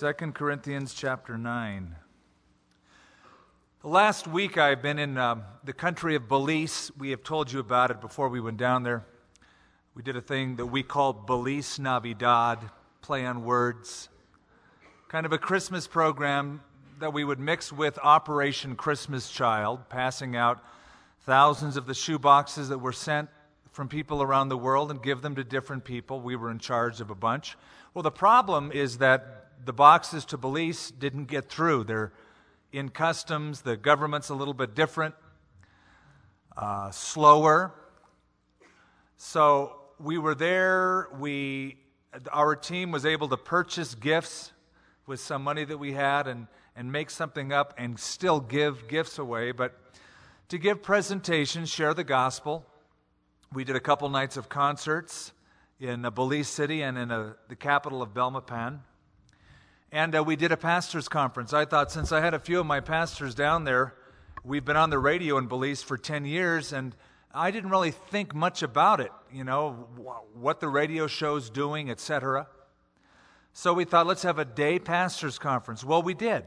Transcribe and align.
2 0.00 0.14
Corinthians 0.32 0.94
chapter 0.94 1.36
9. 1.36 1.94
The 3.82 3.88
last 3.88 4.26
week 4.26 4.56
I've 4.56 4.80
been 4.80 4.98
in 4.98 5.18
um, 5.18 5.42
the 5.62 5.74
country 5.74 6.14
of 6.14 6.26
Belize. 6.26 6.90
We 6.96 7.10
have 7.10 7.22
told 7.22 7.52
you 7.52 7.60
about 7.60 7.90
it 7.90 8.00
before 8.00 8.30
we 8.30 8.40
went 8.40 8.56
down 8.56 8.82
there. 8.82 9.04
We 9.94 10.02
did 10.02 10.16
a 10.16 10.22
thing 10.22 10.56
that 10.56 10.64
we 10.64 10.82
called 10.82 11.26
Belize 11.26 11.78
Navidad, 11.78 12.70
play 13.02 13.26
on 13.26 13.44
words, 13.44 14.08
kind 15.08 15.26
of 15.26 15.34
a 15.34 15.38
Christmas 15.38 15.86
program 15.86 16.62
that 16.98 17.12
we 17.12 17.22
would 17.22 17.38
mix 17.38 17.70
with 17.70 17.98
Operation 17.98 18.76
Christmas 18.76 19.30
Child, 19.30 19.90
passing 19.90 20.34
out 20.34 20.64
thousands 21.26 21.76
of 21.76 21.84
the 21.84 21.92
shoe 21.92 22.18
boxes 22.18 22.70
that 22.70 22.78
were 22.78 22.94
sent 22.94 23.28
from 23.70 23.86
people 23.86 24.22
around 24.22 24.48
the 24.48 24.56
world 24.56 24.90
and 24.90 25.02
give 25.02 25.20
them 25.20 25.34
to 25.34 25.44
different 25.44 25.84
people. 25.84 26.22
We 26.22 26.36
were 26.36 26.50
in 26.50 26.58
charge 26.58 27.02
of 27.02 27.10
a 27.10 27.14
bunch. 27.14 27.58
Well, 27.92 28.02
the 28.02 28.10
problem 28.10 28.72
is 28.72 28.96
that 28.96 29.49
the 29.64 29.72
boxes 29.72 30.24
to 30.26 30.38
Belize 30.38 30.90
didn't 30.90 31.26
get 31.26 31.48
through. 31.48 31.84
They're 31.84 32.12
in 32.72 32.88
customs, 32.88 33.62
the 33.62 33.76
government's 33.76 34.28
a 34.28 34.34
little 34.34 34.54
bit 34.54 34.74
different, 34.74 35.14
uh, 36.56 36.90
slower. 36.90 37.74
So 39.16 39.76
we 39.98 40.18
were 40.18 40.34
there. 40.34 41.08
We, 41.18 41.78
our 42.32 42.54
team 42.56 42.92
was 42.92 43.04
able 43.04 43.28
to 43.28 43.36
purchase 43.36 43.94
gifts 43.94 44.52
with 45.06 45.20
some 45.20 45.42
money 45.42 45.64
that 45.64 45.78
we 45.78 45.92
had 45.92 46.28
and, 46.28 46.46
and 46.76 46.92
make 46.92 47.10
something 47.10 47.52
up 47.52 47.74
and 47.76 47.98
still 47.98 48.40
give 48.40 48.88
gifts 48.88 49.18
away. 49.18 49.52
But 49.52 49.78
to 50.48 50.58
give 50.58 50.82
presentations, 50.82 51.68
share 51.68 51.92
the 51.92 52.04
gospel, 52.04 52.64
we 53.52 53.64
did 53.64 53.74
a 53.74 53.80
couple 53.80 54.08
nights 54.08 54.36
of 54.36 54.48
concerts 54.48 55.32
in 55.80 56.02
Belize 56.14 56.48
City 56.48 56.82
and 56.82 56.96
in 56.96 57.10
a, 57.10 57.34
the 57.48 57.56
capital 57.56 58.00
of 58.00 58.14
Belmopan. 58.14 58.80
And 59.92 60.14
uh, 60.14 60.22
we 60.22 60.36
did 60.36 60.52
a 60.52 60.56
pastor's 60.56 61.08
conference. 61.08 61.52
I 61.52 61.64
thought 61.64 61.90
since 61.90 62.12
I 62.12 62.20
had 62.20 62.32
a 62.32 62.38
few 62.38 62.60
of 62.60 62.66
my 62.66 62.78
pastors 62.78 63.34
down 63.34 63.64
there, 63.64 63.94
we've 64.44 64.64
been 64.64 64.76
on 64.76 64.90
the 64.90 65.00
radio 65.00 65.36
in 65.36 65.48
Belize 65.48 65.82
for 65.82 65.98
10 65.98 66.24
years, 66.24 66.72
and 66.72 66.94
I 67.34 67.50
didn't 67.50 67.70
really 67.70 67.90
think 67.90 68.32
much 68.32 68.62
about 68.62 69.00
it, 69.00 69.10
you 69.32 69.42
know, 69.42 69.88
what 70.34 70.60
the 70.60 70.68
radio 70.68 71.08
show's 71.08 71.50
doing, 71.50 71.90
etc. 71.90 72.46
So 73.52 73.74
we 73.74 73.84
thought, 73.84 74.06
let's 74.06 74.22
have 74.22 74.38
a 74.38 74.44
day 74.44 74.78
pastor's 74.78 75.40
conference. 75.40 75.82
Well, 75.82 76.02
we 76.02 76.14
did. 76.14 76.44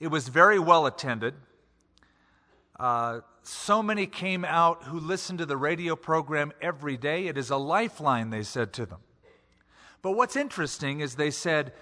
It 0.00 0.08
was 0.08 0.26
very 0.26 0.58
well 0.58 0.86
attended. 0.86 1.34
Uh, 2.78 3.20
so 3.42 3.84
many 3.84 4.06
came 4.08 4.44
out 4.44 4.82
who 4.84 4.98
listened 4.98 5.38
to 5.38 5.46
the 5.46 5.56
radio 5.56 5.94
program 5.94 6.52
every 6.60 6.96
day. 6.96 7.28
It 7.28 7.38
is 7.38 7.50
a 7.50 7.56
lifeline, 7.56 8.30
they 8.30 8.42
said 8.42 8.72
to 8.74 8.86
them. 8.86 8.98
But 10.06 10.12
what's 10.12 10.36
interesting 10.36 11.00
is 11.00 11.16
they 11.16 11.32
said, 11.32 11.72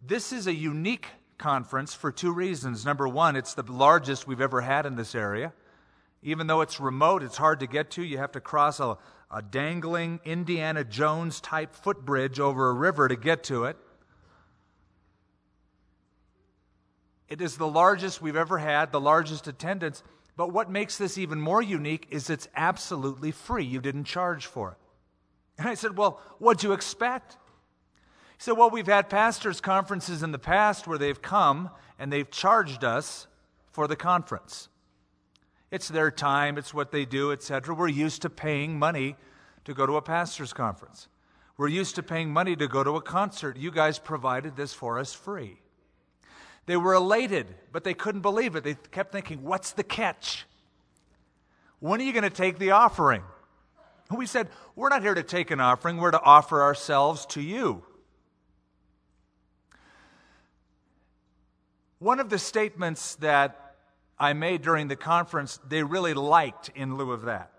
this 0.00 0.32
is 0.32 0.46
a 0.46 0.54
unique 0.54 1.08
conference 1.36 1.94
for 1.94 2.12
two 2.12 2.32
reasons. 2.32 2.86
Number 2.86 3.08
one, 3.08 3.34
it's 3.34 3.54
the 3.54 3.64
largest 3.64 4.24
we've 4.24 4.40
ever 4.40 4.60
had 4.60 4.86
in 4.86 4.94
this 4.94 5.16
area. 5.16 5.52
Even 6.22 6.46
though 6.46 6.60
it's 6.60 6.78
remote, 6.78 7.24
it's 7.24 7.36
hard 7.36 7.58
to 7.58 7.66
get 7.66 7.90
to. 7.90 8.04
You 8.04 8.18
have 8.18 8.30
to 8.30 8.40
cross 8.40 8.78
a, 8.78 8.96
a 9.32 9.42
dangling 9.42 10.20
Indiana 10.24 10.84
Jones 10.84 11.40
type 11.40 11.74
footbridge 11.74 12.38
over 12.38 12.70
a 12.70 12.72
river 12.72 13.08
to 13.08 13.16
get 13.16 13.42
to 13.42 13.64
it. 13.64 13.76
It 17.28 17.40
is 17.40 17.56
the 17.56 17.66
largest 17.66 18.22
we've 18.22 18.36
ever 18.36 18.58
had, 18.58 18.92
the 18.92 19.00
largest 19.00 19.48
attendance. 19.48 20.04
But 20.36 20.52
what 20.52 20.70
makes 20.70 20.98
this 20.98 21.18
even 21.18 21.40
more 21.40 21.62
unique 21.62 22.06
is 22.12 22.30
it's 22.30 22.46
absolutely 22.54 23.32
free. 23.32 23.64
You 23.64 23.80
didn't 23.80 24.04
charge 24.04 24.46
for 24.46 24.70
it. 24.70 24.76
And 25.58 25.68
I 25.68 25.74
said, 25.74 25.96
Well, 25.96 26.20
what'd 26.38 26.62
you 26.62 26.72
expect? 26.72 27.38
Said, 28.38 28.52
Well, 28.52 28.70
we've 28.70 28.86
had 28.86 29.08
pastors' 29.08 29.60
conferences 29.60 30.22
in 30.22 30.32
the 30.32 30.38
past 30.38 30.86
where 30.86 30.98
they've 30.98 31.20
come 31.20 31.70
and 31.98 32.12
they've 32.12 32.30
charged 32.30 32.84
us 32.84 33.26
for 33.70 33.86
the 33.86 33.96
conference. 33.96 34.68
It's 35.70 35.88
their 35.88 36.10
time, 36.10 36.58
it's 36.58 36.72
what 36.72 36.92
they 36.92 37.04
do, 37.04 37.32
etc. 37.32 37.74
We're 37.74 37.88
used 37.88 38.22
to 38.22 38.30
paying 38.30 38.78
money 38.78 39.16
to 39.64 39.74
go 39.74 39.84
to 39.86 39.96
a 39.96 40.02
pastor's 40.02 40.52
conference. 40.52 41.08
We're 41.56 41.68
used 41.68 41.94
to 41.96 42.02
paying 42.02 42.32
money 42.32 42.54
to 42.56 42.68
go 42.68 42.84
to 42.84 42.96
a 42.96 43.02
concert. 43.02 43.56
You 43.56 43.70
guys 43.70 43.98
provided 43.98 44.56
this 44.56 44.74
for 44.74 44.98
us 44.98 45.14
free. 45.14 45.58
They 46.66 46.76
were 46.76 46.94
elated, 46.94 47.46
but 47.72 47.84
they 47.84 47.94
couldn't 47.94 48.20
believe 48.20 48.56
it. 48.56 48.64
They 48.64 48.74
kept 48.90 49.12
thinking, 49.12 49.42
What's 49.42 49.72
the 49.72 49.84
catch? 49.84 50.46
When 51.80 52.00
are 52.00 52.04
you 52.04 52.12
going 52.12 52.24
to 52.24 52.30
take 52.30 52.58
the 52.58 52.72
offering? 52.72 53.22
And 54.10 54.18
we 54.18 54.26
said, 54.26 54.48
We're 54.74 54.88
not 54.88 55.02
here 55.02 55.14
to 55.14 55.22
take 55.22 55.50
an 55.50 55.60
offering, 55.60 55.96
we're 55.96 56.10
to 56.10 56.22
offer 56.22 56.62
ourselves 56.62 57.24
to 57.26 57.40
you. 57.40 57.82
One 61.98 62.20
of 62.20 62.28
the 62.28 62.38
statements 62.38 63.14
that 63.16 63.74
I 64.18 64.34
made 64.34 64.62
during 64.62 64.88
the 64.88 64.96
conference, 64.96 65.58
they 65.66 65.82
really 65.82 66.14
liked 66.14 66.70
in 66.74 66.96
lieu 66.96 67.12
of 67.12 67.22
that. 67.22 67.52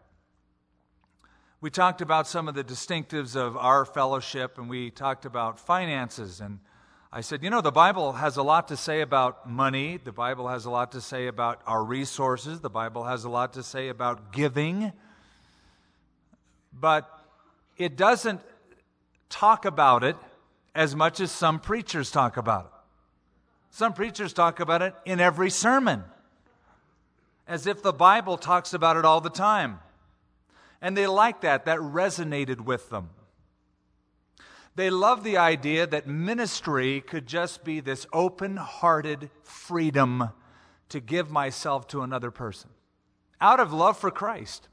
We 1.60 1.72
talked 1.72 2.02
about 2.02 2.28
some 2.28 2.48
of 2.48 2.54
the 2.54 2.64
distinctives 2.64 3.36
of 3.36 3.58
our 3.58 3.84
fellowship, 3.84 4.60
and 4.60 4.70
we 4.70 4.92
talked 4.92 5.26
about 5.26 5.60
finances. 5.60 6.40
And 6.40 6.60
I 7.12 7.22
said, 7.22 7.42
you 7.42 7.50
know, 7.50 7.62
the 7.62 7.72
Bible 7.72 8.14
has 8.14 8.38
a 8.38 8.44
lot 8.44 8.68
to 8.68 8.78
say 8.78 9.02
about 9.02 9.50
money. 9.50 9.98
The 9.98 10.12
Bible 10.12 10.48
has 10.50 10.66
a 10.66 10.70
lot 10.70 10.92
to 10.92 11.02
say 11.02 11.26
about 11.26 11.62
our 11.66 11.84
resources. 11.84 12.60
The 12.60 12.70
Bible 12.70 13.06
has 13.06 13.24
a 13.24 13.30
lot 13.30 13.54
to 13.54 13.64
say 13.64 13.90
about 13.90 14.32
giving. 14.32 14.92
But 16.72 17.10
it 17.76 17.98
doesn't 17.98 18.42
talk 19.30 19.66
about 19.66 20.04
it 20.04 20.16
as 20.76 20.96
much 20.96 21.20
as 21.20 21.32
some 21.32 21.60
preachers 21.60 22.12
talk 22.12 22.38
about 22.38 22.66
it. 22.66 22.77
Some 23.78 23.94
preachers 23.94 24.34
talk 24.34 24.60
about 24.60 24.82
it 24.82 24.96
in 25.06 25.20
every 25.20 25.52
sermon, 25.52 26.04
as 27.48 27.68
if 27.68 27.84
the 27.84 27.94
Bible 27.94 28.36
talks 28.36 28.74
about 28.74 28.98
it 28.98 29.06
all 29.06 29.22
the 29.22 29.30
time. 29.30 29.82
And 30.82 30.98
they 30.98 31.06
like 31.06 31.42
that. 31.42 31.66
That 31.66 31.78
resonated 31.78 32.62
with 32.62 32.90
them. 32.90 33.12
They 34.76 34.90
love 34.90 35.24
the 35.24 35.38
idea 35.38 35.86
that 35.86 36.08
ministry 36.08 37.02
could 37.02 37.28
just 37.28 37.64
be 37.64 37.80
this 37.80 38.08
open 38.12 38.58
hearted 38.58 39.30
freedom 39.44 40.32
to 40.90 41.00
give 41.00 41.30
myself 41.30 41.88
to 41.90 42.02
another 42.02 42.32
person 42.32 42.72
out 43.40 43.60
of 43.60 43.72
love 43.72 43.96
for 43.96 44.10
Christ. 44.10 44.70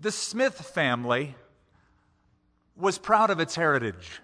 The 0.00 0.10
Smith 0.10 0.54
family 0.54 1.36
was 2.76 2.98
proud 2.98 3.30
of 3.30 3.38
its 3.38 3.54
heritage 3.54 4.20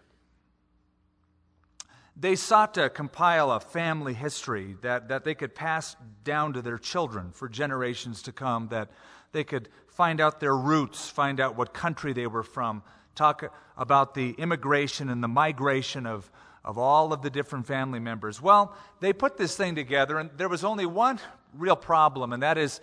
they 2.17 2.37
sought 2.37 2.75
to 2.75 2.89
compile 2.91 3.51
a 3.51 3.61
family 3.61 4.15
history 4.15 4.77
that, 4.83 5.09
that 5.09 5.25
they 5.25 5.35
could 5.35 5.55
pass 5.55 5.97
down 6.23 6.53
to 6.53 6.63
their 6.63 6.79
children 6.79 7.33
for 7.33 7.49
generations 7.49 8.23
to 8.23 8.33
come, 8.33 8.69
that 8.69 8.91
they 9.33 9.43
could 9.43 9.69
find 9.89 10.21
out 10.21 10.39
their 10.39 10.57
roots, 10.57 11.09
find 11.09 11.41
out 11.41 11.57
what 11.57 11.75
country 11.75 12.13
they 12.13 12.27
were 12.27 12.45
from, 12.45 12.83
talk 13.15 13.53
about 13.77 14.15
the 14.15 14.31
immigration 14.39 15.09
and 15.09 15.23
the 15.23 15.29
migration 15.29 16.07
of, 16.07 16.31
of 16.65 16.79
all 16.79 17.13
of 17.13 17.23
the 17.23 17.31
different 17.31 17.67
family 17.67 17.99
members. 17.99 18.41
Well, 18.41 18.77
they 19.01 19.13
put 19.13 19.37
this 19.37 19.57
thing 19.57 19.75
together, 19.75 20.19
and 20.19 20.31
there 20.37 20.49
was 20.49 20.63
only 20.63 20.87
one 20.87 21.19
real 21.53 21.77
problem, 21.77 22.33
and 22.33 22.43
that 22.45 22.59
is 22.59 22.81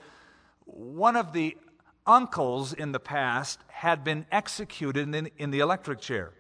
one 0.66 1.16
of 1.16 1.32
the 1.32 1.58
uncles 2.06 2.74
in 2.74 2.92
the 2.92 3.00
past 3.00 3.60
had 3.68 4.04
been 4.04 4.26
executed 4.32 5.14
in, 5.14 5.30
in 5.38 5.52
the 5.52 5.60
electric 5.60 6.02
chair 6.02 6.34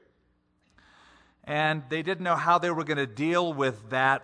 and 1.44 1.84
they 1.90 2.02
didn't 2.02 2.24
know 2.24 2.35
how 2.35 2.57
they 2.57 2.72
were 2.72 2.84
going 2.84 2.97
to 2.97 3.07
deal 3.07 3.53
with 3.53 3.90
that 3.90 4.24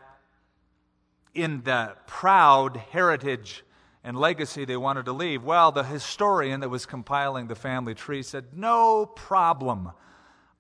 in 1.34 1.62
the 1.64 1.96
proud 2.06 2.78
heritage 2.78 3.64
and 4.04 4.18
legacy 4.18 4.66
they 4.66 4.78
wanted 4.78 5.06
to 5.06 5.14
leave. 5.14 5.44
Well, 5.44 5.72
the 5.72 5.84
historian 5.84 6.62
that 6.62 6.70
was 6.70 6.86
compiling 6.86 7.48
the 7.48 7.56
family 7.56 7.94
tree 7.94 8.24
said, 8.24 8.46
No 8.54 9.06
problem. 9.06 9.92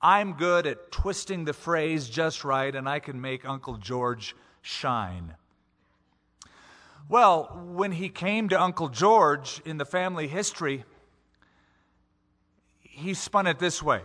I'm 0.01 0.33
good 0.33 0.67
at 0.67 0.91
twisting 0.91 1.45
the 1.45 1.53
phrase 1.53 2.07
just 2.07 2.43
right, 2.43 2.73
and 2.75 2.87
I 2.87 2.99
can 2.99 3.19
make 3.19 3.47
Uncle 3.47 3.77
George 3.77 4.35
shine. 4.61 5.35
Well, 7.09 7.61
when 7.73 7.93
he 7.93 8.09
came 8.09 8.49
to 8.49 8.61
Uncle 8.61 8.89
George 8.89 9.61
in 9.65 9.77
the 9.77 9.85
family 9.85 10.27
history, 10.27 10.83
he 12.81 13.13
spun 13.13 13.47
it 13.47 13.59
this 13.59 13.81
way 13.81 14.01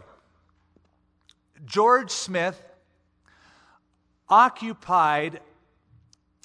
George 1.64 2.11
Smith 2.11 2.61
occupied 4.29 5.41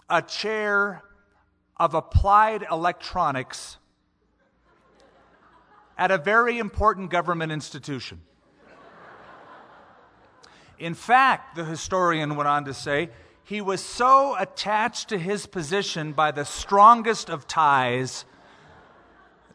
a 0.10 0.22
chair 0.22 1.04
of 1.78 1.94
applied 1.94 2.66
electronics 2.72 3.78
at 5.98 6.12
a 6.12 6.18
very 6.18 6.60
important 6.60 7.10
government 7.10 7.52
institution. 7.52 8.22
In 10.78 10.94
fact, 10.94 11.56
the 11.56 11.66
historian 11.66 12.36
went 12.36 12.48
on 12.48 12.66
to 12.66 12.74
say, 12.74 13.10
he 13.44 13.62
was 13.62 13.82
so 13.82 14.36
attached 14.38 15.10
to 15.10 15.18
his 15.18 15.48
position 15.48 16.12
by 16.12 16.32
the 16.32 16.46
strongest 16.46 17.30
of 17.30 17.48
ties 17.48 18.26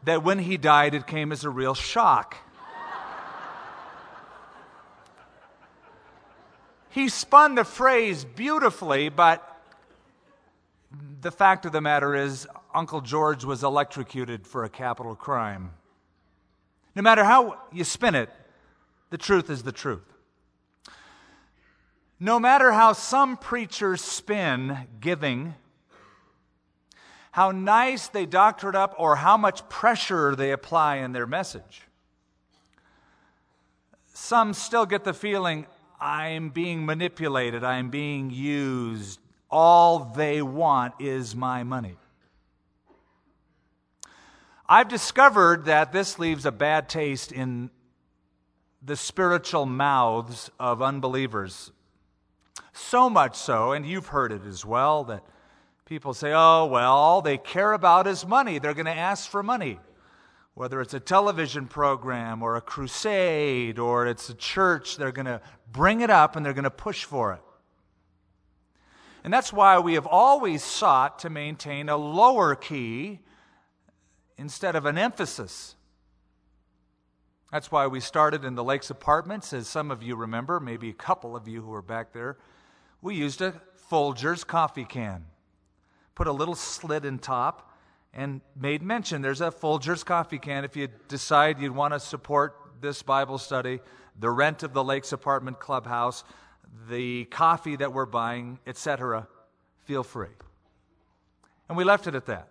that 0.05 0.25
when 0.25 0.41
he 0.41 0.57
died, 0.57 0.95
it 0.95 1.07
came 1.07 1.31
as 1.31 1.45
a 1.45 1.51
real 1.51 1.75
shock. 1.75 2.37
He 6.93 7.09
spun 7.09 7.55
the 7.55 7.65
phrase 7.65 8.25
beautifully, 8.25 9.09
but 9.09 9.49
the 11.23 11.31
fact 11.31 11.65
of 11.65 11.73
the 11.73 11.81
matter 11.81 12.15
is, 12.15 12.47
Uncle 12.75 13.01
George 13.01 13.45
was 13.45 13.65
electrocuted 13.65 14.47
for 14.47 14.65
a 14.65 14.69
capital 14.69 15.15
crime. 15.15 15.71
No 16.95 17.01
matter 17.01 17.25
how 17.25 17.59
you 17.73 17.85
spin 17.85 18.15
it, 18.15 18.29
the 19.09 19.17
truth 19.17 19.49
is 19.49 19.63
the 19.63 19.73
truth. 19.73 20.05
No 22.21 22.39
matter 22.39 22.73
how 22.73 22.93
some 22.93 23.39
preachers 23.39 24.03
spin 24.03 24.87
giving, 25.01 25.55
how 27.31 27.53
nice 27.53 28.09
they 28.09 28.27
doctor 28.27 28.69
it 28.69 28.75
up, 28.77 28.95
or 28.99 29.17
how 29.17 29.39
much 29.39 29.67
pressure 29.71 30.37
they 30.37 30.53
apply 30.53 30.97
in 30.97 31.13
their 31.13 31.27
message, 31.27 31.83
some 34.13 34.53
still 34.53 34.85
get 34.85 35.05
the 35.05 35.15
feeling 35.15 35.67
I'm 36.03 36.49
being 36.49 36.85
manipulated, 36.85 37.63
I'm 37.63 37.89
being 37.89 38.31
used. 38.31 39.21
All 39.49 40.01
they 40.17 40.43
want 40.43 40.95
is 40.99 41.37
my 41.37 41.63
money. 41.63 41.97
I've 44.69 44.89
discovered 44.89 45.67
that 45.67 45.93
this 45.93 46.19
leaves 46.19 46.45
a 46.45 46.51
bad 46.51 46.89
taste 46.89 47.31
in 47.31 47.71
the 48.83 48.97
spiritual 48.97 49.65
mouths 49.65 50.51
of 50.59 50.83
unbelievers. 50.83 51.71
So 52.73 53.09
much 53.09 53.37
so, 53.37 53.71
and 53.71 53.87
you've 53.87 54.09
heard 54.09 54.33
it 54.33 54.43
as 54.45 54.65
well, 54.65 55.05
that 55.05 55.23
people 55.85 56.15
say, 56.15 56.33
oh, 56.35 56.67
well, 56.67 56.93
all 56.93 57.23
they 57.23 57.39
care 57.39 57.75
about 57.75 58.09
is 58.09 58.27
money. 58.27 58.59
They're 58.59 58.75
going 58.75 58.87
to 58.87 58.91
ask 58.91 59.31
for 59.31 59.43
money. 59.43 59.79
Whether 60.55 60.83
it's 60.83 60.95
a 60.95 61.01
television 61.01 61.67
program 61.67 62.43
or 62.43 62.57
a 62.57 62.61
crusade 62.61 63.79
or 63.79 64.07
it's 64.07 64.29
a 64.29 64.35
church, 64.35 64.97
they're 64.97 65.13
going 65.13 65.27
to 65.27 65.41
bring 65.73 66.01
it 66.01 66.11
up 66.11 66.37
and 66.37 66.45
they're 66.45 66.53
going 66.53 66.65
to 66.65 66.71
push 66.71 67.05
for 67.05 67.33
it. 67.33 67.41
And 69.25 69.33
that's 69.33 69.53
why 69.53 69.79
we 69.79 69.95
have 69.95 70.07
always 70.07 70.63
sought 70.63 71.21
to 71.21 71.31
maintain 71.31 71.89
a 71.89 71.97
lower 71.97 72.55
key 72.55 73.21
instead 74.37 74.75
of 74.75 74.85
an 74.85 74.99
emphasis. 74.99 75.77
That's 77.53 77.71
why 77.71 77.87
we 77.87 78.01
started 78.01 78.45
in 78.45 78.55
the 78.55 78.65
Lakes 78.65 78.91
Apartments, 78.91 79.53
as 79.53 79.69
some 79.69 79.91
of 79.91 80.03
you 80.03 80.17
remember, 80.17 80.59
maybe 80.59 80.89
a 80.89 80.95
couple 80.95 81.37
of 81.37 81.47
you 81.47 81.61
who 81.61 81.69
were 81.69 81.83
back 81.83 82.13
there. 82.13 82.39
We 83.01 83.15
used 83.15 83.43
a 83.43 83.61
Folgers 83.91 84.47
coffee 84.47 84.87
can, 84.87 85.27
put 86.15 86.27
a 86.27 86.33
little 86.33 86.55
slit 86.55 87.05
in 87.05 87.19
top, 87.19 87.71
and 88.15 88.41
made 88.59 88.83
mention 88.83 89.21
there's 89.21 89.43
a 89.43 89.51
Folgers 89.51 90.05
coffee 90.05 90.39
can 90.39 90.65
if 90.65 90.77
you 90.77 90.89
decide 91.09 91.61
you'd 91.61 91.75
want 91.75 91.93
to 91.93 92.01
support 92.01 92.57
this 92.81 93.03
Bible 93.03 93.39
study, 93.39 93.81
the 94.19 94.31
rent 94.31 94.63
of 94.63 94.73
the 94.73 94.85
Lakes 94.85 95.13
Apartment 95.13 95.59
Clubhouse, 95.59 96.25
the 96.89 97.25
coffee 97.27 97.77
that 97.77 97.93
we're 97.93 98.07
buying, 98.07 98.59
etc. 98.67 99.27
Feel 99.85 100.03
free. 100.03 100.29
And 101.69 101.77
we 101.77 101.85
left 101.85 102.07
it 102.07 102.15
at 102.15 102.27
that. 102.27 102.49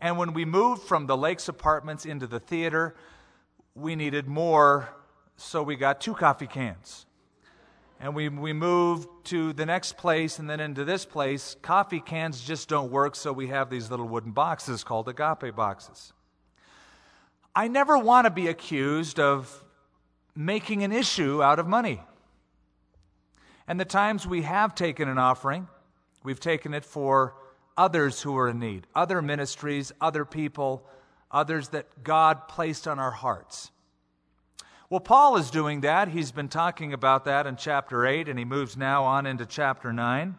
And 0.00 0.18
when 0.18 0.32
we 0.32 0.44
moved 0.44 0.82
from 0.82 1.06
the 1.06 1.16
Lakes 1.16 1.48
Apartments 1.48 2.04
into 2.04 2.26
the 2.26 2.40
theater, 2.40 2.94
we 3.74 3.96
needed 3.96 4.28
more, 4.28 4.88
so 5.36 5.62
we 5.62 5.76
got 5.76 6.00
two 6.00 6.14
coffee 6.14 6.46
cans. 6.46 7.06
And 8.00 8.14
we, 8.14 8.28
we 8.28 8.52
moved 8.52 9.08
to 9.24 9.52
the 9.52 9.64
next 9.64 9.96
place 9.96 10.38
and 10.38 10.50
then 10.50 10.60
into 10.60 10.84
this 10.84 11.04
place. 11.04 11.56
Coffee 11.62 12.00
cans 12.00 12.40
just 12.44 12.68
don't 12.68 12.90
work, 12.90 13.16
so 13.16 13.32
we 13.32 13.46
have 13.48 13.70
these 13.70 13.90
little 13.90 14.06
wooden 14.06 14.32
boxes 14.32 14.84
called 14.84 15.08
agape 15.08 15.56
boxes. 15.56 16.12
I 17.56 17.68
never 17.68 17.96
want 17.96 18.26
to 18.26 18.30
be 18.30 18.48
accused 18.48 19.18
of 19.18 19.63
making 20.36 20.82
an 20.82 20.92
issue 20.92 21.42
out 21.42 21.58
of 21.58 21.66
money. 21.66 22.00
And 23.66 23.78
the 23.80 23.84
times 23.84 24.26
we 24.26 24.42
have 24.42 24.74
taken 24.74 25.08
an 25.08 25.18
offering, 25.18 25.68
we've 26.22 26.40
taken 26.40 26.74
it 26.74 26.84
for 26.84 27.34
others 27.76 28.22
who 28.22 28.36
are 28.36 28.48
in 28.48 28.58
need, 28.58 28.86
other 28.94 29.22
ministries, 29.22 29.92
other 30.00 30.24
people, 30.24 30.86
others 31.30 31.68
that 31.68 32.04
God 32.04 32.46
placed 32.48 32.86
on 32.86 32.98
our 32.98 33.10
hearts. 33.10 33.70
Well, 34.90 35.00
Paul 35.00 35.38
is 35.38 35.50
doing 35.50 35.80
that. 35.80 36.08
He's 36.08 36.30
been 36.30 36.48
talking 36.48 36.92
about 36.92 37.24
that 37.24 37.46
in 37.46 37.56
chapter 37.56 38.06
8, 38.06 38.28
and 38.28 38.38
he 38.38 38.44
moves 38.44 38.76
now 38.76 39.04
on 39.04 39.26
into 39.26 39.46
chapter 39.46 39.92
9. 39.92 40.36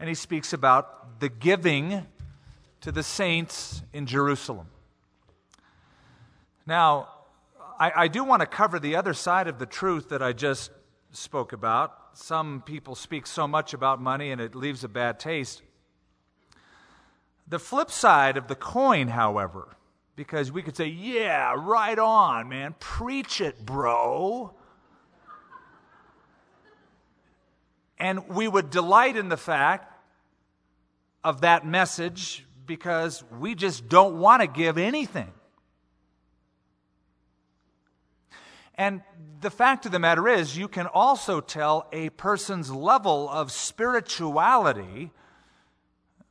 And 0.00 0.08
he 0.08 0.14
speaks 0.14 0.52
about 0.52 1.20
the 1.20 1.28
giving 1.28 2.06
to 2.80 2.92
the 2.92 3.02
saints 3.02 3.82
in 3.92 4.06
Jerusalem. 4.06 4.66
Now, 6.66 7.08
I, 7.84 8.04
I 8.04 8.08
do 8.08 8.24
want 8.24 8.40
to 8.40 8.46
cover 8.46 8.78
the 8.78 8.96
other 8.96 9.12
side 9.12 9.46
of 9.46 9.58
the 9.58 9.66
truth 9.66 10.08
that 10.08 10.22
I 10.22 10.32
just 10.32 10.70
spoke 11.12 11.52
about. 11.52 11.92
Some 12.14 12.62
people 12.62 12.94
speak 12.94 13.26
so 13.26 13.46
much 13.46 13.74
about 13.74 14.00
money 14.00 14.30
and 14.30 14.40
it 14.40 14.54
leaves 14.54 14.84
a 14.84 14.88
bad 14.88 15.20
taste. 15.20 15.60
The 17.46 17.58
flip 17.58 17.90
side 17.90 18.38
of 18.38 18.48
the 18.48 18.54
coin, 18.54 19.08
however, 19.08 19.76
because 20.16 20.50
we 20.50 20.62
could 20.62 20.78
say, 20.78 20.86
yeah, 20.86 21.54
right 21.58 21.98
on, 21.98 22.48
man, 22.48 22.74
preach 22.80 23.42
it, 23.42 23.66
bro. 23.66 24.54
And 27.98 28.26
we 28.30 28.48
would 28.48 28.70
delight 28.70 29.18
in 29.18 29.28
the 29.28 29.36
fact 29.36 29.92
of 31.22 31.42
that 31.42 31.66
message 31.66 32.46
because 32.64 33.22
we 33.38 33.54
just 33.54 33.90
don't 33.90 34.18
want 34.18 34.40
to 34.40 34.46
give 34.46 34.78
anything. 34.78 35.30
And 38.76 39.02
the 39.40 39.50
fact 39.50 39.86
of 39.86 39.92
the 39.92 39.98
matter 39.98 40.28
is, 40.28 40.56
you 40.56 40.68
can 40.68 40.86
also 40.86 41.40
tell 41.40 41.86
a 41.92 42.10
person's 42.10 42.70
level 42.70 43.28
of 43.28 43.52
spirituality 43.52 45.12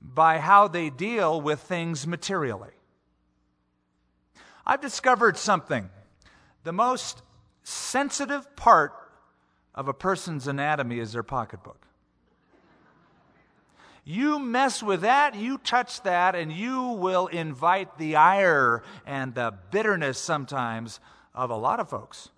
by 0.01 0.39
how 0.39 0.67
they 0.67 0.89
deal 0.89 1.39
with 1.39 1.61
things 1.61 2.05
materially. 2.05 2.71
I've 4.65 4.81
discovered 4.81 5.37
something. 5.37 5.89
The 6.63 6.73
most 6.73 7.21
sensitive 7.63 8.55
part 8.55 8.93
of 9.73 9.87
a 9.87 9.93
person's 9.93 10.47
anatomy 10.47 10.99
is 10.99 11.13
their 11.13 11.23
pocketbook. 11.23 11.87
You 14.05 14.37
mess 14.37 14.83
with 14.83 15.01
that, 15.01 15.35
you 15.35 15.57
touch 15.57 16.01
that, 16.03 16.35
and 16.35 16.51
you 16.51 16.87
will 16.89 17.27
invite 17.27 17.97
the 17.97 18.17
ire 18.17 18.83
and 19.05 19.33
the 19.33 19.53
bitterness 19.71 20.19
sometimes 20.19 20.99
of 21.33 21.49
a 21.49 21.55
lot 21.55 21.79
of 21.79 21.89
folks 21.89 22.29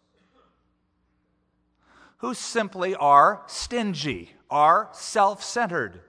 who 2.25 2.34
simply 2.34 2.96
are 2.96 3.44
stingy, 3.46 4.32
are 4.50 4.89
self 4.94 5.44
centered 5.44 6.01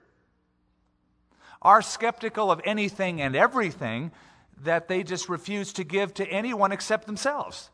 are 1.61 1.83
skeptical 1.83 2.51
of 2.51 2.59
anything 2.65 3.21
and 3.21 3.37
everything 3.37 4.11
that 4.63 4.89
they 4.89 5.03
just 5.03 5.29
refuse 5.29 5.75
to 5.75 5.85
give 5.85 6.15
to 6.15 6.25
anyone 6.29 6.73
except 6.73 7.07
themselves. 7.07 7.69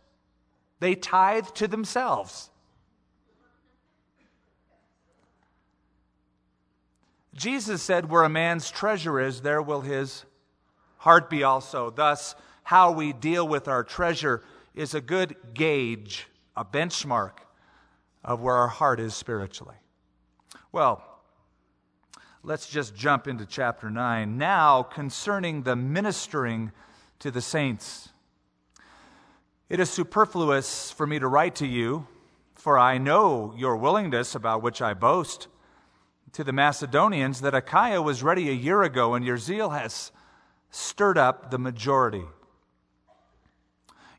They 0.80 0.96
tithe 0.96 1.46
to 1.54 1.68
themselves. 1.68 2.50
Jesus 7.34 7.80
said, 7.80 8.10
Where 8.10 8.24
a 8.24 8.28
man's 8.28 8.72
treasure 8.72 9.20
is, 9.20 9.42
there 9.42 9.62
will 9.62 9.82
his 9.82 10.24
heart 10.96 11.30
be 11.30 11.44
also. 11.44 11.90
Thus, 11.90 12.34
how 12.64 12.90
we 12.90 13.12
deal 13.12 13.46
with 13.46 13.68
our 13.68 13.84
treasure 13.84 14.42
is 14.74 14.94
a 14.94 15.00
good 15.00 15.36
gauge, 15.54 16.26
a 16.56 16.64
benchmark 16.64 17.34
of 18.24 18.40
where 18.40 18.56
our 18.56 18.68
heart 18.68 19.00
is 19.00 19.14
spiritually. 19.14 19.76
Well, 20.70 21.04
Let's 22.44 22.68
just 22.68 22.96
jump 22.96 23.28
into 23.28 23.46
chapter 23.46 23.88
9. 23.88 24.36
Now, 24.36 24.82
concerning 24.82 25.62
the 25.62 25.76
ministering 25.76 26.72
to 27.20 27.30
the 27.30 27.40
saints. 27.40 28.08
It 29.68 29.78
is 29.78 29.88
superfluous 29.90 30.90
for 30.90 31.06
me 31.06 31.20
to 31.20 31.28
write 31.28 31.54
to 31.56 31.68
you, 31.68 32.08
for 32.56 32.76
I 32.76 32.98
know 32.98 33.54
your 33.56 33.76
willingness 33.76 34.34
about 34.34 34.60
which 34.60 34.82
I 34.82 34.92
boast 34.92 35.46
to 36.32 36.42
the 36.42 36.52
Macedonians 36.52 37.42
that 37.42 37.54
Achaia 37.54 38.02
was 38.02 38.24
ready 38.24 38.48
a 38.48 38.54
year 38.54 38.82
ago, 38.82 39.14
and 39.14 39.24
your 39.24 39.38
zeal 39.38 39.70
has 39.70 40.10
stirred 40.68 41.16
up 41.16 41.52
the 41.52 41.58
majority. 41.58 42.24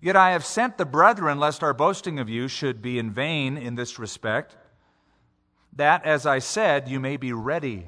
Yet 0.04 0.16
I 0.16 0.32
have 0.32 0.46
sent 0.46 0.78
the 0.78 0.86
brethren, 0.86 1.40
lest 1.40 1.64
our 1.64 1.74
boasting 1.74 2.20
of 2.20 2.30
you 2.30 2.48
should 2.48 2.82
be 2.82 3.00
in 3.00 3.10
vain 3.10 3.58
in 3.58 3.76
this 3.76 3.98
respect, 3.98 4.56
that, 5.72 6.06
as 6.06 6.26
I 6.26 6.40
said, 6.40 6.90
you 6.90 7.00
may 7.00 7.18
be 7.18 7.34
ready 7.34 7.88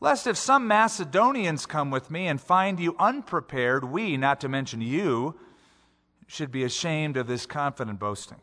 lest 0.00 0.26
if 0.26 0.36
some 0.36 0.68
Macedonians 0.68 1.66
come 1.66 1.90
with 1.90 2.10
me 2.10 2.26
and 2.28 2.40
find 2.40 2.78
you 2.78 2.94
unprepared, 2.98 3.84
we, 3.84 4.16
not 4.16 4.40
to 4.40 4.48
mention 4.48 4.80
you, 4.80 5.38
should 6.26 6.52
be 6.52 6.62
ashamed 6.62 7.16
of 7.16 7.26
this 7.26 7.46
confident 7.46 7.98
boasting. 7.98 8.40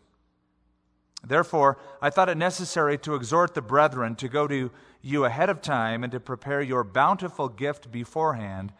Therefore, 1.24 1.77
I 2.01 2.10
thought 2.10 2.29
it 2.29 2.38
necessary 2.38 2.98
to 3.00 3.15
exhort 3.15 3.53
the 3.53 3.62
brethren 3.62 4.15
to 4.15 4.27
go 4.27 4.48
to 4.48 4.70
you 5.01 5.25
ahead 5.25 5.50
of 5.50 5.62
time 5.62 6.03
and 6.03 6.12
to 6.12 6.20
prepare 6.20 6.62
your 6.62 6.84
bountiful 6.84 7.48
gift 7.48 7.91
beforehand, 7.91 8.74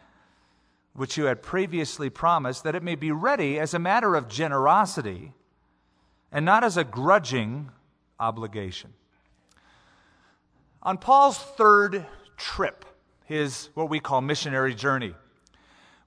which 0.96 1.16
you 1.16 1.26
had 1.26 1.42
previously 1.42 2.10
promised, 2.10 2.64
that 2.64 2.74
it 2.74 2.82
may 2.82 2.94
be 2.94 3.12
ready 3.12 3.58
as 3.58 3.74
a 3.74 3.78
matter 3.78 4.14
of 4.14 4.28
generosity 4.28 5.32
and 6.32 6.44
not 6.44 6.64
as 6.64 6.76
a 6.76 6.84
grudging 6.84 7.70
obligation. 8.18 8.92
On 10.82 10.96
Paul's 10.96 11.38
third 11.38 12.06
trip, 12.36 12.84
his 13.24 13.70
what 13.74 13.90
we 13.90 14.00
call 14.00 14.20
missionary 14.20 14.74
journey, 14.74 15.14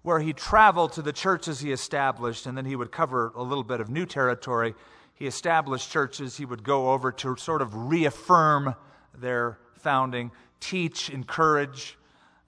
where 0.02 0.20
he 0.20 0.34
traveled 0.34 0.94
to 0.94 1.02
the 1.02 1.14
churches 1.14 1.60
he 1.60 1.72
established, 1.72 2.46
and 2.46 2.58
then 2.58 2.66
he 2.66 2.76
would 2.76 2.92
cover 2.92 3.32
a 3.36 3.44
little 3.44 3.64
bit 3.64 3.82
of 3.82 3.90
new 3.90 4.06
territory. 4.06 4.74
He 5.14 5.28
established 5.28 5.92
churches, 5.92 6.38
he 6.38 6.46
would 6.46 6.64
go 6.64 6.92
over 6.92 7.12
to 7.12 7.36
sort 7.36 7.62
of 7.62 7.76
reaffirm 7.76 8.74
their 9.14 9.60
founding, 9.76 10.32
teach, 10.60 11.10
encourage, 11.10 11.98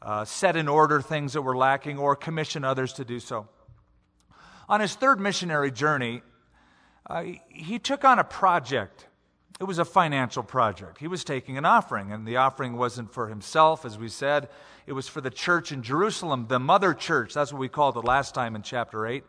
uh, 0.01 0.25
set 0.25 0.55
in 0.55 0.67
order 0.67 1.01
things 1.01 1.33
that 1.33 1.41
were 1.41 1.55
lacking, 1.55 1.97
or 1.97 2.15
commission 2.15 2.63
others 2.63 2.93
to 2.93 3.05
do 3.05 3.19
so. 3.19 3.47
On 4.67 4.79
his 4.79 4.95
third 4.95 5.19
missionary 5.19 5.71
journey, 5.71 6.21
uh, 7.07 7.25
he 7.49 7.77
took 7.77 8.03
on 8.05 8.19
a 8.19 8.23
project. 8.23 9.07
It 9.59 9.65
was 9.65 9.79
a 9.79 9.85
financial 9.85 10.43
project. 10.43 10.97
He 10.97 11.07
was 11.07 11.23
taking 11.23 11.57
an 11.57 11.65
offering, 11.65 12.11
and 12.11 12.25
the 12.25 12.37
offering 12.37 12.77
wasn't 12.77 13.13
for 13.13 13.27
himself, 13.27 13.85
as 13.85 13.97
we 13.97 14.07
said. 14.07 14.49
It 14.87 14.93
was 14.93 15.07
for 15.07 15.21
the 15.21 15.29
church 15.29 15.71
in 15.71 15.83
Jerusalem, 15.83 16.47
the 16.47 16.59
mother 16.59 16.93
church. 16.93 17.33
That's 17.33 17.53
what 17.53 17.59
we 17.59 17.69
called 17.69 17.97
it 17.97 18.03
last 18.03 18.33
time 18.33 18.55
in 18.55 18.63
chapter 18.63 19.05
8. 19.05 19.23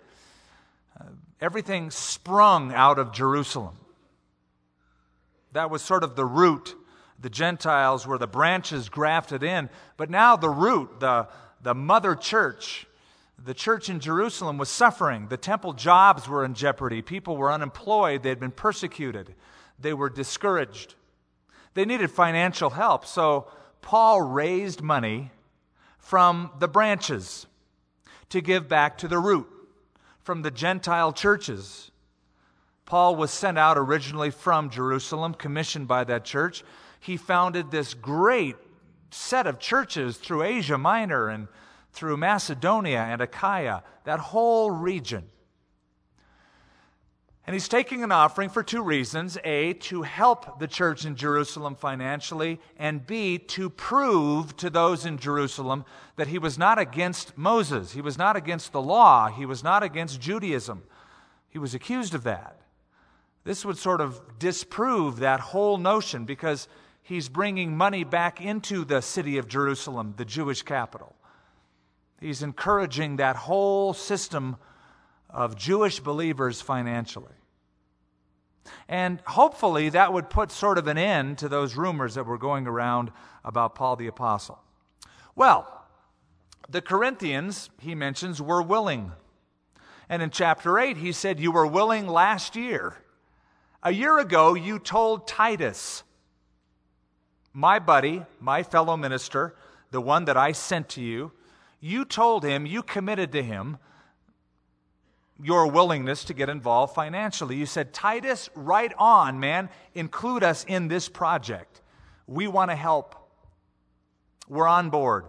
Uh, 0.98 1.04
everything 1.40 1.90
sprung 1.90 2.72
out 2.72 2.98
of 2.98 3.12
Jerusalem. 3.12 3.76
That 5.52 5.70
was 5.70 5.82
sort 5.82 6.02
of 6.02 6.16
the 6.16 6.24
root. 6.24 6.74
The 7.22 7.30
Gentiles 7.30 8.06
were 8.06 8.18
the 8.18 8.26
branches 8.26 8.88
grafted 8.88 9.42
in. 9.42 9.70
But 9.96 10.10
now 10.10 10.36
the 10.36 10.50
root, 10.50 11.00
the, 11.00 11.28
the 11.62 11.74
mother 11.74 12.14
church, 12.14 12.86
the 13.42 13.54
church 13.54 13.88
in 13.88 14.00
Jerusalem 14.00 14.58
was 14.58 14.68
suffering. 14.68 15.28
The 15.28 15.36
temple 15.36 15.72
jobs 15.72 16.28
were 16.28 16.44
in 16.44 16.54
jeopardy. 16.54 17.00
People 17.00 17.36
were 17.36 17.50
unemployed. 17.50 18.22
They 18.22 18.28
had 18.28 18.40
been 18.40 18.50
persecuted. 18.50 19.34
They 19.78 19.94
were 19.94 20.10
discouraged. 20.10 20.96
They 21.74 21.84
needed 21.84 22.10
financial 22.10 22.70
help. 22.70 23.06
So 23.06 23.46
Paul 23.80 24.20
raised 24.20 24.82
money 24.82 25.30
from 25.98 26.50
the 26.58 26.68
branches 26.68 27.46
to 28.30 28.40
give 28.40 28.68
back 28.68 28.98
to 28.98 29.08
the 29.08 29.18
root, 29.18 29.48
from 30.22 30.42
the 30.42 30.50
Gentile 30.50 31.12
churches. 31.12 31.90
Paul 32.84 33.16
was 33.16 33.30
sent 33.30 33.58
out 33.58 33.78
originally 33.78 34.30
from 34.30 34.70
Jerusalem, 34.70 35.34
commissioned 35.34 35.86
by 35.86 36.04
that 36.04 36.24
church. 36.24 36.64
He 37.02 37.16
founded 37.16 37.72
this 37.72 37.94
great 37.94 38.54
set 39.10 39.48
of 39.48 39.58
churches 39.58 40.18
through 40.18 40.44
Asia 40.44 40.78
Minor 40.78 41.28
and 41.28 41.48
through 41.92 42.16
Macedonia 42.16 43.00
and 43.00 43.20
Achaia, 43.20 43.82
that 44.04 44.20
whole 44.20 44.70
region. 44.70 45.24
And 47.44 47.54
he's 47.54 47.66
taking 47.66 48.04
an 48.04 48.12
offering 48.12 48.50
for 48.50 48.62
two 48.62 48.82
reasons 48.82 49.36
A, 49.42 49.72
to 49.72 50.02
help 50.02 50.60
the 50.60 50.68
church 50.68 51.04
in 51.04 51.16
Jerusalem 51.16 51.74
financially, 51.74 52.60
and 52.78 53.04
B, 53.04 53.36
to 53.36 53.68
prove 53.68 54.56
to 54.58 54.70
those 54.70 55.04
in 55.04 55.18
Jerusalem 55.18 55.84
that 56.14 56.28
he 56.28 56.38
was 56.38 56.56
not 56.56 56.78
against 56.78 57.36
Moses. 57.36 57.90
He 57.90 58.00
was 58.00 58.16
not 58.16 58.36
against 58.36 58.70
the 58.70 58.80
law. 58.80 59.26
He 59.26 59.44
was 59.44 59.64
not 59.64 59.82
against 59.82 60.20
Judaism. 60.20 60.84
He 61.48 61.58
was 61.58 61.74
accused 61.74 62.14
of 62.14 62.22
that. 62.22 62.60
This 63.42 63.64
would 63.64 63.76
sort 63.76 64.00
of 64.00 64.38
disprove 64.38 65.18
that 65.18 65.40
whole 65.40 65.78
notion 65.78 66.24
because 66.24 66.68
he's 67.02 67.28
bringing 67.28 67.76
money 67.76 68.04
back 68.04 68.40
into 68.40 68.84
the 68.84 69.02
city 69.02 69.38
of 69.38 69.48
Jerusalem, 69.48 70.14
the 70.16 70.24
Jewish 70.24 70.62
capital. 70.62 71.14
He's 72.20 72.42
encouraging 72.42 73.16
that 73.16 73.36
whole 73.36 73.92
system 73.92 74.56
of 75.28 75.56
Jewish 75.56 76.00
believers 76.00 76.60
financially. 76.60 77.34
And 78.88 79.20
hopefully 79.26 79.88
that 79.88 80.12
would 80.12 80.30
put 80.30 80.52
sort 80.52 80.78
of 80.78 80.86
an 80.86 80.98
end 80.98 81.38
to 81.38 81.48
those 81.48 81.74
rumors 81.74 82.14
that 82.14 82.26
were 82.26 82.38
going 82.38 82.66
around 82.66 83.10
about 83.44 83.74
Paul 83.74 83.96
the 83.96 84.06
Apostle. 84.06 84.60
Well, 85.34 85.84
the 86.68 86.80
Corinthians, 86.80 87.70
he 87.80 87.94
mentions, 87.94 88.40
were 88.40 88.62
willing. 88.62 89.12
And 90.08 90.22
in 90.22 90.30
chapter 90.30 90.78
8, 90.78 90.98
he 90.98 91.10
said, 91.10 91.40
You 91.40 91.50
were 91.50 91.66
willing 91.66 92.06
last 92.06 92.54
year. 92.54 92.98
A 93.82 93.92
year 93.92 94.18
ago, 94.18 94.54
you 94.54 94.78
told 94.78 95.26
Titus, 95.26 96.04
my 97.52 97.78
buddy, 97.78 98.24
my 98.40 98.62
fellow 98.62 98.96
minister, 98.96 99.54
the 99.90 100.00
one 100.00 100.24
that 100.24 100.36
I 100.36 100.52
sent 100.52 100.88
to 100.90 101.02
you, 101.02 101.32
you 101.80 102.04
told 102.04 102.44
him, 102.44 102.64
you 102.64 102.82
committed 102.82 103.32
to 103.32 103.42
him 103.42 103.78
your 105.42 105.66
willingness 105.66 106.24
to 106.24 106.34
get 106.34 106.48
involved 106.48 106.94
financially. 106.94 107.56
You 107.56 107.66
said, 107.66 107.92
Titus, 107.92 108.48
right 108.54 108.92
on, 108.96 109.40
man, 109.40 109.68
include 109.94 110.44
us 110.44 110.64
in 110.64 110.88
this 110.88 111.08
project. 111.08 111.80
We 112.26 112.46
want 112.46 112.70
to 112.70 112.76
help. 112.76 113.16
We're 114.48 114.68
on 114.68 114.90
board. 114.90 115.26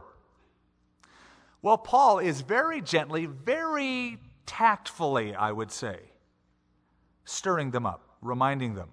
Well, 1.62 1.78
Paul 1.78 2.20
is 2.20 2.42
very 2.42 2.82
gently, 2.82 3.26
very 3.26 4.18
tactfully, 4.46 5.34
I 5.34 5.52
would 5.52 5.72
say, 5.72 5.98
stirring 7.26 7.72
them 7.72 7.86
up, 7.86 8.02
reminding 8.22 8.76
them. 8.76 8.90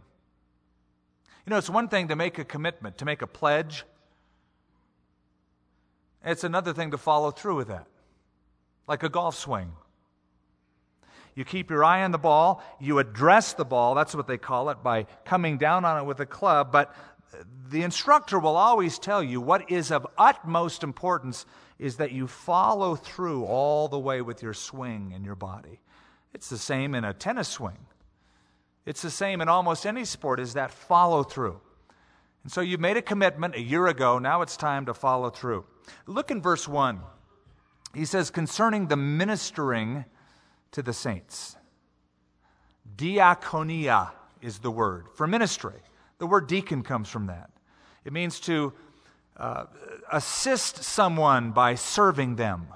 You 1.47 1.51
know, 1.51 1.59
it's 1.59 1.71
one 1.71 1.89
thing 1.89 2.09
to 2.09 2.17
make 2.17 2.39
a 2.39 2.45
commitment, 2.45 2.99
to 2.99 3.05
make 3.05 3.23
a 3.23 3.27
pledge, 3.27 3.85
it's 6.25 6.45
another 6.45 6.73
thing 6.73 6.91
to 6.91 6.99
follow 6.99 7.31
through 7.31 7.57
with 7.57 7.69
that, 7.69 7.87
like 8.87 9.03
a 9.03 9.09
golf 9.09 9.37
swing. 9.37 9.73
You 11.35 11.45
keep 11.45 11.71
your 11.71 11.85
eye 11.85 12.03
on 12.03 12.11
the 12.11 12.19
ball, 12.19 12.63
you 12.79 12.99
address 12.99 13.55
the 13.55 13.65
ball, 13.65 13.95
that's 13.95 14.15
what 14.15 14.27
they 14.27 14.37
call 14.37 14.69
it, 14.71 14.83
by 14.83 15.07
coming 15.25 15.57
down 15.57 15.85
on 15.85 16.03
it 16.03 16.05
with 16.05 16.21
a 16.21 16.27
club. 16.27 16.71
But 16.73 16.95
the 17.69 17.83
instructor 17.83 18.39
will 18.39 18.57
always 18.57 18.99
tell 18.99 19.23
you 19.23 19.41
what 19.41 19.71
is 19.71 19.91
of 19.91 20.07
utmost 20.19 20.83
importance 20.83 21.47
is 21.79 21.97
that 21.97 22.13
you 22.13 22.27
follow 22.27 22.97
through 22.97 23.45
all 23.45 23.89
the 23.89 23.99
way 23.99 24.21
with 24.21 24.43
your 24.43 24.53
swing 24.53 25.13
and 25.15 25.25
your 25.25 25.37
body. 25.37 25.81
It's 26.35 26.51
the 26.51 26.59
same 26.59 26.95
in 26.95 27.05
a 27.05 27.15
tennis 27.15 27.49
swing. 27.49 27.79
It's 28.87 29.03
the 29.03 29.11
same 29.11 29.41
in 29.41 29.49
almost 29.49 29.87
any 29.87 30.05
sport, 30.05 30.41
is 30.41 30.55
that 30.55 30.71
follow 30.71 31.23
through. 31.23 31.61
And 32.43 32.51
so 32.51 32.61
you've 32.61 32.81
made 32.81 32.97
a 32.97 33.03
commitment 33.03 33.55
a 33.55 33.61
year 33.61 33.87
ago, 33.87 34.19
now 34.19 34.43
it's 34.43 34.57
time 34.57 34.87
to 34.87 34.95
follow 34.95 35.31
through. 35.31 35.65
Look 36.07 36.31
in 36.31 36.41
verse 36.41 36.67
1. 36.67 37.01
He 37.95 38.05
says, 38.05 38.31
concerning 38.31 38.87
the 38.87 38.97
ministering 38.97 40.05
to 40.73 40.83
the 40.83 40.93
saints. 40.93 41.57
Diaconia 42.97 44.11
is 44.41 44.59
the 44.59 44.71
word 44.71 45.07
for 45.15 45.27
ministry. 45.27 45.81
The 46.19 46.27
word 46.27 46.47
deacon 46.47 46.83
comes 46.83 47.09
from 47.09 47.27
that. 47.27 47.51
It 48.05 48.13
means 48.13 48.41
to 48.41 48.73
uh, 49.37 49.67
assist 50.11 50.83
someone 50.83 51.51
by 51.51 51.75
serving 51.75 52.37
them. 52.37 52.69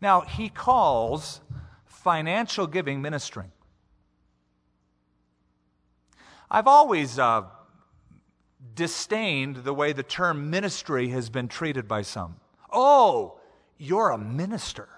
Now, 0.00 0.22
he 0.22 0.48
calls 0.48 1.40
financial 1.84 2.66
giving 2.66 3.02
ministering. 3.02 3.52
I've 6.50 6.66
always 6.66 7.18
uh, 7.18 7.44
disdained 8.74 9.56
the 9.56 9.72
way 9.72 9.92
the 9.92 10.02
term 10.02 10.50
ministry 10.50 11.08
has 11.08 11.30
been 11.30 11.48
treated 11.48 11.86
by 11.86 12.02
some. 12.02 12.36
Oh, 12.72 13.38
you're 13.78 14.10
a 14.10 14.18
minister, 14.18 14.88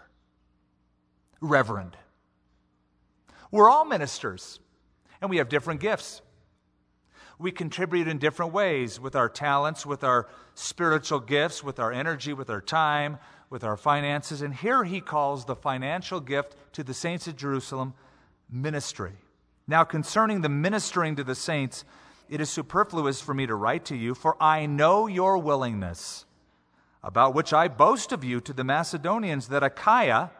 Reverend. 1.40 1.96
We're 3.50 3.68
all 3.68 3.84
ministers, 3.84 4.60
and 5.20 5.28
we 5.28 5.36
have 5.36 5.48
different 5.50 5.80
gifts. 5.80 6.22
We 7.38 7.52
contribute 7.52 8.08
in 8.08 8.18
different 8.18 8.52
ways 8.52 8.98
with 8.98 9.14
our 9.14 9.28
talents, 9.28 9.84
with 9.84 10.04
our 10.04 10.28
spiritual 10.54 11.20
gifts, 11.20 11.62
with 11.62 11.78
our 11.78 11.92
energy, 11.92 12.32
with 12.32 12.48
our 12.48 12.60
time, 12.60 13.18
with 13.50 13.62
our 13.62 13.76
finances. 13.76 14.40
And 14.40 14.54
here 14.54 14.84
he 14.84 15.00
calls 15.00 15.44
the 15.44 15.56
financial 15.56 16.20
gift 16.20 16.56
to 16.72 16.82
the 16.82 16.94
saints 16.94 17.26
of 17.26 17.36
Jerusalem 17.36 17.94
ministry. 18.50 19.12
Now, 19.66 19.84
concerning 19.84 20.40
the 20.40 20.48
ministering 20.48 21.16
to 21.16 21.24
the 21.24 21.34
saints, 21.34 21.84
it 22.28 22.40
is 22.40 22.50
superfluous 22.50 23.20
for 23.20 23.34
me 23.34 23.46
to 23.46 23.54
write 23.54 23.84
to 23.86 23.96
you, 23.96 24.14
for 24.14 24.36
I 24.42 24.66
know 24.66 25.06
your 25.06 25.38
willingness, 25.38 26.24
about 27.02 27.34
which 27.34 27.52
I 27.52 27.68
boast 27.68 28.12
of 28.12 28.24
you 28.24 28.40
to 28.40 28.52
the 28.52 28.64
Macedonians, 28.64 29.48
that 29.48 29.62
Achaia 29.62 30.30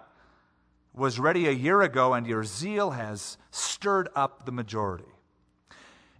was 0.95 1.19
ready 1.19 1.47
a 1.47 1.53
year 1.53 1.83
ago, 1.83 2.15
and 2.15 2.27
your 2.27 2.45
zeal 2.45 2.91
has 2.91 3.39
stirred 3.51 4.09
up 4.15 4.45
the 4.45 4.53
majority. 4.53 5.05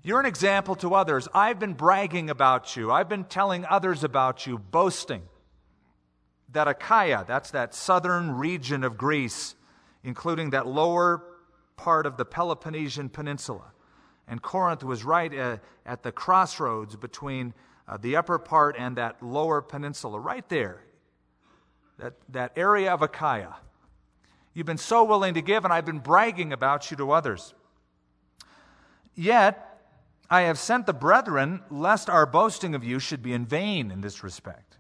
You're 0.03 0.21
an 0.21 0.27
example 0.27 0.75
to 0.77 0.95
others. 0.95 1.29
I've 1.35 1.59
been 1.59 1.75
bragging 1.75 2.31
about 2.31 2.77
you, 2.77 2.91
I've 2.91 3.09
been 3.09 3.25
telling 3.25 3.65
others 3.67 4.05
about 4.05 4.47
you, 4.47 4.59
boasting 4.59 5.23
that 6.53 6.69
Achaia, 6.69 7.25
that's 7.27 7.51
that 7.53 7.75
southern 7.75 8.33
region 8.33 8.85
of 8.85 8.99
Greece, 8.99 9.55
including 10.05 10.51
that 10.51 10.67
lower 10.67 11.23
part 11.77 12.07
of 12.07 12.17
the 12.17 12.25
Peloponnesian 12.25 13.09
Peninsula, 13.09 13.73
and 14.29 14.41
Corinth 14.41 14.85
was 14.85 15.05
right 15.05 15.35
uh, 15.37 15.57
at 15.85 16.03
the 16.03 16.13
crossroads 16.13 16.97
between 16.97 17.55
uh, 17.89 17.97
the 17.97 18.17
upper 18.17 18.39
part 18.39 18.77
and 18.79 18.97
that 18.97 19.23
lower 19.23 19.61
peninsula, 19.61 20.19
right 20.19 20.49
there. 20.49 20.83
That, 21.99 22.15
that 22.31 22.53
area 22.57 22.93
of 22.93 23.03
Achaia. 23.03 23.57
You've 24.55 24.67
been 24.67 24.79
so 24.79 25.05
willing 25.05 25.35
to 25.35 25.43
give, 25.43 25.65
and 25.65 25.73
I've 25.73 25.85
been 25.85 25.99
bragging 25.99 26.53
about 26.53 26.91
you 26.91 26.97
to 26.99 27.13
others. 27.13 27.55
Yet, 29.15 29.69
I 30.31 30.43
have 30.43 30.59
sent 30.59 30.87
the 30.87 30.95
brethren, 30.95 31.63
lest 31.71 32.09
our 32.09 32.27
boasting 32.27 32.75
of 32.75 32.83
you 32.83 32.99
should 32.99 33.23
be 33.23 33.33
in 33.33 33.45
vain 33.45 33.91
in 33.91 34.01
this 34.01 34.25
respect. 34.25 34.79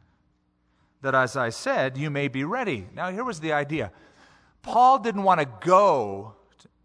That, 1.03 1.15
as 1.15 1.37
I 1.37 1.51
said, 1.51 1.99
you 1.99 2.11
may 2.11 2.29
be 2.29 2.45
ready. 2.45 2.87
Now, 2.95 3.11
here 3.11 3.25
was 3.25 3.41
the 3.41 3.53
idea 3.53 3.93
Paul 4.63 5.01
didn't 5.01 5.25
want 5.25 5.41
to 5.41 5.49
go 5.61 6.37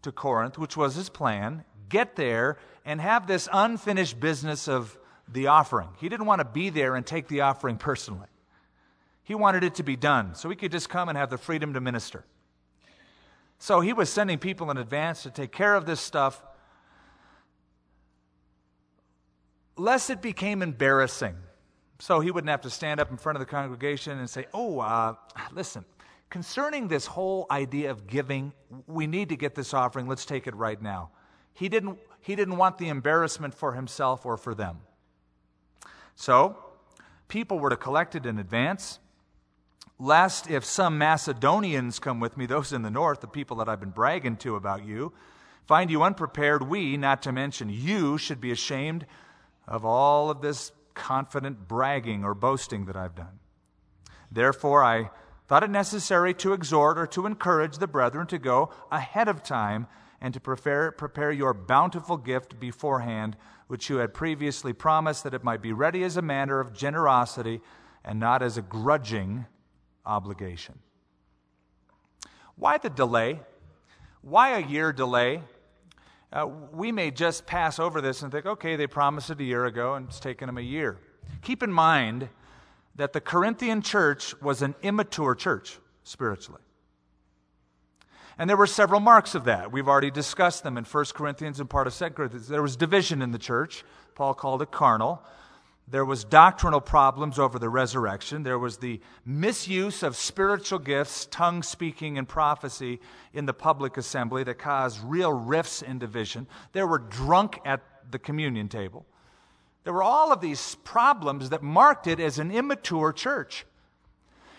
to 0.08 0.12
Corinth, 0.12 0.58
which 0.58 0.76
was 0.76 0.94
his 0.94 1.08
plan, 1.08 1.64
get 1.88 2.16
there, 2.16 2.58
and 2.84 3.00
have 3.00 3.26
this 3.26 3.48
unfinished 3.52 4.18
business 4.18 4.66
of 4.68 4.98
the 5.30 5.46
offering. 5.46 5.90
He 5.98 6.08
didn't 6.08 6.26
want 6.26 6.40
to 6.40 6.44
be 6.44 6.70
there 6.70 6.96
and 6.96 7.06
take 7.06 7.28
the 7.28 7.42
offering 7.42 7.76
personally. 7.76 8.28
He 9.22 9.34
wanted 9.34 9.62
it 9.62 9.74
to 9.74 9.82
be 9.82 9.94
done 9.94 10.34
so 10.34 10.48
he 10.48 10.56
could 10.56 10.72
just 10.72 10.88
come 10.88 11.08
and 11.10 11.18
have 11.18 11.28
the 11.28 11.36
freedom 11.36 11.74
to 11.74 11.80
minister. 11.80 12.24
So 13.58 13.80
he 13.80 13.92
was 13.92 14.08
sending 14.08 14.38
people 14.38 14.70
in 14.70 14.78
advance 14.78 15.24
to 15.24 15.30
take 15.30 15.52
care 15.52 15.74
of 15.74 15.84
this 15.84 16.00
stuff 16.00 16.42
lest 19.76 20.10
it 20.10 20.22
became 20.22 20.62
embarrassing. 20.62 21.36
So 21.98 22.20
he 22.20 22.30
wouldn't 22.30 22.50
have 22.50 22.62
to 22.62 22.70
stand 22.70 23.00
up 23.00 23.10
in 23.10 23.16
front 23.16 23.36
of 23.36 23.40
the 23.40 23.46
congregation 23.46 24.18
and 24.18 24.30
say, 24.30 24.46
Oh, 24.54 24.80
uh, 24.80 25.14
listen, 25.52 25.84
concerning 26.30 26.88
this 26.88 27.06
whole 27.06 27.46
idea 27.50 27.90
of 27.90 28.06
giving, 28.06 28.52
we 28.86 29.06
need 29.06 29.30
to 29.30 29.36
get 29.36 29.54
this 29.54 29.72
offering. 29.72 30.06
Let's 30.06 30.26
take 30.26 30.46
it 30.46 30.54
right 30.54 30.80
now. 30.80 31.10
He 31.54 31.68
didn't, 31.68 31.98
he 32.20 32.36
didn't 32.36 32.56
want 32.56 32.78
the 32.78 32.88
embarrassment 32.88 33.54
for 33.54 33.72
himself 33.72 34.26
or 34.26 34.36
for 34.36 34.54
them. 34.54 34.80
So, 36.14 36.56
people 37.28 37.58
were 37.58 37.70
to 37.70 37.76
collect 37.76 38.14
it 38.14 38.26
in 38.26 38.38
advance, 38.38 38.98
lest 39.98 40.50
if 40.50 40.64
some 40.64 40.98
Macedonians 40.98 41.98
come 41.98 42.20
with 42.20 42.36
me, 42.36 42.46
those 42.46 42.72
in 42.72 42.82
the 42.82 42.90
north, 42.90 43.20
the 43.20 43.26
people 43.28 43.56
that 43.58 43.68
I've 43.68 43.80
been 43.80 43.90
bragging 43.90 44.36
to 44.38 44.56
about 44.56 44.84
you, 44.84 45.12
find 45.66 45.90
you 45.90 46.02
unprepared, 46.02 46.68
we, 46.68 46.96
not 46.96 47.22
to 47.22 47.32
mention 47.32 47.68
you, 47.68 48.18
should 48.18 48.40
be 48.40 48.50
ashamed 48.50 49.06
of 49.66 49.84
all 49.84 50.30
of 50.30 50.40
this 50.40 50.72
confident 50.94 51.68
bragging 51.68 52.24
or 52.24 52.34
boasting 52.34 52.86
that 52.86 52.96
I've 52.96 53.14
done. 53.14 53.38
Therefore, 54.30 54.84
I 54.84 55.10
thought 55.48 55.64
it 55.64 55.70
necessary 55.70 56.34
to 56.34 56.52
exhort 56.52 56.98
or 56.98 57.06
to 57.06 57.24
encourage 57.24 57.78
the 57.78 57.86
brethren 57.86 58.26
to 58.26 58.38
go 58.38 58.70
ahead 58.92 59.28
of 59.28 59.42
time 59.42 59.86
and 60.20 60.34
to 60.34 60.40
prepare, 60.40 60.92
prepare 60.92 61.32
your 61.32 61.54
bountiful 61.54 62.18
gift 62.18 62.60
beforehand, 62.60 63.36
which 63.66 63.88
you 63.88 63.96
had 63.96 64.12
previously 64.12 64.72
promised, 64.72 65.24
that 65.24 65.32
it 65.32 65.42
might 65.42 65.62
be 65.62 65.72
ready 65.72 66.04
as 66.04 66.16
a 66.16 66.22
matter 66.22 66.60
of 66.60 66.74
generosity 66.74 67.60
and 68.04 68.20
not 68.20 68.42
as 68.42 68.58
a 68.58 68.62
grudging 68.62 69.46
obligation. 70.04 70.78
Why 72.56 72.78
the 72.78 72.90
delay? 72.90 73.40
Why 74.20 74.58
a 74.58 74.66
year 74.66 74.92
delay? 74.92 75.42
Uh, 76.30 76.46
we 76.72 76.92
may 76.92 77.10
just 77.10 77.46
pass 77.46 77.78
over 77.78 78.02
this 78.02 78.22
and 78.22 78.30
think, 78.30 78.44
okay, 78.44 78.76
they 78.76 78.86
promised 78.86 79.30
it 79.30 79.40
a 79.40 79.44
year 79.44 79.64
ago 79.64 79.94
and 79.94 80.08
it's 80.08 80.20
taken 80.20 80.46
them 80.46 80.58
a 80.58 80.62
year. 80.62 80.98
Keep 81.40 81.62
in 81.62 81.72
mind 81.72 82.28
that 82.98 83.12
the 83.12 83.20
Corinthian 83.20 83.80
church 83.80 84.38
was 84.42 84.60
an 84.60 84.74
immature 84.82 85.34
church 85.34 85.78
spiritually. 86.02 86.60
And 88.36 88.50
there 88.50 88.56
were 88.56 88.66
several 88.66 89.00
marks 89.00 89.34
of 89.34 89.44
that. 89.44 89.72
We've 89.72 89.88
already 89.88 90.10
discussed 90.10 90.62
them 90.62 90.76
in 90.76 90.84
1 90.84 91.04
Corinthians 91.14 91.58
and 91.60 91.70
part 91.70 91.86
of 91.86 91.94
2 91.94 92.10
Corinthians. 92.10 92.48
There 92.48 92.62
was 92.62 92.76
division 92.76 93.22
in 93.22 93.32
the 93.32 93.38
church. 93.38 93.84
Paul 94.14 94.34
called 94.34 94.62
it 94.62 94.70
carnal. 94.70 95.22
There 95.90 96.04
was 96.04 96.24
doctrinal 96.24 96.80
problems 96.80 97.38
over 97.38 97.58
the 97.58 97.68
resurrection. 97.68 98.42
There 98.42 98.58
was 98.58 98.76
the 98.76 99.00
misuse 99.24 100.02
of 100.02 100.16
spiritual 100.16 100.80
gifts, 100.80 101.26
tongue 101.30 101.62
speaking 101.62 102.18
and 102.18 102.28
prophecy 102.28 103.00
in 103.32 103.46
the 103.46 103.54
public 103.54 103.96
assembly 103.96 104.44
that 104.44 104.58
caused 104.58 105.00
real 105.02 105.32
rifts 105.32 105.82
in 105.82 105.98
division. 105.98 106.46
There 106.72 106.86
were 106.86 106.98
drunk 106.98 107.60
at 107.64 107.80
the 108.10 108.18
communion 108.18 108.68
table. 108.68 109.06
There 109.84 109.92
were 109.92 110.02
all 110.02 110.32
of 110.32 110.40
these 110.40 110.74
problems 110.76 111.50
that 111.50 111.62
marked 111.62 112.06
it 112.06 112.20
as 112.20 112.38
an 112.38 112.50
immature 112.50 113.12
church. 113.12 113.64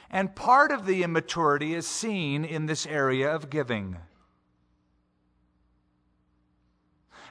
And 0.10 0.36
part 0.36 0.72
of 0.72 0.86
the 0.86 1.04
immaturity 1.04 1.76
is 1.76 1.86
seen 1.86 2.44
in 2.44 2.66
this 2.66 2.86
area 2.86 3.34
of 3.34 3.50
giving. 3.50 3.98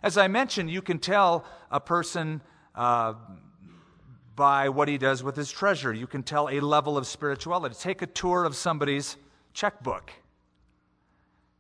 As 0.03 0.17
I 0.17 0.29
mentioned, 0.29 0.71
you 0.71 0.83
can 0.83 0.99
tell 0.99 1.45
a 1.71 1.81
person. 1.81 2.41
Uh, 2.75 3.15
by 4.39 4.69
what 4.69 4.87
he 4.87 4.97
does 4.97 5.21
with 5.21 5.35
his 5.35 5.51
treasure. 5.51 5.93
You 5.93 6.07
can 6.07 6.23
tell 6.23 6.49
a 6.49 6.61
level 6.61 6.97
of 6.97 7.09
spirituality. 7.09 7.75
Take 7.75 8.03
a 8.03 8.07
tour 8.07 8.45
of 8.45 8.55
somebody's 8.55 9.17
checkbook, 9.53 10.13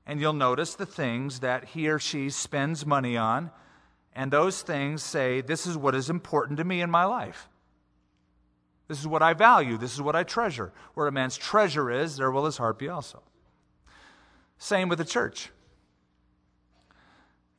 and 0.06 0.20
you'll 0.20 0.32
notice 0.32 0.76
the 0.76 0.86
things 0.86 1.40
that 1.40 1.64
he 1.64 1.88
or 1.88 1.98
she 1.98 2.30
spends 2.30 2.86
money 2.86 3.16
on, 3.16 3.50
and 4.18 4.32
those 4.32 4.62
things 4.62 5.04
say, 5.04 5.42
This 5.42 5.64
is 5.64 5.76
what 5.76 5.94
is 5.94 6.10
important 6.10 6.58
to 6.58 6.64
me 6.64 6.80
in 6.80 6.90
my 6.90 7.04
life. 7.04 7.48
This 8.88 8.98
is 8.98 9.06
what 9.06 9.22
I 9.22 9.32
value. 9.32 9.78
This 9.78 9.94
is 9.94 10.02
what 10.02 10.16
I 10.16 10.24
treasure. 10.24 10.72
Where 10.94 11.06
a 11.06 11.12
man's 11.12 11.36
treasure 11.36 11.88
is, 11.88 12.16
there 12.16 12.32
will 12.32 12.44
his 12.44 12.56
heart 12.56 12.80
be 12.80 12.88
also. 12.88 13.22
Same 14.58 14.88
with 14.88 14.98
the 14.98 15.04
church. 15.04 15.50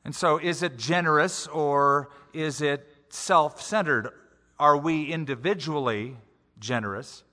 And 0.04 0.14
so, 0.14 0.36
is 0.36 0.62
it 0.62 0.76
generous 0.76 1.46
or 1.46 2.10
is 2.34 2.60
it 2.60 2.86
self 3.08 3.62
centered? 3.62 4.10
Are 4.58 4.76
we 4.76 5.06
individually 5.06 6.18
generous 6.58 7.24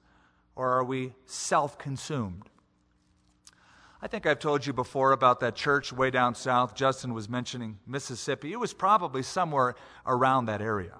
or 0.55 0.69
are 0.69 0.85
we 0.85 1.15
self 1.25 1.77
consumed? 1.77 2.43
I 3.99 4.07
think 4.07 4.27
I've 4.27 4.37
told 4.37 4.63
you 4.65 4.73
before 4.73 5.11
about 5.11 5.39
that 5.39 5.55
church 5.55 5.91
way 5.91 6.11
down 6.11 6.35
south. 6.35 6.75
Justin 6.75 7.15
was 7.15 7.27
mentioning 7.27 7.79
Mississippi. 7.87 8.53
It 8.53 8.59
was 8.59 8.71
probably 8.71 9.23
somewhere 9.23 9.75
around 10.05 10.45
that 10.45 10.61
area. 10.61 10.93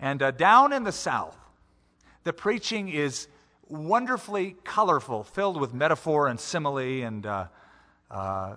And 0.00 0.20
uh, 0.20 0.32
down 0.32 0.72
in 0.72 0.82
the 0.82 0.90
south, 0.90 1.38
the 2.24 2.32
preaching 2.32 2.88
is 2.88 3.28
wonderfully 3.68 4.56
colorful, 4.64 5.22
filled 5.22 5.60
with 5.60 5.72
metaphor 5.72 6.26
and 6.26 6.40
simile, 6.40 7.04
and 7.04 7.24
uh, 7.24 7.46
uh, 8.10 8.54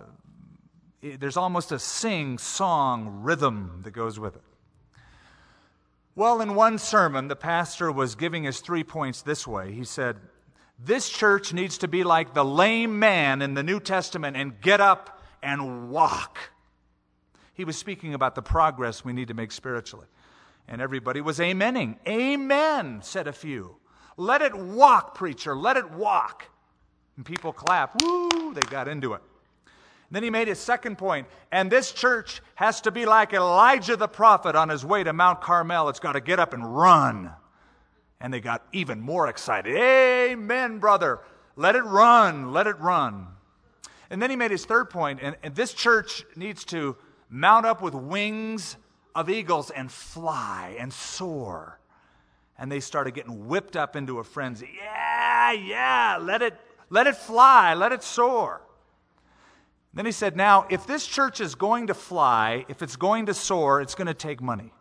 it, 1.04 1.20
there's 1.20 1.38
almost 1.38 1.72
a 1.72 1.78
sing 1.78 2.40
song 2.40 3.20
rhythm 3.22 3.82
that 3.84 3.92
goes 3.92 4.20
with 4.20 4.36
it. 4.36 4.42
Well, 6.16 6.42
in 6.42 6.56
one 6.56 6.80
sermon, 6.80 7.28
the 7.28 7.36
pastor 7.36 7.92
was 7.92 8.16
giving 8.16 8.44
his 8.44 8.60
three 8.60 8.84
points 8.84 9.22
this 9.22 9.46
way. 9.46 9.72
He 9.72 9.84
said, 9.84 10.18
This 10.80 11.10
church 11.10 11.54
needs 11.54 11.80
to 11.80 11.88
be 11.88 12.04
like 12.04 12.34
the 12.34 12.46
lame 12.46 13.00
man 13.00 13.42
in 13.42 13.56
the 13.56 13.64
New 13.64 13.80
Testament 13.80 14.38
and 14.38 14.62
get 14.62 14.80
up 14.80 15.22
and 15.42 15.90
walk. 15.90 16.38
He 17.54 17.66
was 17.66 17.78
speaking 17.78 18.14
about 18.14 18.36
the 18.36 18.44
progress 18.44 19.04
we 19.04 19.14
need 19.14 19.30
to 19.30 19.34
make 19.34 19.52
spiritually. 19.52 20.06
And 20.68 20.82
everybody 20.82 21.22
was 21.22 21.40
amening. 21.40 21.98
Amen, 22.08 23.00
said 23.02 23.28
a 23.28 23.34
few. 23.34 23.78
Let 24.18 24.42
it 24.42 24.54
walk, 24.54 25.16
preacher, 25.16 25.56
let 25.56 25.78
it 25.78 25.90
walk. 25.92 26.46
And 27.16 27.26
people 27.26 27.54
clap. 27.54 28.02
Woo, 28.02 28.54
they 28.54 28.62
got 28.62 28.88
into 28.88 29.14
it. 29.14 29.22
And 29.66 30.16
Then 30.16 30.24
he 30.24 30.30
made 30.30 30.48
his 30.48 30.60
second 30.60 30.98
point, 30.98 31.28
and 31.52 31.72
this 31.72 31.92
church 31.92 32.42
has 32.56 32.80
to 32.82 32.92
be 32.92 33.06
like 33.06 33.34
Elijah 33.34 33.98
the 33.98 34.08
prophet 34.08 34.56
on 34.56 34.70
his 34.70 34.86
way 34.86 35.04
to 35.04 35.12
Mount 35.12 35.42
Carmel. 35.42 35.90
It's 35.90 36.00
got 36.00 36.14
to 36.14 36.22
get 36.22 36.40
up 36.40 36.54
and 36.54 36.78
run. 36.78 37.32
And 38.20 38.34
they 38.34 38.40
got 38.40 38.66
even 38.72 39.00
more 39.00 39.28
excited. 39.28 39.76
Amen, 39.76 40.80
brother. 40.80 41.20
Let 41.56 41.76
it 41.76 41.84
run. 41.84 42.52
Let 42.52 42.68
it 42.68 42.80
run. 42.80 43.28
And 44.10 44.22
then 44.22 44.30
he 44.30 44.36
made 44.36 44.52
his 44.52 44.66
third 44.66 44.90
point, 44.90 45.20
and, 45.22 45.36
and 45.44 45.54
this 45.54 45.74
church 45.74 46.24
needs 46.36 46.64
to 46.66 46.96
mount 47.30 47.66
up 47.66 47.82
with 47.82 47.94
wings 47.94 48.78
of 49.14 49.30
eagles 49.30 49.70
and 49.70 49.92
fly 49.92 50.76
and 50.80 50.94
soar. 50.94 51.80
And 52.58 52.72
they 52.72 52.80
started 52.80 53.14
getting 53.14 53.48
whipped 53.48 53.76
up 53.76 53.96
into 53.96 54.20
a 54.20 54.24
frenzy. 54.24 54.70
Yeah, 54.82 55.52
yeah, 55.52 56.20
let 56.22 56.42
it, 56.42 56.54
let 56.90 57.06
it 57.06 57.16
fly, 57.16 57.74
let 57.74 57.92
it 57.92 58.02
soar. 58.02 58.62
Then 59.94 60.06
he 60.06 60.12
said, 60.12 60.36
Now, 60.36 60.68
if 60.70 60.88
this 60.88 61.06
church 61.06 61.42
is 61.42 61.56
going 61.56 61.88
to 61.88 61.94
fly, 61.94 62.66
if 62.70 62.82
it's 62.82 62.96
going 62.96 63.26
to 63.26 63.34
soar, 63.34 63.82
it's 63.82 63.96
going 63.96 64.08
to 64.08 64.14
take 64.14 64.42
money. 64.42 64.72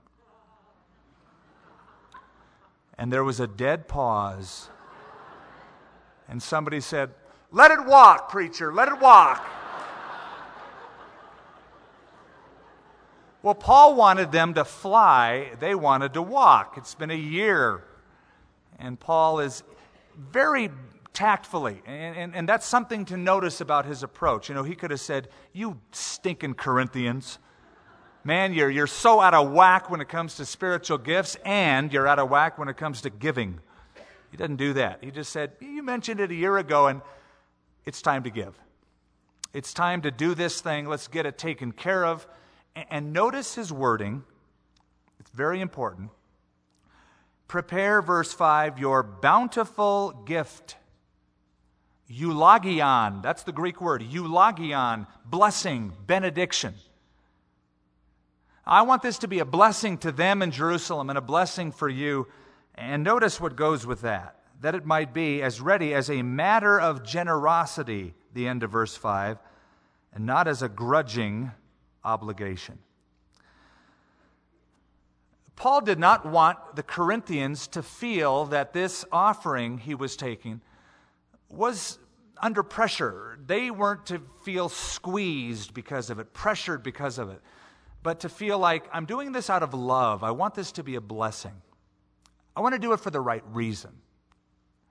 And 2.99 3.13
there 3.13 3.25
was 3.25 3.41
a 3.41 3.47
dead 3.47 3.89
pause. 3.89 4.71
And 6.29 6.43
somebody 6.43 6.81
said, 6.81 7.11
Let 7.53 7.71
it 7.71 7.85
walk, 7.87 8.31
preacher, 8.31 8.73
let 8.73 8.89
it 8.89 9.01
walk. 9.01 9.47
well, 13.43 13.55
Paul 13.55 13.95
wanted 13.95 14.33
them 14.33 14.55
to 14.55 14.65
fly, 14.65 15.53
they 15.61 15.75
wanted 15.75 16.15
to 16.15 16.23
walk. 16.23 16.75
It's 16.77 16.95
been 16.95 17.11
a 17.11 17.15
year. 17.15 17.85
And 18.79 18.99
Paul 18.99 19.41
is 19.41 19.63
very 20.17 20.71
tactfully. 21.13 21.83
And, 21.87 22.17
and, 22.17 22.37
and, 22.37 22.49
that's 22.49 22.67
something 22.67 23.07
to 23.07 23.17
notice 23.17 23.63
about 23.63 23.87
his 23.87 24.03
approach. 24.03 24.51
You 24.51 24.55
know, 24.55 24.63
he 24.63 24.75
could 24.75 24.91
have 24.91 25.01
said, 25.01 25.29
You 25.53 25.81
stinking 25.93 26.55
Corinthians. 26.55 27.39
Man, 28.27 28.53
you're, 28.53 28.69
you're 28.69 28.89
so 28.89 29.21
out 29.21 29.35
of 29.35 29.53
whack 29.53 29.89
when 29.89 30.01
it 30.01 30.09
comes 30.09 30.35
to 30.35 30.45
spiritual 30.45 30.99
gifts, 30.99 31.37
and 31.45 31.93
you're 31.93 32.09
out 32.09 32.19
of 32.19 32.29
whack 32.29 32.59
when 32.59 32.67
it 32.69 32.77
comes 32.77 33.03
to 33.03 33.11
giving. 33.11 33.61
He 34.33 34.37
doesn't 34.37 34.57
do 34.57 34.73
that. 34.73 34.99
He 35.01 35.13
just 35.13 35.31
said, 35.31 35.53
You 35.61 35.81
mentioned 35.85 36.19
it 36.19 36.33
a 36.33 36.35
year 36.35 36.59
ago, 36.59 36.89
and 36.89 37.03
it's 37.85 38.03
time 38.03 38.25
to 38.25 38.31
give. 38.31 38.59
It's 39.53 39.73
time 39.73 40.03
to 40.03 40.11
do 40.11 40.35
this 40.35 40.61
thing. 40.61 40.89
Let's 40.89 41.07
get 41.07 41.25
it 41.25 41.39
taken 41.39 41.71
care 41.71 42.05
of. 42.05 42.27
And, 42.91 43.13
notice 43.13 43.55
his 43.55 43.73
wording. 43.73 44.25
It's 45.21 45.31
very 45.31 45.61
important. 45.61 46.11
Prepare, 47.47 48.03
verse 48.03 48.33
5, 48.33 48.81
your 48.81 49.05
bountiful 49.05 50.25
gift. 50.27 50.75
Eulogion, 52.09 53.23
that's 53.23 53.45
the 53.45 53.53
Greek 53.53 53.81
word. 53.81 54.03
Eulogion, 54.03 55.07
blessing, 55.25 55.93
benediction. 56.09 56.75
I 58.67 58.83
want 58.83 59.03
this 59.03 59.19
to 59.19 59.29
be 59.29 59.39
a 59.39 59.45
blessing 59.45 59.97
to 59.99 60.11
them 60.11 60.43
in 60.43 60.51
Jerusalem 60.51 61.09
and 61.09 61.17
a 61.17 61.23
blessing 61.23 61.71
for 61.71 61.89
you. 61.89 62.27
And 62.75 63.05
notice 63.05 63.41
what 63.41 63.57
goes 63.57 63.87
with 63.87 64.01
that 64.03 64.33
that 64.63 64.75
it 64.75 64.87
might 64.87 65.13
be 65.13 65.43
as 65.43 65.61
ready 65.61 65.93
as 65.93 66.09
a 66.09 66.23
matter 66.23 66.81
of 66.81 67.05
generosity, 67.05 68.15
the 68.33 68.49
end 68.49 68.63
of 68.63 68.71
verse 68.71 68.97
5, 68.97 69.37
and 70.15 70.25
not 70.25 70.49
as 70.49 70.63
a 70.63 70.69
grudging 70.69 71.51
obligation. 72.03 72.79
Paul 75.55 75.83
did 75.83 75.99
not 75.99 76.25
want 76.25 76.57
the 76.75 76.83
Corinthians 76.83 77.67
to 77.69 77.83
feel 77.83 78.47
that 78.47 78.73
this 78.73 79.05
offering 79.13 79.77
he 79.77 79.95
was 79.95 80.17
taking 80.17 80.63
was 81.51 81.99
under 82.41 82.63
pressure. 82.63 83.39
They 83.47 83.71
weren't 83.71 84.07
to 84.07 84.23
feel 84.43 84.71
squeezed 84.71 85.75
because 85.75 86.09
of 86.09 86.19
it, 86.19 86.33
pressured 86.33 86.83
because 86.83 87.19
of 87.19 87.29
it 87.29 87.43
but 88.07 88.21
to 88.21 88.29
feel 88.29 88.57
like 88.57 88.85
I'm 88.93 89.05
doing 89.05 89.33
this 89.33 89.51
out 89.51 89.65
of 89.65 89.75
love. 89.75 90.23
I 90.23 90.31
want 90.31 90.55
this 90.55 90.71
to 90.71 90.85
be 90.85 90.95
a 90.95 91.01
blessing. 91.01 91.61
I 92.55 92.61
want 92.61 92.73
to 92.73 92.79
do 92.79 92.93
it 92.93 93.01
for 93.01 93.11
the 93.11 93.21
right 93.21 93.43
reason. 93.53 93.91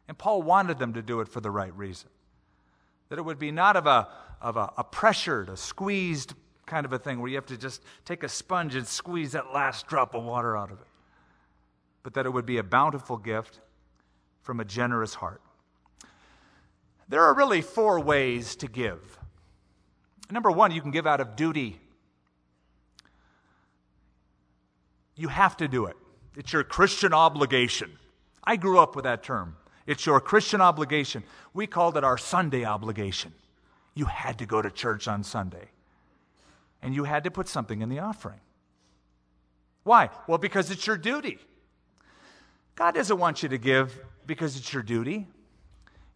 And 0.10 0.18
Paul 0.18 0.42
wanted 0.42 0.80
them 0.80 0.96
to 0.96 1.02
do 1.02 1.22
it 1.22 1.30
for 1.30 1.40
the 1.40 1.50
right 1.50 1.74
reason. 1.78 2.10
That 3.08 3.18
it 3.18 3.22
would 3.22 3.40
be 3.40 3.52
not 3.52 3.78
of 3.78 3.88
a, 3.88 4.10
of 4.42 4.58
a, 4.58 4.70
a 4.78 4.84
pressured, 4.84 5.48
a 5.48 5.56
squeezed 5.56 6.34
kind 6.66 6.86
of 6.86 6.92
a 6.92 7.00
thing 7.00 7.22
where 7.22 7.30
you 7.30 7.38
have 7.38 7.46
to 7.46 7.58
just 7.58 7.82
take 8.04 8.22
a 8.22 8.28
sponge 8.28 8.76
and 8.76 8.86
squeeze 8.86 9.32
that 9.32 9.54
last 9.54 9.88
drop 9.88 10.14
of 10.14 10.22
water 10.26 10.58
out 10.58 10.70
of 10.70 10.82
it, 10.82 10.88
but 12.04 12.16
that 12.16 12.26
it 12.26 12.32
would 12.32 12.46
be 12.46 12.58
a 12.58 12.64
bountiful 12.64 13.16
gift 13.16 13.62
from 14.42 14.60
a 14.60 14.66
generous 14.66 15.14
heart. 15.14 15.42
There 17.08 17.24
are 17.24 17.34
really 17.34 17.62
four 17.62 17.98
ways 17.98 18.58
to 18.58 18.68
give. 18.68 19.18
Number 20.30 20.52
one, 20.52 20.72
you 20.72 20.82
can 20.82 20.92
give 20.92 21.08
out 21.08 21.22
of 21.22 21.38
duty 21.38 21.80
You 25.16 25.30
have 25.30 25.58
to 25.58 25.68
do 25.68 25.86
it. 25.86 25.96
It's 26.36 26.52
your 26.52 26.64
Christian 26.64 27.14
obligation. 27.14 27.92
I 28.44 28.56
grew 28.58 28.80
up 28.80 28.96
with 28.96 29.04
that 29.04 29.24
term. 29.24 29.56
It's 29.88 30.06
your 30.06 30.20
Christian 30.20 30.62
obligation. 30.62 31.24
We 31.54 31.68
called 31.68 31.98
it 31.98 32.04
our 32.04 32.18
Sunday 32.18 32.66
obligation. 32.66 33.34
You 33.94 34.06
had 34.06 34.40
to 34.40 34.46
go 34.46 34.62
to 34.62 34.70
church 34.70 35.08
on 35.08 35.24
Sunday. 35.24 35.70
And 36.82 36.94
you 36.94 37.06
had 37.06 37.24
to 37.24 37.32
put 37.32 37.48
something 37.48 37.82
in 37.82 37.90
the 37.90 38.00
offering. 38.00 38.40
Why? 39.84 40.10
Well, 40.28 40.38
because 40.38 40.72
it's 40.72 40.86
your 40.86 40.98
duty. 40.98 41.38
God 42.76 42.96
doesn't 42.96 43.18
want 43.18 43.42
you 43.42 43.50
to 43.50 43.58
give 43.58 43.98
because 44.28 44.58
it's 44.58 44.74
your 44.74 44.84
duty. 44.84 45.28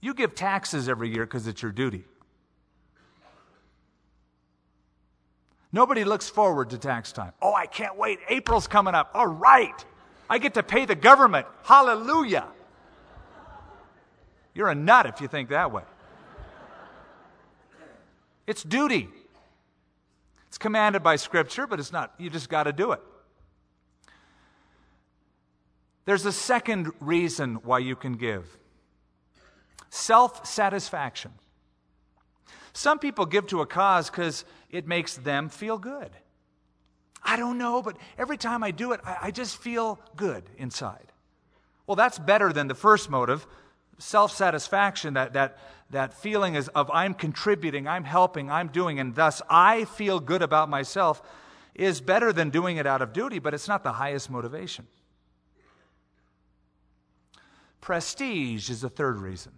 You 0.01 0.13
give 0.13 0.35
taxes 0.35 0.89
every 0.89 1.09
year 1.09 1.25
because 1.25 1.47
it's 1.47 1.61
your 1.61 1.71
duty. 1.71 2.03
Nobody 5.71 6.03
looks 6.03 6.29
forward 6.29 6.71
to 6.71 6.77
tax 6.77 7.11
time. 7.11 7.33
Oh, 7.41 7.53
I 7.53 7.67
can't 7.67 7.95
wait. 7.97 8.19
April's 8.27 8.67
coming 8.67 8.95
up. 8.95 9.11
All 9.13 9.27
right. 9.27 9.85
I 10.29 10.39
get 10.39 10.55
to 10.55 10.63
pay 10.63 10.85
the 10.85 10.95
government. 10.95 11.45
Hallelujah. 11.63 12.47
You're 14.53 14.69
a 14.69 14.75
nut 14.75 15.05
if 15.05 15.21
you 15.21 15.27
think 15.27 15.49
that 15.49 15.71
way. 15.71 15.83
It's 18.47 18.63
duty. 18.63 19.09
It's 20.47 20.57
commanded 20.57 21.03
by 21.03 21.17
Scripture, 21.17 21.67
but 21.67 21.79
it's 21.79 21.91
not. 21.91 22.13
You 22.17 22.31
just 22.31 22.49
got 22.49 22.63
to 22.63 22.73
do 22.73 22.91
it. 22.91 23.01
There's 26.05 26.25
a 26.25 26.31
second 26.31 26.91
reason 26.99 27.55
why 27.57 27.79
you 27.79 27.95
can 27.95 28.13
give 28.13 28.57
self 29.91 30.47
satisfaction. 30.47 31.31
Some 32.73 32.97
people 32.97 33.27
give 33.27 33.45
to 33.47 33.61
a 33.61 33.67
cause 33.67 34.09
because 34.09 34.45
it 34.69 34.87
makes 34.87 35.15
them 35.15 35.49
feel 35.49 35.77
good. 35.77 36.11
I 37.23 37.37
don't 37.37 37.57
know, 37.57 37.81
but 37.81 37.97
every 38.17 38.37
time 38.37 38.63
I 38.63 38.71
do 38.71 38.93
it, 38.93 39.01
I, 39.03 39.17
I 39.23 39.31
just 39.31 39.57
feel 39.57 39.99
good 40.15 40.43
inside. 40.57 41.11
Well, 41.85 41.95
that's 41.95 42.19
better 42.19 42.53
than 42.53 42.67
the 42.67 42.75
first 42.75 43.09
motive 43.09 43.45
self 43.99 44.31
satisfaction, 44.31 45.13
that, 45.13 45.33
that, 45.33 45.59
that 45.91 46.13
feeling 46.13 46.55
is 46.55 46.67
of 46.69 46.89
I'm 46.91 47.13
contributing, 47.13 47.87
I'm 47.87 48.03
helping, 48.03 48.49
I'm 48.49 48.69
doing, 48.69 48.99
and 48.99 49.13
thus 49.13 49.41
I 49.49 49.85
feel 49.85 50.19
good 50.19 50.41
about 50.41 50.69
myself 50.69 51.21
is 51.75 52.01
better 52.01 52.33
than 52.33 52.49
doing 52.49 52.77
it 52.77 52.87
out 52.87 53.01
of 53.01 53.13
duty, 53.13 53.39
but 53.39 53.53
it's 53.53 53.67
not 53.67 53.83
the 53.83 53.93
highest 53.93 54.29
motivation. 54.29 54.87
Prestige 57.81 58.69
is 58.69 58.81
the 58.81 58.89
third 58.89 59.17
reason. 59.17 59.53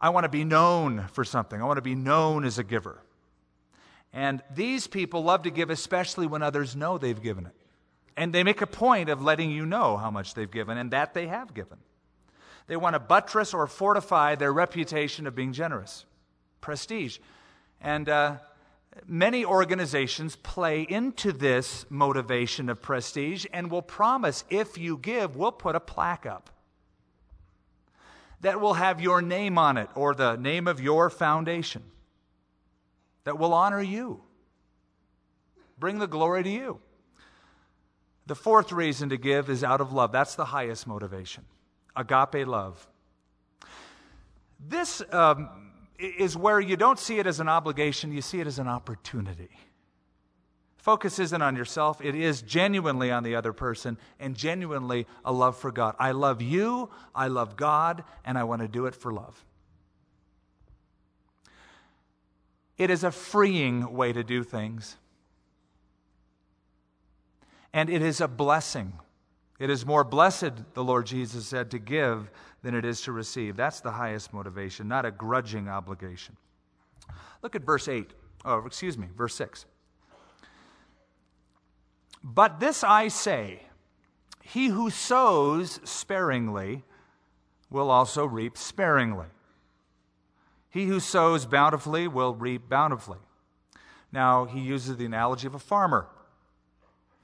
I 0.00 0.10
want 0.10 0.24
to 0.24 0.28
be 0.28 0.44
known 0.44 1.06
for 1.12 1.24
something. 1.24 1.60
I 1.60 1.64
want 1.64 1.78
to 1.78 1.82
be 1.82 1.94
known 1.94 2.44
as 2.44 2.58
a 2.58 2.64
giver. 2.64 3.02
And 4.16 4.42
these 4.50 4.86
people 4.86 5.24
love 5.24 5.42
to 5.42 5.50
give, 5.50 5.68
especially 5.68 6.26
when 6.26 6.42
others 6.42 6.74
know 6.74 6.96
they've 6.96 7.20
given 7.20 7.44
it. 7.44 7.52
And 8.16 8.32
they 8.32 8.44
make 8.44 8.62
a 8.62 8.66
point 8.66 9.10
of 9.10 9.20
letting 9.22 9.50
you 9.50 9.66
know 9.66 9.98
how 9.98 10.10
much 10.10 10.32
they've 10.32 10.50
given 10.50 10.78
and 10.78 10.90
that 10.92 11.12
they 11.12 11.26
have 11.26 11.52
given. 11.52 11.76
They 12.66 12.78
want 12.78 12.94
to 12.94 12.98
buttress 12.98 13.52
or 13.52 13.66
fortify 13.66 14.34
their 14.34 14.54
reputation 14.54 15.26
of 15.26 15.34
being 15.34 15.52
generous. 15.52 16.06
Prestige. 16.62 17.18
And 17.82 18.08
uh, 18.08 18.36
many 19.06 19.44
organizations 19.44 20.34
play 20.36 20.80
into 20.80 21.30
this 21.30 21.84
motivation 21.90 22.70
of 22.70 22.80
prestige 22.80 23.44
and 23.52 23.70
will 23.70 23.82
promise 23.82 24.44
if 24.48 24.78
you 24.78 24.96
give, 24.96 25.36
we'll 25.36 25.52
put 25.52 25.76
a 25.76 25.80
plaque 25.80 26.24
up 26.24 26.48
that 28.40 28.62
will 28.62 28.74
have 28.74 28.98
your 28.98 29.20
name 29.20 29.58
on 29.58 29.76
it 29.76 29.90
or 29.94 30.14
the 30.14 30.36
name 30.36 30.66
of 30.66 30.80
your 30.80 31.10
foundation 31.10 31.82
that 33.26 33.40
will 33.40 33.52
honor 33.52 33.82
you, 33.82 34.20
bring 35.78 35.98
the 35.98 36.06
glory 36.06 36.44
to 36.44 36.48
you. 36.48 36.78
The 38.26 38.36
fourth 38.36 38.70
reason 38.70 39.08
to 39.08 39.16
give 39.16 39.50
is 39.50 39.64
out 39.64 39.80
of 39.80 39.92
love. 39.92 40.12
That's 40.12 40.36
the 40.36 40.44
highest 40.44 40.86
motivation 40.86 41.44
agape 41.96 42.46
love. 42.46 42.86
This 44.60 45.02
um, 45.10 45.48
is 45.98 46.36
where 46.36 46.60
you 46.60 46.76
don't 46.76 47.00
see 47.00 47.18
it 47.18 47.26
as 47.26 47.40
an 47.40 47.48
obligation, 47.48 48.12
you 48.12 48.22
see 48.22 48.38
it 48.38 48.46
as 48.46 48.60
an 48.60 48.68
opportunity. 48.68 49.50
Focus 50.76 51.18
isn't 51.18 51.42
on 51.42 51.56
yourself, 51.56 52.00
it 52.00 52.14
is 52.14 52.42
genuinely 52.42 53.10
on 53.10 53.24
the 53.24 53.34
other 53.34 53.52
person 53.52 53.98
and 54.20 54.36
genuinely 54.36 55.04
a 55.24 55.32
love 55.32 55.56
for 55.56 55.72
God. 55.72 55.96
I 55.98 56.12
love 56.12 56.40
you, 56.40 56.90
I 57.12 57.26
love 57.26 57.56
God, 57.56 58.04
and 58.24 58.38
I 58.38 58.44
want 58.44 58.62
to 58.62 58.68
do 58.68 58.86
it 58.86 58.94
for 58.94 59.12
love. 59.12 59.44
It 62.78 62.90
is 62.90 63.04
a 63.04 63.10
freeing 63.10 63.92
way 63.92 64.12
to 64.12 64.22
do 64.22 64.42
things. 64.42 64.96
And 67.72 67.88
it 67.90 68.02
is 68.02 68.20
a 68.20 68.28
blessing. 68.28 68.92
It 69.58 69.70
is 69.70 69.86
more 69.86 70.04
blessed, 70.04 70.74
the 70.74 70.84
Lord 70.84 71.06
Jesus 71.06 71.46
said, 71.46 71.70
to 71.70 71.78
give 71.78 72.30
than 72.62 72.74
it 72.74 72.84
is 72.84 73.00
to 73.02 73.12
receive. 73.12 73.56
That's 73.56 73.80
the 73.80 73.92
highest 73.92 74.32
motivation, 74.32 74.88
not 74.88 75.06
a 75.06 75.10
grudging 75.10 75.68
obligation. 75.68 76.36
Look 77.42 77.54
at 77.54 77.62
verse 77.62 77.88
8. 77.88 78.12
Oh, 78.44 78.64
excuse 78.66 78.98
me, 78.98 79.08
verse 79.16 79.34
6. 79.34 79.64
But 82.22 82.60
this 82.60 82.82
I 82.84 83.08
say 83.08 83.62
he 84.42 84.68
who 84.68 84.90
sows 84.90 85.80
sparingly 85.84 86.84
will 87.70 87.90
also 87.90 88.24
reap 88.24 88.56
sparingly. 88.56 89.26
He 90.76 90.84
who 90.84 91.00
sows 91.00 91.46
bountifully 91.46 92.06
will 92.06 92.34
reap 92.34 92.68
bountifully. 92.68 93.16
Now, 94.12 94.44
he 94.44 94.60
uses 94.60 94.98
the 94.98 95.06
analogy 95.06 95.46
of 95.46 95.54
a 95.54 95.58
farmer. 95.58 96.06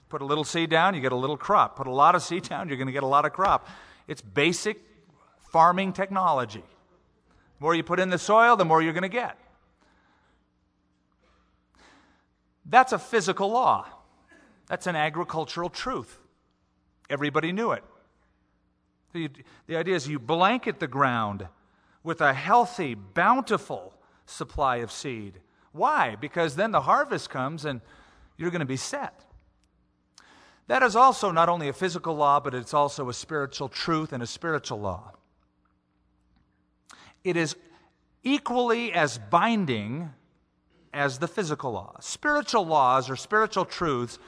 Put 0.08 0.22
a 0.22 0.24
little 0.24 0.42
seed 0.42 0.70
down, 0.70 0.94
you 0.94 1.02
get 1.02 1.12
a 1.12 1.16
little 1.16 1.36
crop. 1.36 1.76
Put 1.76 1.86
a 1.86 1.92
lot 1.92 2.14
of 2.14 2.22
seed 2.22 2.44
down, 2.48 2.68
you're 2.68 2.78
going 2.78 2.86
to 2.86 2.94
get 2.94 3.02
a 3.02 3.06
lot 3.06 3.26
of 3.26 3.34
crop. 3.34 3.68
It's 4.08 4.22
basic 4.22 4.80
farming 5.50 5.92
technology. 5.92 6.64
The 7.58 7.62
more 7.62 7.74
you 7.74 7.82
put 7.82 8.00
in 8.00 8.08
the 8.08 8.16
soil, 8.16 8.56
the 8.56 8.64
more 8.64 8.80
you're 8.80 8.94
going 8.94 9.02
to 9.02 9.10
get. 9.10 9.38
That's 12.64 12.94
a 12.94 12.98
physical 12.98 13.50
law. 13.50 13.86
That's 14.66 14.86
an 14.86 14.96
agricultural 14.96 15.68
truth. 15.68 16.18
Everybody 17.10 17.52
knew 17.52 17.72
it. 17.72 17.84
The, 19.12 19.28
the 19.66 19.76
idea 19.76 19.96
is 19.96 20.08
you 20.08 20.18
blanket 20.18 20.80
the 20.80 20.88
ground 20.88 21.48
with 22.02 22.20
a 22.20 22.32
healthy, 22.32 22.94
bountiful 22.94 23.94
supply 24.26 24.76
of 24.76 24.90
seed. 24.90 25.40
Why? 25.72 26.16
Because 26.16 26.56
then 26.56 26.70
the 26.70 26.82
harvest 26.82 27.30
comes 27.30 27.64
and 27.64 27.80
you're 28.36 28.50
going 28.50 28.60
to 28.60 28.66
be 28.66 28.76
set. 28.76 29.24
That 30.68 30.82
is 30.82 30.96
also 30.96 31.30
not 31.30 31.48
only 31.48 31.68
a 31.68 31.72
physical 31.72 32.14
law, 32.14 32.40
but 32.40 32.54
it's 32.54 32.74
also 32.74 33.08
a 33.08 33.14
spiritual 33.14 33.68
truth 33.68 34.12
and 34.12 34.22
a 34.22 34.26
spiritual 34.26 34.80
law. 34.80 35.12
It 37.24 37.36
is 37.36 37.56
equally 38.22 38.92
as 38.92 39.18
binding 39.18 40.10
as 40.92 41.18
the 41.18 41.28
physical 41.28 41.72
law. 41.72 41.96
Spiritual 42.00 42.66
laws 42.66 43.08
or 43.08 43.16
spiritual 43.16 43.64
truths 43.64 44.18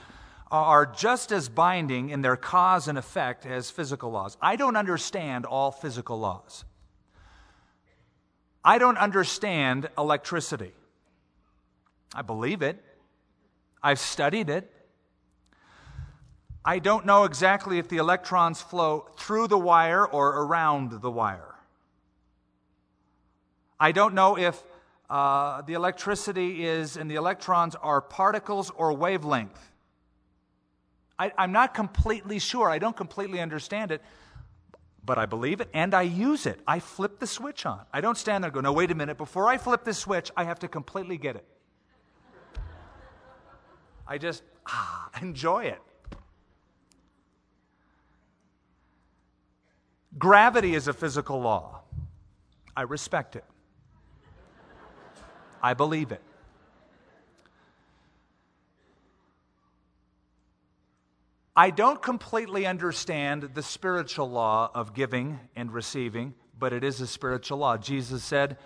are 0.51 0.87
just 0.87 1.33
as 1.33 1.49
binding 1.49 2.11
in 2.11 2.23
their 2.23 2.37
cause 2.37 2.89
and 2.89 2.97
effect 2.97 3.45
as 3.47 3.71
physical 3.71 4.11
laws. 4.11 4.37
I 4.41 4.57
don't 4.57 4.77
understand 4.77 5.47
all 5.47 5.71
physical 5.71 6.19
laws. 6.19 6.65
I 8.65 8.79
don't 8.79 8.97
understand 8.97 9.89
electricity. 9.99 10.73
I 12.15 12.23
believe 12.23 12.63
it. 12.63 12.83
I've 13.83 13.99
studied 13.99 14.49
it. 14.49 14.71
I 16.65 16.79
don't 16.79 17.05
know 17.05 17.25
exactly 17.25 17.79
if 17.79 17.89
the 17.89 17.99
electrons 17.99 18.63
flow 18.63 19.07
through 19.19 19.49
the 19.49 19.59
wire 19.59 20.07
or 20.07 20.45
around 20.45 21.03
the 21.03 21.11
wire. 21.11 21.55
I 23.79 23.93
don't 23.93 24.15
know 24.15 24.39
if 24.39 24.63
uh, 25.11 25.61
the 25.63 25.75
electricity 25.75 26.65
is 26.65 26.97
and 26.97 27.11
the 27.11 27.17
electrons 27.17 27.75
are 27.75 28.01
particles 28.01 28.71
or 28.71 28.95
wavelength. 28.95 29.73
I, 31.19 31.33
I'm 31.37 31.53
not 31.53 31.75
completely 31.75 32.39
sure. 32.39 32.71
I 32.71 32.79
don't 32.79 32.97
completely 32.97 33.41
understand 33.41 33.91
it, 33.91 34.01
but 35.05 35.19
I 35.19 35.27
believe 35.27 35.61
it 35.61 35.69
and 35.75 35.95
I 35.95 36.03
use 36.03 36.47
it. 36.47 36.61
I 36.67 36.81
flip 36.81 37.19
the 37.19 37.27
switch 37.27 37.67
on. 37.67 37.81
I 37.93 38.01
don't 38.01 38.17
stand 38.17 38.43
there 38.43 38.49
and 38.49 38.55
go, 38.55 38.61
no, 38.61 38.73
wait 38.73 38.91
a 38.91 38.95
minute. 38.95 39.19
Before 39.19 39.49
I 39.49 39.59
flip 39.59 39.85
the 39.85 39.95
switch, 39.95 40.31
I 40.37 40.45
have 40.45 40.59
to 40.61 40.69
completely 40.69 41.19
get 41.19 41.37
it. 41.37 41.47
I 44.07 44.19
just 44.19 44.43
ah, 44.67 45.11
enjoy 45.23 45.65
it. 45.65 45.81
Gravity 50.17 50.75
is 50.75 50.89
a 50.89 50.93
physical 50.93 51.41
law. 51.41 51.81
I 52.77 52.83
respect 52.83 53.37
it. 53.37 53.45
I 55.63 55.75
believe 55.75 56.13
it. 56.13 56.21
I 61.57 61.71
don't 61.71 62.03
completely 62.03 62.67
understand 62.67 63.51
the 63.55 63.63
spiritual 63.63 64.29
law 64.29 64.71
of 64.75 64.93
giving 64.93 65.39
and 65.55 65.73
receiving, 65.73 66.35
but 66.59 66.73
it 66.73 66.83
is 66.83 67.01
a 67.01 67.07
spiritual 67.07 67.59
law. 67.59 67.77
Jesus 67.77 68.25
said, 68.25 68.57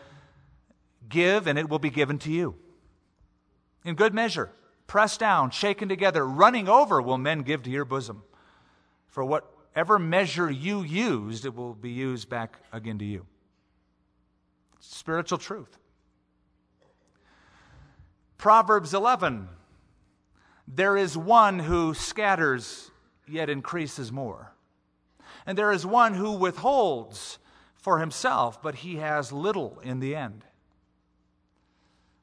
Give 1.09 1.47
and 1.47 1.59
it 1.59 1.69
will 1.69 1.79
be 1.79 1.91
given 1.91 2.19
to 2.21 2.31
you. 2.31 2.55
In 3.85 3.95
good 3.95 4.15
measure, 4.15 4.51
pressed 4.87 5.21
down, 5.21 5.51
shaken 5.51 5.89
together, 5.89 6.27
running 6.27 6.69
over, 6.69 7.01
will 7.03 7.19
men 7.19 7.43
give 7.43 7.63
to 7.65 7.71
your 7.71 7.85
bosom. 7.85 8.23
For 9.07 9.23
whatever 9.25 9.99
measure 9.99 10.51
you 10.51 10.83
used, 10.83 11.45
it 11.45 11.55
will 11.55 11.75
be 11.75 11.91
used 11.91 12.29
back 12.29 12.57
again 12.73 12.99
to 12.99 13.05
you. 13.05 13.27
Spiritual 14.81 15.39
truth. 15.39 15.77
Proverbs 18.39 18.95
11 18.95 19.49
there 20.75 20.99
is 20.99 21.17
one 21.17 21.59
who 21.61 21.95
scatters, 21.95 22.91
yet 23.27 23.49
increases 23.49 24.13
more. 24.13 24.53
And 25.47 25.57
there 25.57 25.73
is 25.73 25.87
one 25.87 26.13
who 26.13 26.33
withholds 26.33 27.39
for 27.75 28.01
himself, 28.01 28.61
but 28.61 28.77
he 28.77 28.97
has 28.97 29.33
little 29.33 29.79
in 29.83 30.01
the 30.01 30.15
end. 30.15 30.45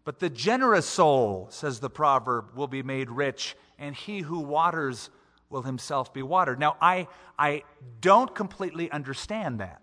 But 0.04 0.20
the 0.20 0.30
generous 0.30 0.86
soul, 0.86 1.48
says 1.50 1.80
the 1.80 1.90
proverb, 1.90 2.56
will 2.56 2.68
be 2.68 2.84
made 2.84 3.10
rich, 3.10 3.56
and 3.80 3.96
he 3.96 4.20
who 4.20 4.40
waters 4.42 5.10
will 5.50 5.64
himself 5.64 6.14
be 6.14 6.22
watered. 6.22 6.60
Now, 6.60 6.78
I, 6.80 7.08
I 7.40 7.64
don't 8.00 8.34
completely 8.36 8.92
understand 8.92 9.60
that. 9.60 9.82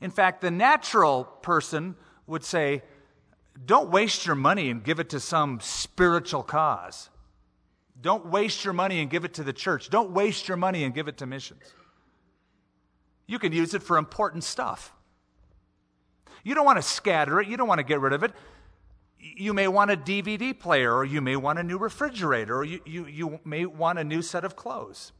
In 0.00 0.10
fact, 0.10 0.40
the 0.40 0.50
natural 0.50 1.24
person 1.24 1.94
would 2.26 2.42
say, 2.42 2.82
don't 3.64 3.90
waste 3.90 4.26
your 4.26 4.34
money 4.34 4.70
and 4.70 4.82
give 4.82 4.98
it 4.98 5.10
to 5.10 5.20
some 5.20 5.60
spiritual 5.60 6.42
cause. 6.42 7.09
Don't 8.00 8.26
waste 8.26 8.64
your 8.64 8.72
money 8.72 9.00
and 9.00 9.10
give 9.10 9.24
it 9.24 9.34
to 9.34 9.44
the 9.44 9.52
church. 9.52 9.90
Don't 9.90 10.12
waste 10.12 10.48
your 10.48 10.56
money 10.56 10.84
and 10.84 10.94
give 10.94 11.08
it 11.08 11.18
to 11.18 11.26
missions. 11.26 11.62
You 13.26 13.38
can 13.38 13.52
use 13.52 13.74
it 13.74 13.82
for 13.82 13.98
important 13.98 14.44
stuff. 14.44 14.92
You 16.42 16.54
don't 16.54 16.64
want 16.64 16.78
to 16.78 16.82
scatter 16.82 17.40
it, 17.40 17.48
you 17.48 17.56
don't 17.56 17.68
want 17.68 17.78
to 17.78 17.84
get 17.84 18.00
rid 18.00 18.12
of 18.12 18.22
it. 18.22 18.32
You 19.18 19.52
may 19.52 19.68
want 19.68 19.90
a 19.90 19.96
DVD 19.96 20.58
player, 20.58 20.96
or 20.96 21.04
you 21.04 21.20
may 21.20 21.36
want 21.36 21.58
a 21.58 21.62
new 21.62 21.76
refrigerator, 21.76 22.56
or 22.56 22.64
you, 22.64 22.80
you, 22.86 23.06
you 23.06 23.40
may 23.44 23.66
want 23.66 23.98
a 23.98 24.04
new 24.04 24.22
set 24.22 24.44
of 24.44 24.56
clothes. 24.56 25.12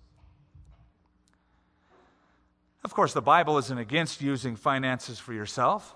Of 2.82 2.94
course, 2.94 3.12
the 3.12 3.20
Bible 3.20 3.58
isn't 3.58 3.76
against 3.76 4.22
using 4.22 4.56
finances 4.56 5.18
for 5.18 5.34
yourself 5.34 5.94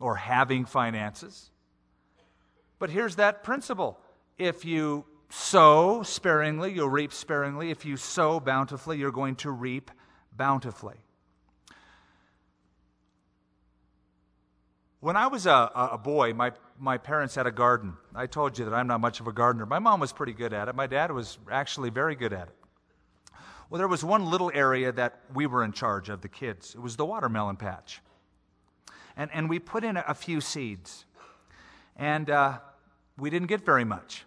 or 0.00 0.16
having 0.16 0.64
finances. 0.64 1.50
But 2.80 2.90
here's 2.90 3.16
that 3.16 3.44
principle 3.44 4.00
if 4.36 4.64
you 4.64 5.04
sow 5.28 6.02
sparingly, 6.02 6.72
you'll 6.72 6.88
reap 6.88 7.12
sparingly. 7.12 7.70
If 7.70 7.84
you 7.84 7.96
sow 7.96 8.40
bountifully, 8.40 8.98
you're 8.98 9.12
going 9.12 9.36
to 9.36 9.50
reap 9.50 9.90
bountifully. 10.36 10.96
When 15.00 15.16
I 15.16 15.28
was 15.28 15.46
a, 15.46 15.70
a 15.74 15.98
boy, 15.98 16.34
my, 16.34 16.52
my 16.78 16.98
parents 16.98 17.36
had 17.36 17.46
a 17.46 17.52
garden. 17.52 17.96
I 18.14 18.26
told 18.26 18.58
you 18.58 18.64
that 18.64 18.74
I'm 18.74 18.88
not 18.88 19.00
much 19.00 19.20
of 19.20 19.28
a 19.28 19.32
gardener. 19.32 19.64
My 19.64 19.78
mom 19.78 20.00
was 20.00 20.12
pretty 20.12 20.32
good 20.32 20.52
at 20.52 20.68
it. 20.68 20.74
My 20.74 20.88
dad 20.88 21.12
was 21.12 21.38
actually 21.50 21.90
very 21.90 22.16
good 22.16 22.32
at 22.32 22.48
it. 22.48 22.54
Well, 23.70 23.78
there 23.78 23.86
was 23.86 24.02
one 24.02 24.28
little 24.28 24.50
area 24.54 24.90
that 24.92 25.20
we 25.34 25.46
were 25.46 25.62
in 25.62 25.72
charge 25.72 26.08
of, 26.08 26.22
the 26.22 26.28
kids. 26.28 26.74
It 26.74 26.80
was 26.80 26.96
the 26.96 27.04
watermelon 27.04 27.56
patch. 27.56 28.00
And, 29.16 29.30
and 29.32 29.48
we 29.48 29.58
put 29.58 29.84
in 29.84 29.96
a, 29.96 30.14
few 30.14 30.40
seeds. 30.40 31.04
And 31.94 32.30
uh, 32.30 32.58
we 33.18 33.30
didn't 33.30 33.48
get 33.48 33.64
very 33.64 33.84
much 33.84 34.24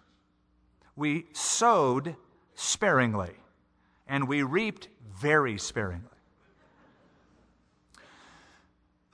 we 0.96 1.26
sowed 1.32 2.16
sparingly 2.54 3.34
and 4.06 4.28
we 4.28 4.42
reaped 4.42 4.88
very 5.18 5.58
sparingly. 5.58 6.08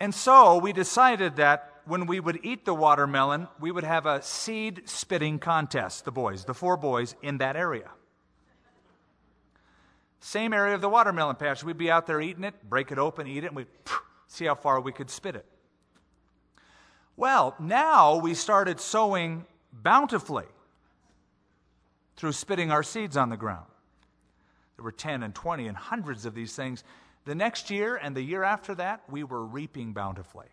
And 0.00 0.14
so 0.14 0.58
we 0.58 0.72
decided 0.72 1.36
that 1.36 1.72
when 1.84 2.06
we 2.06 2.20
would 2.20 2.40
eat 2.42 2.64
the 2.64 2.74
watermelon, 2.74 3.48
we 3.58 3.70
would 3.70 3.84
have 3.84 4.06
a 4.06 4.22
seed 4.22 4.82
spitting 4.84 5.38
contest, 5.38 6.04
the 6.04 6.12
boys, 6.12 6.44
the 6.44 6.54
four 6.54 6.76
boys 6.76 7.14
in 7.22 7.38
that 7.38 7.56
area. 7.56 7.90
Same 10.20 10.52
area 10.52 10.74
of 10.74 10.80
the 10.80 10.88
watermelon 10.88 11.36
patch. 11.36 11.64
We'd 11.64 11.78
be 11.78 11.90
out 11.90 12.06
there 12.06 12.20
eating 12.20 12.44
it, 12.44 12.54
break 12.68 12.92
it 12.92 12.98
open, 12.98 13.26
eat 13.26 13.44
it, 13.44 13.48
and 13.48 13.56
we'd 13.56 13.66
see 14.26 14.44
how 14.44 14.54
far 14.54 14.80
we 14.80 14.92
could 14.92 15.10
spit 15.10 15.36
it. 15.36 15.46
Well, 17.16 17.54
now 17.58 18.18
we 18.18 18.34
started 18.34 18.78
sowing 18.78 19.44
bountifully 19.72 20.44
through 22.18 22.32
spitting 22.32 22.72
our 22.72 22.82
seeds 22.82 23.16
on 23.16 23.28
the 23.28 23.36
ground. 23.36 23.66
There 24.76 24.84
were 24.84 24.92
10 24.92 25.22
and 25.22 25.32
20 25.32 25.68
and 25.68 25.76
hundreds 25.76 26.26
of 26.26 26.34
these 26.34 26.54
things. 26.54 26.82
The 27.24 27.34
next 27.34 27.70
year 27.70 27.94
and 27.94 28.14
the 28.14 28.22
year 28.22 28.42
after 28.42 28.74
that, 28.74 29.02
we 29.08 29.22
were 29.22 29.44
reaping 29.44 29.92
bountifully. 29.92 30.48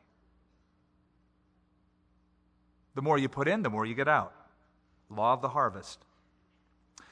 The 2.93 3.01
more 3.01 3.17
you 3.17 3.27
put 3.27 3.47
in, 3.47 3.63
the 3.63 3.71
more 3.71 3.83
you 3.83 3.95
get 3.95 4.07
out. 4.07 4.31
Law 5.09 5.33
of 5.33 5.41
the 5.41 5.49
harvest. 5.49 6.05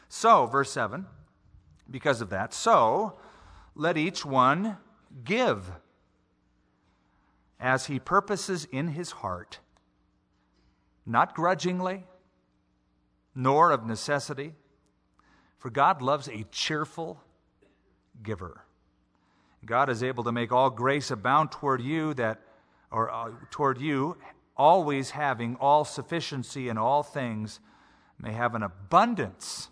So, 0.08 0.46
verse 0.46 0.72
7, 0.72 1.08
because 1.90 2.22
of 2.22 2.30
that, 2.30 2.54
so 2.54 3.18
let 3.74 3.98
each 3.98 4.24
one 4.24 4.78
give 5.24 5.72
as 7.60 7.88
he 7.88 7.98
purposes 7.98 8.68
in 8.72 8.90
his 8.90 9.10
heart, 9.12 9.58
not 11.08 11.34
grudgingly 11.34 12.06
nor 13.36 13.72
of 13.72 13.86
necessity, 13.86 14.54
for 15.58 15.70
God 15.70 16.02
loves 16.02 16.28
a 16.28 16.46
cheerful 16.52 17.22
giver. 18.22 18.64
God 19.66 19.90
is 19.90 20.04
able 20.04 20.24
to 20.26 20.32
make 20.32 20.52
all 20.52 20.70
grace 20.70 21.10
abound 21.10 21.52
toward 21.52 21.82
you 21.82 22.14
that 22.16 22.42
or 22.92 23.10
uh, 23.10 23.32
toward 23.50 23.80
you 23.80 24.18
always 24.56 25.12
having 25.12 25.56
all 25.56 25.84
sufficiency 25.84 26.70
in 26.70 26.78
all 26.78 27.02
things 27.02 27.60
may 28.20 28.32
have 28.32 28.56
an 28.56 28.64
abundance 28.64 29.70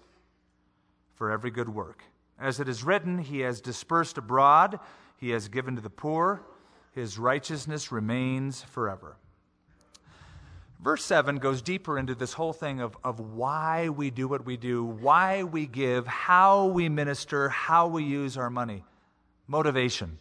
for 1.14 1.32
every 1.32 1.52
good 1.52 1.70
work. 1.70 2.04
As 2.40 2.60
it 2.60 2.68
is 2.68 2.84
written, 2.84 3.20
he 3.20 3.42
has 3.42 3.62
dispersed 3.62 4.18
abroad, 4.18 4.80
he 5.18 5.30
has 5.30 5.48
given 5.48 5.76
to 5.76 5.82
the 5.82 5.90
poor, 5.90 6.42
his 6.94 7.20
righteousness 7.20 7.92
remains 7.92 8.64
forever. 8.64 9.18
Verse 10.84 11.06
7 11.06 11.38
goes 11.38 11.62
deeper 11.62 12.00
into 12.00 12.16
this 12.16 12.34
whole 12.34 12.54
thing 12.54 12.82
of, 12.82 12.98
of 13.04 13.20
why 13.20 13.90
we 13.90 14.10
do 14.10 14.28
what 14.28 14.46
we 14.46 14.58
do, 14.58 14.84
why 14.84 15.44
we 15.44 15.68
give, 15.68 16.08
how 16.08 16.66
we 16.66 16.90
minister, 16.90 17.50
how 17.50 17.88
we 17.88 18.04
use 18.04 18.36
our 18.36 18.50
money. 18.50 18.84
Motivation. 19.48 20.18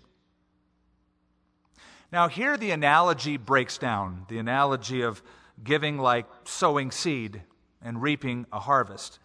Now, 2.12 2.28
here 2.28 2.58
the 2.58 2.72
analogy 2.72 3.38
breaks 3.38 3.78
down 3.78 4.26
the 4.28 4.38
analogy 4.38 5.00
of 5.00 5.22
giving 5.64 5.96
like 5.96 6.26
sowing 6.44 6.90
seed 6.90 7.42
and 7.80 8.02
reaping 8.02 8.44
a 8.52 8.60
harvest. 8.60 9.18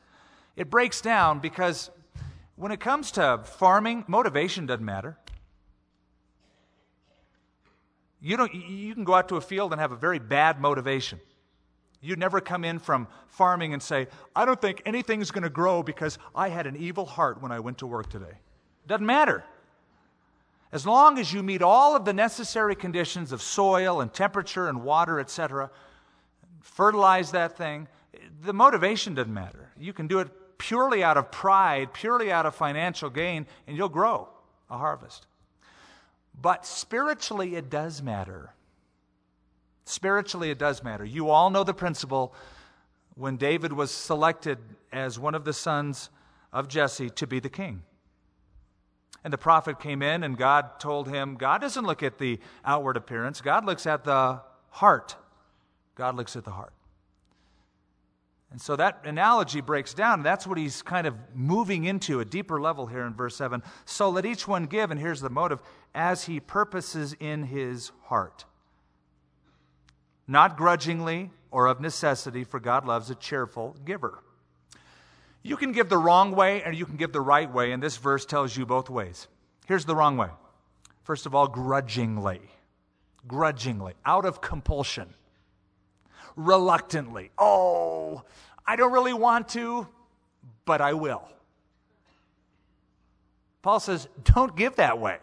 It 0.56 0.70
breaks 0.70 1.02
down 1.02 1.40
because 1.40 1.90
when 2.56 2.72
it 2.72 2.80
comes 2.80 3.12
to 3.12 3.42
farming, 3.44 4.06
motivation 4.08 4.68
doesn't 4.68 4.86
matter. 4.86 5.18
You, 8.26 8.38
don't, 8.38 8.56
you 8.56 8.96
can 8.96 9.04
go 9.04 9.14
out 9.14 9.30
to 9.30 9.36
a 9.36 9.42
field 9.42 9.72
and 9.72 9.80
have 9.80 9.92
a 9.92 9.96
very 9.96 10.18
bad 10.18 10.60
motivation. 10.60 11.20
You'd 12.02 12.18
never 12.18 12.42
come 12.42 12.66
in 12.66 12.80
from 12.80 13.08
farming 13.28 13.72
and 13.72 13.84
say, 13.84 14.08
I 14.36 14.46
don't 14.46 14.60
think 14.60 14.82
anything's 14.84 15.30
going 15.30 15.44
to 15.44 15.50
grow 15.52 15.84
because 15.84 16.18
I 16.34 16.50
had 16.50 16.66
an 16.66 16.76
evil 16.76 17.06
heart 17.06 17.40
when 17.40 17.52
I 17.52 17.60
went 17.60 17.78
to 17.80 17.86
work 17.86 18.10
today. 18.10 18.40
Doesn't 18.88 19.06
matter. 19.06 19.44
As 20.72 20.88
long 20.88 21.20
as 21.20 21.32
you 21.32 21.44
meet 21.44 21.62
all 21.62 21.96
of 21.96 22.04
the 22.04 22.14
necessary 22.14 22.76
conditions 22.76 23.32
of 23.32 23.44
soil 23.44 24.02
and 24.02 24.12
temperature 24.12 24.70
and 24.70 24.82
water, 24.82 25.20
etc., 25.20 25.70
fertilize 26.62 27.30
that 27.30 27.56
thing, 27.56 27.88
the 28.42 28.54
motivation 28.54 29.14
doesn't 29.14 29.32
matter. 29.32 29.70
You 29.80 29.94
can 29.94 30.08
do 30.08 30.18
it 30.18 30.58
purely 30.58 31.04
out 31.04 31.18
of 31.18 31.30
pride, 31.30 31.94
purely 31.94 32.32
out 32.32 32.48
of 32.48 32.56
financial 32.56 33.12
gain, 33.12 33.46
and 33.68 33.78
you'll 33.78 33.88
grow 33.88 34.30
a 34.72 34.80
harvest. 34.80 35.28
But 36.42 36.66
spiritually, 36.66 37.56
it 37.56 37.70
does 37.70 38.02
matter. 38.02 38.54
Spiritually, 39.86 40.52
it 40.52 40.58
does 40.58 40.84
matter. 40.84 41.06
You 41.06 41.30
all 41.30 41.50
know 41.50 41.64
the 41.64 41.74
principle 41.74 42.34
when 43.16 43.38
David 43.38 43.72
was 43.74 43.92
selected 43.92 44.58
as 44.92 45.18
one 45.18 45.36
of 45.36 45.46
the 45.46 45.54
sons 45.54 46.10
of 46.52 46.68
Jesse 46.68 47.10
to 47.12 47.28
be 47.28 47.40
the 47.40 47.50
king. 47.50 47.84
And 49.24 49.34
the 49.34 49.38
prophet 49.38 49.80
came 49.80 50.04
in, 50.04 50.24
and 50.24 50.38
God 50.38 50.80
told 50.80 51.08
him, 51.08 51.36
God 51.36 51.60
doesn't 51.60 51.86
look 51.86 52.04
at 52.04 52.20
the 52.20 52.40
outward 52.64 52.96
appearance, 52.96 53.42
God 53.42 53.66
looks 53.66 53.88
at 53.88 54.04
the 54.04 54.42
heart. 54.70 55.16
God 55.96 56.16
looks 56.16 56.36
at 56.36 56.44
the 56.44 56.52
heart. 56.52 56.74
And 58.52 58.62
so 58.62 58.76
that 58.76 59.06
analogy 59.06 59.60
breaks 59.60 59.94
down. 59.94 60.24
That's 60.24 60.48
what 60.48 60.58
he's 60.58 60.82
kind 60.82 61.08
of 61.08 61.16
moving 61.34 61.86
into 61.86 62.20
a 62.20 62.26
deeper 62.26 62.62
level 62.62 62.86
here 62.86 63.06
in 63.06 63.14
verse 63.14 63.36
7. 63.36 63.62
So 63.86 64.10
let 64.10 64.26
each 64.26 64.48
one 64.48 64.66
give, 64.66 64.92
and 64.92 65.00
here's 65.00 65.22
the 65.22 65.30
motive, 65.30 65.60
as 65.94 66.26
he 66.26 66.40
purposes 66.40 67.16
in 67.20 67.44
his 67.44 67.92
heart 68.04 68.46
not 70.28 70.58
grudgingly 70.58 71.32
or 71.52 71.68
of 71.68 71.80
necessity, 71.80 72.44
for 72.44 72.60
God 72.60 72.86
loves 72.86 73.10
a 73.10 73.16
cheerful 73.16 73.76
giver. 73.86 74.20
You 75.44 75.58
can 75.58 75.72
give 75.72 75.90
the 75.90 75.98
wrong 75.98 76.32
way 76.32 76.64
and 76.64 76.76
you 76.76 76.86
can 76.86 76.98
give 76.98 77.14
the 77.14 77.22
right 77.22 77.52
way, 77.52 77.72
and 77.72 77.82
this 77.82 77.98
verse 77.98 78.26
tells 78.26 78.58
you 78.58 78.66
both 78.66 78.90
ways. 78.90 79.28
Here's 79.68 79.86
the 79.86 79.96
wrong 79.96 80.18
way. 80.18 80.30
First 81.04 81.26
of 81.26 81.36
all, 81.36 81.48
grudgingly. 81.48 82.42
Grudgingly, 83.28 83.94
out 84.06 84.26
of 84.26 84.42
compulsion. 84.42 85.14
Reluctantly. 86.36 87.32
Oh, 87.38 88.24
I 88.66 88.76
don't 88.76 88.92
really 88.92 89.14
want 89.14 89.50
to, 89.50 89.88
but 90.66 90.82
I 90.82 90.94
will. 90.94 91.24
Paul 93.62 93.80
says, 93.80 94.08
don't 94.24 94.56
give 94.56 94.76
that 94.76 95.00
way. 95.00 95.18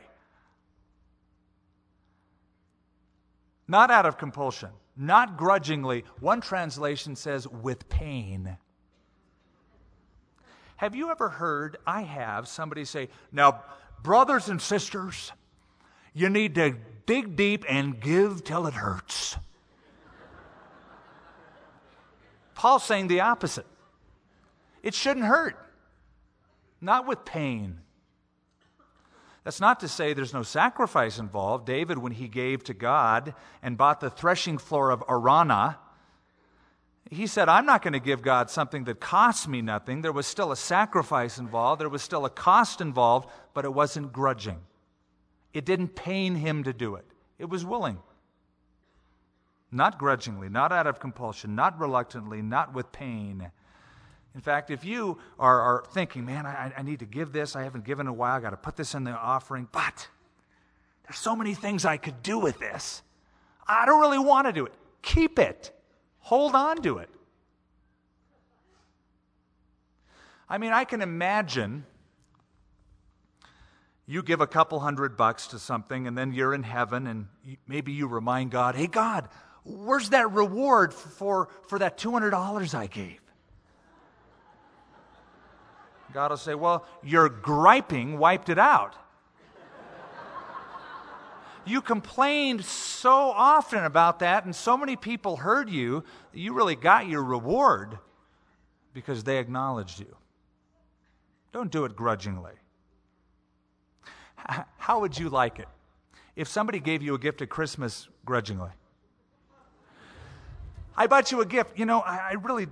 Not 3.68 3.90
out 3.90 4.06
of 4.06 4.18
compulsion 4.18 4.70
not 4.96 5.36
grudgingly. 5.36 6.04
One 6.20 6.40
translation 6.40 7.16
says, 7.16 7.48
with 7.48 7.88
pain. 7.88 8.56
Have 10.76 10.94
you 10.94 11.10
ever 11.10 11.28
heard, 11.28 11.76
I 11.86 12.02
have, 12.02 12.48
somebody 12.48 12.84
say, 12.84 13.08
Now, 13.30 13.62
brothers 14.02 14.48
and 14.48 14.60
sisters, 14.60 15.32
you 16.12 16.28
need 16.28 16.54
to 16.56 16.76
dig 17.06 17.36
deep 17.36 17.64
and 17.68 18.00
give 18.00 18.44
till 18.44 18.66
it 18.66 18.74
hurts. 18.74 19.36
Paul's 22.62 22.84
saying 22.84 23.08
the 23.08 23.22
opposite. 23.22 23.66
It 24.84 24.94
shouldn't 24.94 25.26
hurt, 25.26 25.56
not 26.80 27.08
with 27.08 27.24
pain. 27.24 27.80
That's 29.42 29.60
not 29.60 29.80
to 29.80 29.88
say 29.88 30.12
there's 30.12 30.32
no 30.32 30.44
sacrifice 30.44 31.18
involved. 31.18 31.66
David, 31.66 31.98
when 31.98 32.12
he 32.12 32.28
gave 32.28 32.62
to 32.62 32.72
God 32.72 33.34
and 33.64 33.76
bought 33.76 33.98
the 33.98 34.10
threshing 34.10 34.58
floor 34.58 34.90
of 34.90 35.02
Araunah, 35.08 35.78
he 37.10 37.26
said, 37.26 37.48
I'm 37.48 37.66
not 37.66 37.82
going 37.82 37.94
to 37.94 37.98
give 37.98 38.22
God 38.22 38.48
something 38.48 38.84
that 38.84 39.00
costs 39.00 39.48
me 39.48 39.60
nothing. 39.60 40.02
There 40.02 40.12
was 40.12 40.28
still 40.28 40.52
a 40.52 40.56
sacrifice 40.56 41.38
involved, 41.38 41.80
there 41.80 41.88
was 41.88 42.02
still 42.02 42.24
a 42.24 42.30
cost 42.30 42.80
involved, 42.80 43.28
but 43.54 43.64
it 43.64 43.74
wasn't 43.74 44.12
grudging. 44.12 44.60
It 45.52 45.64
didn't 45.64 45.96
pain 45.96 46.36
him 46.36 46.62
to 46.62 46.72
do 46.72 46.94
it, 46.94 47.06
it 47.40 47.48
was 47.48 47.64
willing. 47.64 47.98
Not 49.72 49.98
grudgingly, 49.98 50.50
not 50.50 50.70
out 50.70 50.86
of 50.86 51.00
compulsion, 51.00 51.54
not 51.54 51.80
reluctantly, 51.80 52.42
not 52.42 52.74
with 52.74 52.92
pain. 52.92 53.50
In 54.34 54.40
fact, 54.42 54.70
if 54.70 54.84
you 54.84 55.18
are, 55.38 55.60
are 55.60 55.84
thinking, 55.92 56.26
man, 56.26 56.44
I, 56.44 56.72
I, 56.76 56.82
need 56.82 57.00
to 57.00 57.06
give 57.06 57.32
this, 57.32 57.56
I 57.56 57.62
haven't 57.62 57.84
given 57.84 58.06
in 58.06 58.10
a 58.10 58.12
while, 58.12 58.36
I 58.36 58.40
got 58.40 58.50
to 58.50 58.56
put 58.58 58.76
this 58.76 58.94
in 58.94 59.04
the 59.04 59.12
offering, 59.12 59.68
but 59.72 60.08
there's 61.04 61.18
so 61.18 61.34
many 61.34 61.54
things 61.54 61.86
I 61.86 61.96
could 61.96 62.22
do 62.22 62.38
with 62.38 62.58
this. 62.58 63.02
I 63.66 63.86
don't 63.86 64.00
really 64.00 64.18
want 64.18 64.46
to 64.46 64.52
do 64.52 64.66
it. 64.66 64.72
Keep 65.00 65.38
it, 65.38 65.72
hold 66.18 66.54
on 66.54 66.82
to 66.82 66.98
it. 66.98 67.08
I 70.48 70.58
mean, 70.58 70.72
I 70.72 70.84
can 70.84 71.00
imagine 71.00 71.86
you 74.06 74.22
give 74.22 74.42
a 74.42 74.46
couple 74.46 74.80
hundred 74.80 75.16
bucks 75.16 75.46
to 75.48 75.58
something, 75.58 76.06
and 76.06 76.16
then 76.16 76.32
you're 76.32 76.52
in 76.52 76.62
heaven, 76.62 77.06
and 77.06 77.28
maybe 77.66 77.92
you 77.92 78.06
remind 78.06 78.50
God, 78.50 78.74
hey, 78.74 78.86
God, 78.86 79.28
where's 79.64 80.10
that 80.10 80.32
reward 80.32 80.92
for, 80.92 81.48
for 81.68 81.78
that 81.78 81.98
$200 81.98 82.74
I 82.74 82.86
gave? 82.86 83.20
God 86.12 86.30
will 86.30 86.36
say, 86.36 86.54
Well, 86.54 86.86
your 87.02 87.28
griping 87.28 88.18
wiped 88.18 88.48
it 88.48 88.58
out. 88.58 88.96
you 91.64 91.80
complained 91.80 92.64
so 92.64 93.10
often 93.10 93.84
about 93.84 94.18
that, 94.18 94.44
and 94.44 94.54
so 94.54 94.76
many 94.76 94.96
people 94.96 95.36
heard 95.36 95.70
you, 95.70 96.04
you 96.32 96.52
really 96.52 96.76
got 96.76 97.06
your 97.06 97.22
reward 97.22 97.98
because 98.92 99.24
they 99.24 99.38
acknowledged 99.38 100.00
you. 100.00 100.16
Don't 101.52 101.70
do 101.70 101.84
it 101.84 101.96
grudgingly. 101.96 102.52
How 104.76 105.00
would 105.00 105.18
you 105.18 105.28
like 105.28 105.58
it 105.58 105.68
if 106.34 106.48
somebody 106.48 106.80
gave 106.80 107.02
you 107.02 107.14
a 107.14 107.18
gift 107.18 107.42
at 107.42 107.48
Christmas 107.48 108.08
grudgingly? 108.24 108.70
I 110.96 111.06
bought 111.06 111.32
you 111.32 111.40
a 111.40 111.46
gift. 111.46 111.78
You 111.78 111.86
know, 111.86 112.00
I, 112.00 112.34
really 112.34 112.66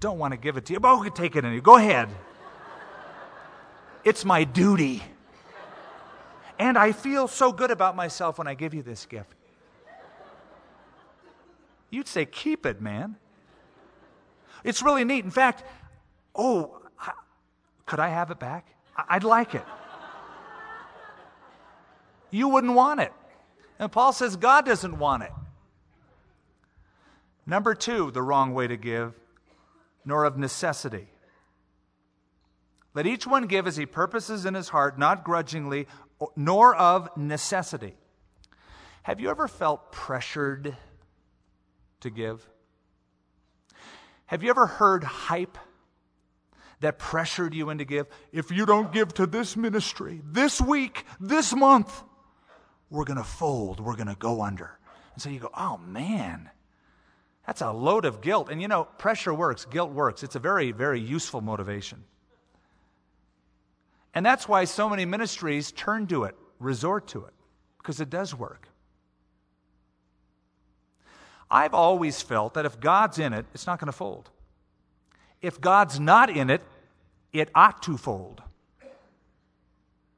don't 0.00 0.18
want 0.18 0.32
to 0.32 0.36
give 0.36 0.56
it 0.56 0.66
to 0.66 0.72
you, 0.74 0.80
but 0.80 0.94
I 0.94 1.02
could 1.02 1.14
take 1.14 1.36
it 1.36 1.44
anyway. 1.44 1.60
Go 1.60 1.76
ahead. 1.76 2.08
It's 4.04 4.24
my 4.24 4.44
duty. 4.44 5.02
And 6.58 6.76
I 6.76 6.92
feel 6.92 7.28
so 7.28 7.52
good 7.52 7.70
about 7.70 7.96
myself 7.96 8.38
when 8.38 8.46
I 8.46 8.54
give 8.54 8.74
you 8.74 8.82
this 8.82 9.06
gift. 9.06 9.34
You'd 11.90 12.08
say, 12.08 12.26
Keep 12.26 12.66
it, 12.66 12.80
man. 12.80 13.16
It's 14.64 14.82
really 14.82 15.04
neat. 15.04 15.24
In 15.24 15.30
fact, 15.30 15.64
oh, 16.34 16.80
could 17.86 18.00
I 18.00 18.08
have 18.08 18.30
it 18.30 18.38
back? 18.38 18.66
I'd 19.08 19.24
like 19.24 19.54
it. 19.54 19.64
You 22.30 22.48
wouldn't 22.48 22.74
want 22.74 23.00
it. 23.00 23.12
And 23.78 23.90
Paul 23.90 24.12
says 24.12 24.36
God 24.36 24.66
doesn't 24.66 24.98
want 24.98 25.22
it. 25.22 25.32
Number 27.48 27.74
two, 27.74 28.10
the 28.10 28.20
wrong 28.20 28.52
way 28.52 28.66
to 28.66 28.76
give, 28.76 29.14
nor 30.04 30.24
of 30.24 30.36
necessity. 30.36 31.08
Let 32.92 33.06
each 33.06 33.26
one 33.26 33.46
give 33.46 33.66
as 33.66 33.78
he 33.78 33.86
purposes 33.86 34.44
in 34.44 34.52
his 34.52 34.68
heart, 34.68 34.98
not 34.98 35.24
grudgingly, 35.24 35.86
nor 36.36 36.76
of 36.76 37.08
necessity. 37.16 37.94
Have 39.02 39.18
you 39.18 39.30
ever 39.30 39.48
felt 39.48 39.92
pressured 39.92 40.76
to 42.00 42.10
give? 42.10 42.46
Have 44.26 44.42
you 44.42 44.50
ever 44.50 44.66
heard 44.66 45.02
hype 45.02 45.56
that 46.80 46.98
pressured 46.98 47.54
you 47.54 47.70
into 47.70 47.86
give? 47.86 48.08
If 48.30 48.50
you 48.50 48.66
don't 48.66 48.92
give 48.92 49.14
to 49.14 49.26
this 49.26 49.56
ministry 49.56 50.20
this 50.22 50.60
week, 50.60 51.06
this 51.18 51.54
month, 51.54 52.02
we're 52.90 53.04
going 53.04 53.16
to 53.16 53.24
fold, 53.24 53.80
we're 53.80 53.96
going 53.96 54.08
to 54.08 54.16
go 54.16 54.42
under. 54.42 54.78
And 55.14 55.22
so 55.22 55.30
you 55.30 55.40
go, 55.40 55.50
oh 55.56 55.78
man, 55.78 56.50
that's 57.48 57.62
a 57.62 57.72
load 57.72 58.04
of 58.04 58.20
guilt. 58.20 58.50
And 58.50 58.60
you 58.60 58.68
know, 58.68 58.84
pressure 58.84 59.32
works, 59.32 59.64
guilt 59.64 59.90
works. 59.90 60.22
It's 60.22 60.36
a 60.36 60.38
very, 60.38 60.70
very 60.70 61.00
useful 61.00 61.40
motivation. 61.40 62.04
And 64.12 64.24
that's 64.24 64.46
why 64.46 64.66
so 64.66 64.86
many 64.86 65.06
ministries 65.06 65.72
turn 65.72 66.06
to 66.08 66.24
it, 66.24 66.36
resort 66.58 67.06
to 67.08 67.24
it, 67.24 67.32
because 67.78 68.02
it 68.02 68.10
does 68.10 68.34
work. 68.34 68.68
I've 71.50 71.72
always 71.72 72.20
felt 72.20 72.52
that 72.52 72.66
if 72.66 72.78
God's 72.80 73.18
in 73.18 73.32
it, 73.32 73.46
it's 73.54 73.66
not 73.66 73.80
going 73.80 73.86
to 73.86 73.92
fold. 73.92 74.28
If 75.40 75.58
God's 75.58 75.98
not 75.98 76.28
in 76.28 76.50
it, 76.50 76.60
it 77.32 77.48
ought 77.54 77.82
to 77.84 77.96
fold. 77.96 78.42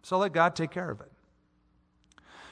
So 0.03 0.19
let 0.19 0.33
God 0.33 0.57
take 0.57 0.73
care 0.73 0.91
of 0.91 1.01
it. 1.01 1.13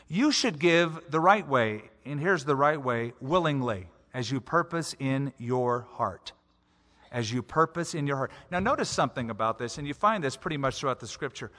You 0.07 0.31
should 0.31 0.61
give 0.61 1.11
the 1.11 1.19
right 1.19 1.49
way, 1.49 1.91
and 2.05 2.21
here's 2.21 2.45
the 2.45 2.55
right 2.55 2.81
way 2.81 3.15
willingly, 3.21 3.89
as 4.19 4.33
you 4.33 4.41
purpose 4.41 4.97
in 4.99 5.33
your 5.39 5.87
heart 5.93 6.33
as 7.11 7.33
you 7.33 7.43
purpose 7.43 7.95
in 7.95 8.07
your 8.07 8.17
heart. 8.17 8.31
Now, 8.51 8.59
notice 8.59 8.91
something 8.91 9.31
about 9.31 9.59
this, 9.59 9.79
and 9.79 9.87
you 9.87 9.95
find 9.95 10.23
this 10.23 10.37
pretty 10.37 10.59
much 10.59 10.79
throughout 10.79 11.01
the 11.01 11.07
scripture. 11.07 11.51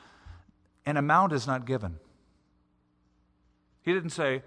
An 0.86 0.96
amount 0.98 1.34
is 1.34 1.48
not 1.48 1.66
given. 1.66 1.98
He 3.82 3.92
didn't 3.92 4.12
say, 4.12 4.44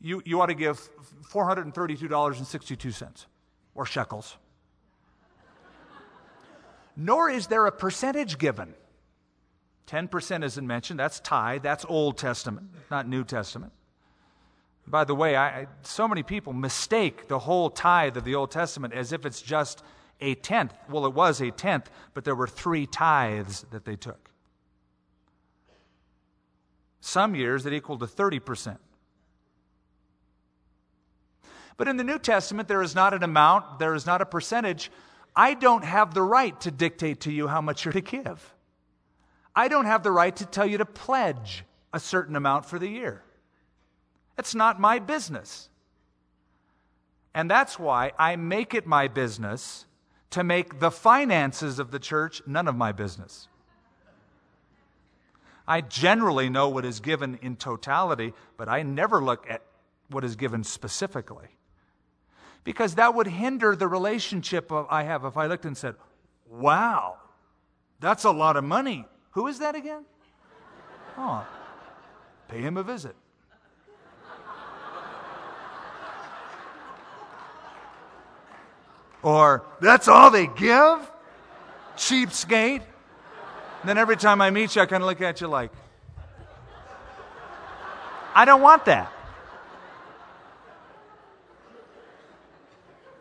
you, 0.00 0.22
you 0.24 0.40
ought 0.40 0.46
to 0.46 0.54
give 0.54 0.88
$432.62. 1.32 3.26
or 3.74 3.86
shekels. 3.86 4.36
Nor 6.96 7.30
is 7.30 7.48
there 7.48 7.66
a 7.66 7.72
percentage 7.72 8.38
given. 8.38 8.72
10% 9.88 10.44
isn't 10.44 10.66
mentioned. 10.66 11.00
That's 11.00 11.18
tithe. 11.18 11.62
That's 11.64 11.84
Old 11.88 12.18
Testament, 12.18 12.68
not 12.88 13.08
New 13.08 13.24
Testament. 13.24 13.72
By 14.86 15.04
the 15.04 15.14
way, 15.14 15.36
I, 15.36 15.66
so 15.82 16.06
many 16.06 16.22
people 16.22 16.52
mistake 16.52 17.28
the 17.28 17.38
whole 17.38 17.70
tithe 17.70 18.16
of 18.16 18.24
the 18.24 18.34
Old 18.34 18.50
Testament 18.50 18.92
as 18.92 19.12
if 19.12 19.24
it's 19.24 19.40
just 19.40 19.82
a 20.20 20.34
tenth. 20.34 20.74
Well, 20.88 21.06
it 21.06 21.14
was 21.14 21.40
a 21.40 21.50
tenth, 21.50 21.90
but 22.12 22.24
there 22.24 22.34
were 22.34 22.46
three 22.46 22.86
tithes 22.86 23.64
that 23.70 23.84
they 23.84 23.96
took. 23.96 24.30
Some 27.00 27.34
years 27.34 27.66
it 27.66 27.72
equaled 27.72 28.00
to 28.00 28.06
30%. 28.06 28.78
But 31.76 31.88
in 31.88 31.96
the 31.96 32.04
New 32.04 32.18
Testament, 32.18 32.68
there 32.68 32.82
is 32.82 32.94
not 32.94 33.14
an 33.14 33.22
amount, 33.22 33.78
there 33.78 33.94
is 33.94 34.06
not 34.06 34.20
a 34.20 34.26
percentage. 34.26 34.90
I 35.34 35.54
don't 35.54 35.84
have 35.84 36.14
the 36.14 36.22
right 36.22 36.58
to 36.60 36.70
dictate 36.70 37.20
to 37.22 37.32
you 37.32 37.48
how 37.48 37.60
much 37.60 37.84
you're 37.84 37.92
to 37.92 38.00
give. 38.00 38.54
I 39.56 39.68
don't 39.68 39.86
have 39.86 40.02
the 40.02 40.12
right 40.12 40.34
to 40.36 40.46
tell 40.46 40.66
you 40.66 40.78
to 40.78 40.84
pledge 40.84 41.64
a 41.92 42.00
certain 42.00 42.36
amount 42.36 42.66
for 42.66 42.78
the 42.78 42.88
year. 42.88 43.22
It's 44.36 44.54
not 44.54 44.80
my 44.80 44.98
business. 44.98 45.68
And 47.34 47.50
that's 47.50 47.78
why 47.78 48.12
I 48.18 48.36
make 48.36 48.74
it 48.74 48.86
my 48.86 49.08
business 49.08 49.86
to 50.30 50.44
make 50.44 50.80
the 50.80 50.90
finances 50.90 51.78
of 51.78 51.90
the 51.90 51.98
church 51.98 52.42
none 52.46 52.68
of 52.68 52.76
my 52.76 52.92
business. 52.92 53.48
I 55.66 55.80
generally 55.80 56.48
know 56.48 56.68
what 56.68 56.84
is 56.84 57.00
given 57.00 57.38
in 57.40 57.56
totality, 57.56 58.34
but 58.56 58.68
I 58.68 58.82
never 58.82 59.22
look 59.22 59.48
at 59.48 59.62
what 60.10 60.24
is 60.24 60.36
given 60.36 60.62
specifically. 60.62 61.48
Because 62.64 62.96
that 62.96 63.14
would 63.14 63.26
hinder 63.26 63.74
the 63.74 63.88
relationship 63.88 64.70
I 64.72 65.04
have 65.04 65.24
if 65.24 65.36
I 65.36 65.46
looked 65.46 65.64
and 65.64 65.76
said, 65.76 65.94
Wow, 66.48 67.16
that's 68.00 68.24
a 68.24 68.30
lot 68.30 68.56
of 68.56 68.64
money. 68.64 69.06
Who 69.32 69.46
is 69.46 69.58
that 69.58 69.74
again? 69.74 70.04
Oh, 71.16 71.46
pay 72.48 72.60
him 72.60 72.76
a 72.76 72.82
visit. 72.82 73.16
Or, 79.24 79.64
that's 79.80 80.06
all 80.06 80.30
they 80.30 80.46
give? 80.46 81.10
Cheapskate. 81.96 82.82
And 83.80 83.88
then 83.88 83.96
every 83.96 84.18
time 84.18 84.42
I 84.42 84.50
meet 84.50 84.76
you, 84.76 84.82
I 84.82 84.86
kind 84.86 85.02
of 85.02 85.08
look 85.08 85.22
at 85.22 85.40
you 85.40 85.48
like, 85.48 85.72
I 88.34 88.44
don't 88.44 88.60
want 88.60 88.84
that. 88.84 89.10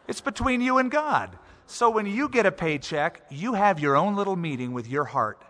It's 0.08 0.20
between 0.20 0.60
you 0.60 0.78
and 0.78 0.92
God. 0.92 1.38
So 1.68 1.90
when 1.90 2.06
you 2.06 2.28
get 2.28 2.46
a 2.46 2.52
paycheck, 2.52 3.22
you 3.32 3.54
have 3.54 3.80
your 3.80 3.96
own 3.96 4.18
little 4.18 4.36
meeting 4.36 4.74
with 4.74 4.90
your 4.90 5.06
heart. 5.06 5.42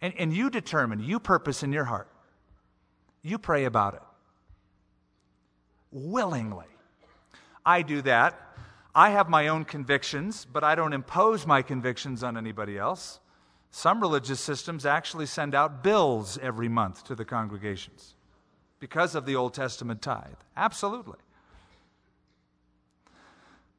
And, 0.00 0.14
and 0.18 0.32
you 0.32 0.50
determine, 0.50 1.00
you 1.00 1.18
purpose 1.18 1.64
in 1.64 1.72
your 1.72 1.84
heart. 1.84 2.08
You 3.22 3.38
pray 3.38 3.64
about 3.64 3.94
it 3.94 4.02
willingly. 5.90 6.66
I 7.64 7.82
do 7.82 8.02
that 8.02 8.45
I 8.96 9.10
have 9.10 9.28
my 9.28 9.48
own 9.48 9.66
convictions, 9.66 10.46
but 10.50 10.64
I 10.64 10.74
don't 10.74 10.94
impose 10.94 11.46
my 11.46 11.60
convictions 11.60 12.22
on 12.22 12.38
anybody 12.38 12.78
else. 12.78 13.20
Some 13.70 14.00
religious 14.00 14.40
systems 14.40 14.86
actually 14.86 15.26
send 15.26 15.54
out 15.54 15.82
bills 15.82 16.38
every 16.38 16.70
month 16.70 17.04
to 17.04 17.14
the 17.14 17.26
congregations 17.26 18.14
because 18.80 19.14
of 19.14 19.26
the 19.26 19.36
Old 19.36 19.52
Testament 19.52 20.00
tithe. 20.00 20.38
Absolutely. 20.56 21.18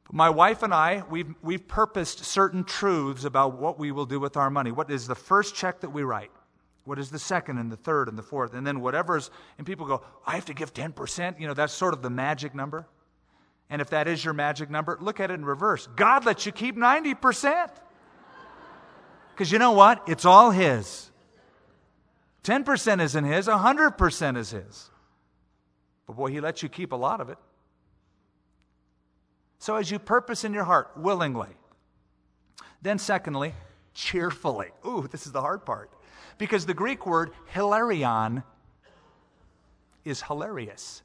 But 0.06 0.14
my 0.14 0.30
wife 0.30 0.62
and 0.62 0.72
I, 0.72 1.02
we've, 1.10 1.34
we've 1.42 1.68
purposed 1.68 2.24
certain 2.24 2.64
truths 2.64 3.26
about 3.26 3.58
what 3.58 3.80
we 3.80 3.92
will 3.92 4.06
do 4.06 4.20
with 4.20 4.38
our 4.38 4.52
money. 4.52 4.72
What 4.72 4.92
is 4.92 5.08
the 5.08 5.16
first 5.16 5.56
check 5.56 5.80
that 5.80 5.90
we 5.90 6.04
write? 6.04 6.32
What 6.84 7.00
is 7.00 7.10
the 7.10 7.18
second 7.18 7.58
and 7.58 7.72
the 7.72 7.76
third 7.76 8.08
and 8.08 8.20
the 8.20 8.24
fourth? 8.24 8.54
And 8.54 8.68
then 8.68 8.82
whatever's, 8.82 9.32
and 9.58 9.66
people 9.66 9.88
go, 9.88 10.04
I 10.28 10.36
have 10.36 10.46
to 10.46 10.54
give 10.54 10.76
10%. 10.76 11.40
You 11.40 11.48
know, 11.48 11.56
that's 11.56 11.74
sort 11.74 11.96
of 11.96 12.04
the 12.04 12.12
magic 12.12 12.54
number. 12.54 12.86
And 13.70 13.82
if 13.82 13.90
that 13.90 14.08
is 14.08 14.24
your 14.24 14.34
magic 14.34 14.70
number, 14.70 14.98
look 15.02 15.20
at 15.20 15.30
it 15.30 15.34
in 15.34 15.46
reverse. 15.46 15.88
God 15.96 16.26
lets 16.26 16.46
you 16.46 16.52
keep 16.52 16.78
90%. 16.78 17.70
Because 19.32 19.52
you 19.52 19.60
know 19.60 19.74
what? 19.74 20.04
It's 20.08 20.26
all 20.26 20.52
His. 20.52 21.12
10% 22.44 23.02
isn't 23.02 23.24
His, 23.26 23.48
100% 23.48 24.38
is 24.38 24.52
His. 24.52 24.90
But 26.06 26.16
boy, 26.16 26.32
He 26.32 26.40
lets 26.40 26.64
you 26.64 26.70
keep 26.70 26.94
a 26.94 26.96
lot 26.96 27.20
of 27.20 27.30
it. 27.30 27.38
So 29.60 29.76
as 29.76 29.92
you 29.92 30.00
purpose 30.00 30.44
in 30.44 30.54
your 30.54 30.64
heart, 30.64 30.92
willingly. 30.96 31.50
Then, 32.82 33.00
secondly, 33.00 33.54
cheerfully. 33.94 34.70
Ooh, 34.86 35.08
this 35.12 35.26
is 35.26 35.32
the 35.32 35.42
hard 35.42 35.66
part. 35.66 35.92
Because 36.38 36.66
the 36.66 36.74
Greek 36.74 37.06
word 37.06 37.32
hilarion 37.48 38.44
is 40.06 40.22
hilarious. 40.22 41.02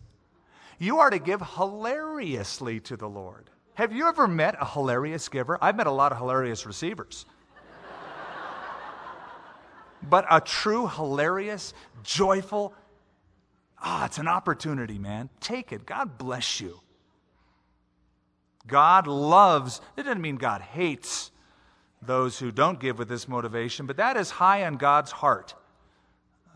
You 0.83 0.99
are 0.99 1.11
to 1.11 1.21
give 1.21 1.41
hilariously 1.41 2.81
to 2.81 2.97
the 2.97 3.09
Lord. 3.09 3.49
Have 3.75 3.93
you 3.93 4.09
ever 4.09 4.27
met 4.27 4.57
a 4.61 4.67
hilarious 4.67 5.29
giver? 5.29 5.57
I've 5.63 5.77
met 5.77 5.87
a 5.87 5.93
lot 5.93 6.11
of 6.11 6.19
hilarious 6.19 6.67
receivers. 6.67 7.25
but 10.03 10.27
a 10.29 10.41
true, 10.41 10.89
hilarious, 10.89 11.73
joyful, 12.03 12.75
ah, 13.81 14.07
it's 14.07 14.19
an 14.19 14.27
opportunity, 14.27 14.99
man. 14.99 15.29
Take 15.39 15.71
it. 15.71 15.87
God 15.87 16.19
bless 16.19 16.61
you. 16.61 16.81
God 18.67 19.07
loves, 19.07 19.81
it 19.97 20.03
doesn't 20.03 20.21
mean 20.21 20.35
God 20.35 20.63
hates 20.63 21.31
those 22.05 22.41
who 22.41 22.51
don't 22.51 22.81
give 22.81 22.99
with 22.99 23.09
this 23.09 23.29
motivation, 23.29 23.87
but 23.87 23.99
that 23.99 24.17
is 24.17 24.31
high 24.31 24.65
on 24.65 24.79
God's 24.79 25.13
heart 25.13 25.55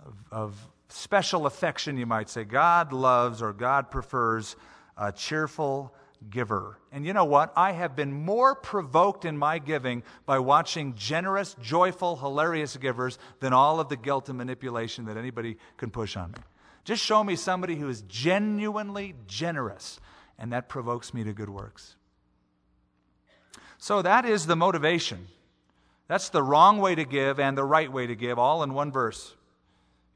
of, 0.05 0.15
of 0.33 0.69
special 0.89 1.47
affection, 1.47 1.97
you 1.97 2.07
might 2.07 2.29
say. 2.29 2.45
God 2.45 2.93
loves 2.93 3.43
or 3.43 3.53
God 3.53 3.91
prefers 3.91 4.57
a 4.97 5.13
cheerful 5.13 5.95
giver. 6.31 6.79
And 6.93 7.05
you 7.05 7.13
know 7.13 7.25
what? 7.25 7.53
I 7.57 7.73
have 7.73 7.95
been 7.95 8.13
more 8.13 8.55
provoked 8.55 9.25
in 9.25 9.37
my 9.37 9.59
giving 9.59 10.03
by 10.25 10.39
watching 10.39 10.95
generous, 10.95 11.55
joyful, 11.61 12.17
hilarious 12.17 12.77
givers 12.77 13.19
than 13.41 13.53
all 13.53 13.81
of 13.81 13.89
the 13.89 13.97
guilt 13.97 14.29
and 14.29 14.39
manipulation 14.39 15.05
that 15.07 15.17
anybody 15.17 15.59
can 15.77 15.91
push 15.91 16.17
on 16.17 16.33
me. 16.33 16.39
Just 16.85 17.03
show 17.03 17.23
me 17.23 17.37
somebody 17.37 17.77
who 17.77 17.89
is 17.89 18.03
genuinely 18.03 19.15
generous, 19.27 19.99
and 20.39 20.53
that 20.53 20.69
provokes 20.69 21.13
me 21.13 21.25
to 21.25 21.33
good 21.33 21.51
works. 21.51 21.97
So 23.79 24.03
that 24.03 24.25
is 24.25 24.47
the 24.47 24.57
motivation. 24.57 25.27
That's 26.09 26.29
the 26.29 26.43
wrong 26.43 26.79
way 26.79 26.95
to 26.95 27.05
give 27.05 27.41
and 27.41 27.59
the 27.59 27.65
right 27.65 27.93
way 27.93 28.07
to 28.07 28.15
give, 28.15 28.39
all 28.39 28.63
in 28.63 28.73
one 28.73 28.93
verse. 28.93 29.35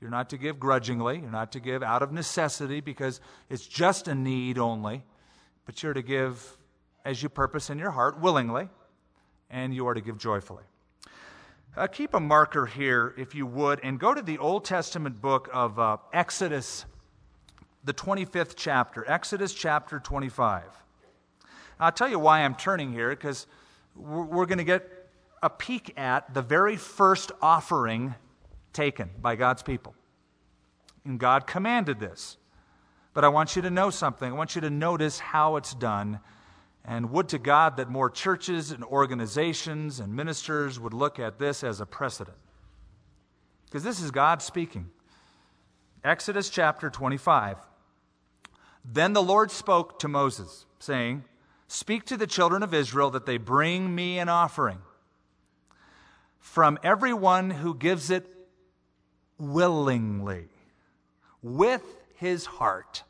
You're 0.01 0.11
not 0.11 0.30
to 0.30 0.38
give 0.38 0.59
grudgingly. 0.59 1.18
You're 1.18 1.30
not 1.30 1.53
to 1.53 1.61
give 1.61 1.82
out 1.82 2.03
of 2.03 2.12
necessity 2.12 2.80
because 2.80 3.20
it's 3.48 3.66
just 3.66 4.09
a 4.09 4.14
need 4.14 4.59
only. 4.59 5.05
But 5.66 5.82
you're 5.82 5.92
to 5.92 6.03
give 6.03 6.57
as 7.05 7.22
you 7.22 7.28
purpose 7.28 7.70
in 7.70 7.78
your 7.78 7.90
heart, 7.90 8.20
willingly, 8.20 8.68
and 9.51 9.74
you 9.74 9.86
are 9.86 9.94
to 9.94 10.01
give 10.01 10.18
joyfully. 10.18 10.64
Uh, 11.76 11.86
keep 11.86 12.14
a 12.14 12.20
marker 12.20 12.66
here, 12.66 13.14
if 13.16 13.34
you 13.34 13.46
would, 13.46 13.78
and 13.82 14.01
go 14.01 14.12
to 14.12 14.22
the 14.22 14.38
Old 14.38 14.64
Testament 14.64 15.20
book 15.20 15.48
of 15.53 15.78
uh, 15.78 15.98
Exodus, 16.12 16.84
the 17.84 17.94
25th 17.94 18.55
chapter. 18.57 19.09
Exodus 19.09 19.55
chapter 19.55 20.01
25. 20.01 20.64
I'll 21.78 21.92
tell 21.92 22.09
you 22.09 22.18
why 22.18 22.40
I'm 22.40 22.55
turning 22.55 22.92
here, 22.92 23.11
because 23.11 23.46
we're, 23.94 24.24
we're 24.24 24.46
going 24.46 24.59
to 24.59 24.64
get 24.64 25.09
a 25.42 25.48
peek 25.48 25.96
at 25.96 26.34
the 26.34 26.42
very 26.42 26.76
first 26.76 27.32
offering 27.40 28.14
taken 28.73 29.11
by 29.21 29.37
God's 29.37 29.62
people. 29.62 29.95
And 31.05 31.18
God 31.18 31.47
commanded 31.47 31.99
this. 31.99 32.37
But 33.12 33.25
I 33.25 33.29
want 33.29 33.57
you 33.57 33.62
to 33.62 33.71
know 33.71 33.91
something. 33.91 34.31
I 34.31 34.37
want 34.37 34.55
you 34.55 34.61
to 34.61 34.71
notice 34.71 35.18
how 35.18 35.57
it's 35.57 35.75
done. 35.75 36.21
And 36.85 37.11
would 37.11 37.29
to 37.31 37.39
God 37.39 37.77
that 37.77 37.91
more 37.91 38.09
churches 38.09 38.71
and 38.71 38.85
organizations 38.85 40.01
and 40.01 40.14
ministers 40.14 40.79
would 40.79 40.95
look 40.95 41.18
at 41.18 41.39
this 41.39 41.62
as 41.64 41.81
a 41.81 41.87
precedent. 41.87 42.37
Because 43.66 43.85
this 43.85 44.01
is 44.01 44.11
God 44.11 44.43
speaking. 44.43 44.91
Exodus 46.03 46.49
chapter 46.49 46.89
25. 46.89 47.57
Then 48.85 49.12
the 49.12 49.23
Lord 49.23 49.51
spoke 49.51 49.99
to 49.99 50.09
Moses, 50.09 50.64
saying, 50.79 51.25
Speak 51.68 52.05
to 52.07 52.16
the 52.16 52.27
children 52.27 52.62
of 52.62 52.75
Israel 52.75 53.11
that 53.11 53.27
they 53.27 53.37
bring 53.37 53.95
me 53.95 54.18
an 54.18 54.29
offering. 54.29 54.79
From 56.39 56.79
everyone 56.83 57.51
who 57.51 57.75
gives 57.75 58.11
it 58.11 58.27
willingly, 59.41 60.49
with 61.43 61.82
his 62.16 62.47
heart, 62.47 63.03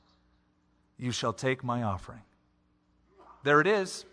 you 0.99 1.11
shall 1.11 1.33
take 1.33 1.65
my 1.65 1.83
offering. 1.83 2.23
There 3.43 3.61
it 3.61 3.67
is. 3.67 4.05